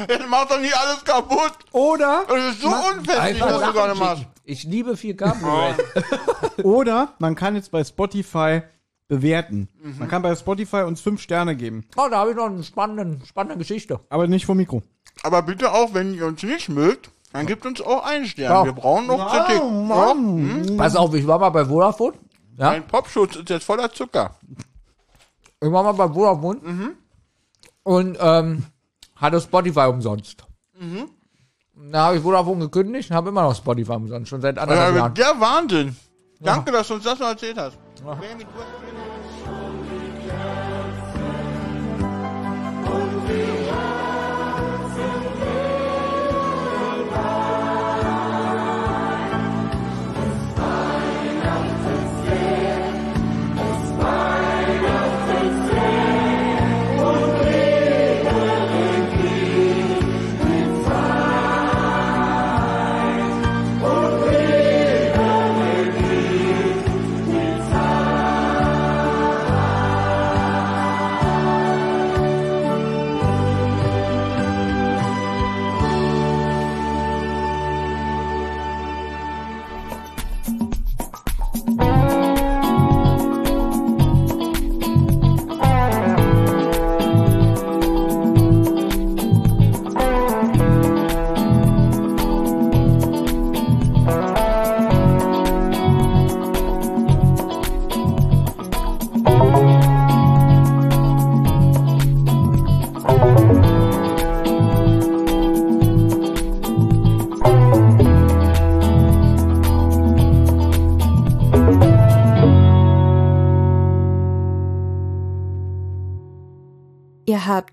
Jetzt 0.08 0.28
macht 0.30 0.50
doch 0.50 0.58
nicht 0.58 0.74
alles 0.74 1.04
kaputt. 1.04 1.52
oder, 1.72 2.24
Das 2.26 2.54
ist 2.54 2.62
so 2.62 2.68
unfestlich, 2.68 3.38
was 3.38 3.62
du 3.62 3.72
gerade 3.74 3.94
machst. 3.98 4.26
Ich 4.44 4.64
liebe 4.64 4.92
4K 4.92 5.40
Blu-ray. 5.40 5.74
oder 6.64 7.12
man 7.18 7.34
kann 7.34 7.54
jetzt 7.54 7.70
bei 7.70 7.84
Spotify 7.84 8.62
bewerten. 9.08 9.68
Man 9.98 10.08
kann 10.08 10.22
bei 10.22 10.34
Spotify 10.34 10.84
uns 10.84 11.02
fünf 11.02 11.20
Sterne 11.20 11.54
geben. 11.54 11.84
Oh, 11.98 12.08
da 12.10 12.20
habe 12.20 12.30
ich 12.30 12.36
noch 12.36 12.46
eine 12.46 12.64
spannende, 12.64 13.26
spannende 13.26 13.58
Geschichte. 13.58 14.00
Aber 14.08 14.26
nicht 14.26 14.46
vom 14.46 14.56
Mikro. 14.56 14.82
Aber 15.22 15.42
bitte 15.42 15.70
auch, 15.70 15.92
wenn 15.92 16.14
ihr 16.14 16.24
uns 16.24 16.42
nicht 16.42 16.70
mögt, 16.70 17.10
dann 17.32 17.46
gebt 17.46 17.64
uns 17.66 17.80
auch 17.80 18.04
einen 18.04 18.26
Stern. 18.26 18.52
Ja. 18.52 18.64
Wir 18.64 18.72
brauchen 18.72 19.06
noch 19.06 19.30
Kritik. 19.32 19.62
Ja? 19.88 20.76
Pass 20.76 20.96
auf, 20.96 21.14
ich 21.14 21.26
war 21.26 21.38
mal 21.38 21.50
bei 21.50 21.64
Vodafone. 21.64 22.14
Ja? 22.58 22.70
Mein 22.70 22.86
Popschutz 22.86 23.36
ist 23.36 23.48
jetzt 23.48 23.64
voller 23.64 23.90
Zucker. 23.92 24.36
Ich 25.60 25.70
war 25.70 25.82
mal 25.82 25.92
bei 25.92 26.08
Vodafone. 26.12 26.60
Und 27.84 28.18
ähm, 28.20 28.64
hatte 29.16 29.40
Spotify 29.40 29.86
umsonst. 29.88 30.44
Da 31.90 32.06
habe 32.06 32.16
ich 32.16 32.22
Vodafone 32.22 32.60
gekündigt 32.60 33.10
und 33.10 33.16
habe 33.16 33.28
immer 33.30 33.42
noch 33.42 33.54
Spotify 33.56 33.92
umsonst. 33.92 34.28
Schon 34.28 34.40
seit 34.40 34.58
anderthalb 34.58 34.94
Ja, 34.94 34.98
Jahren. 35.00 35.14
der 35.14 35.40
Wahnsinn. 35.40 35.96
Danke, 36.40 36.72
dass 36.72 36.88
du 36.88 36.94
uns 36.94 37.04
das 37.04 37.18
noch 37.18 37.28
erzählt 37.28 37.56
hast. 37.56 37.78
Benjamin, 38.04 38.46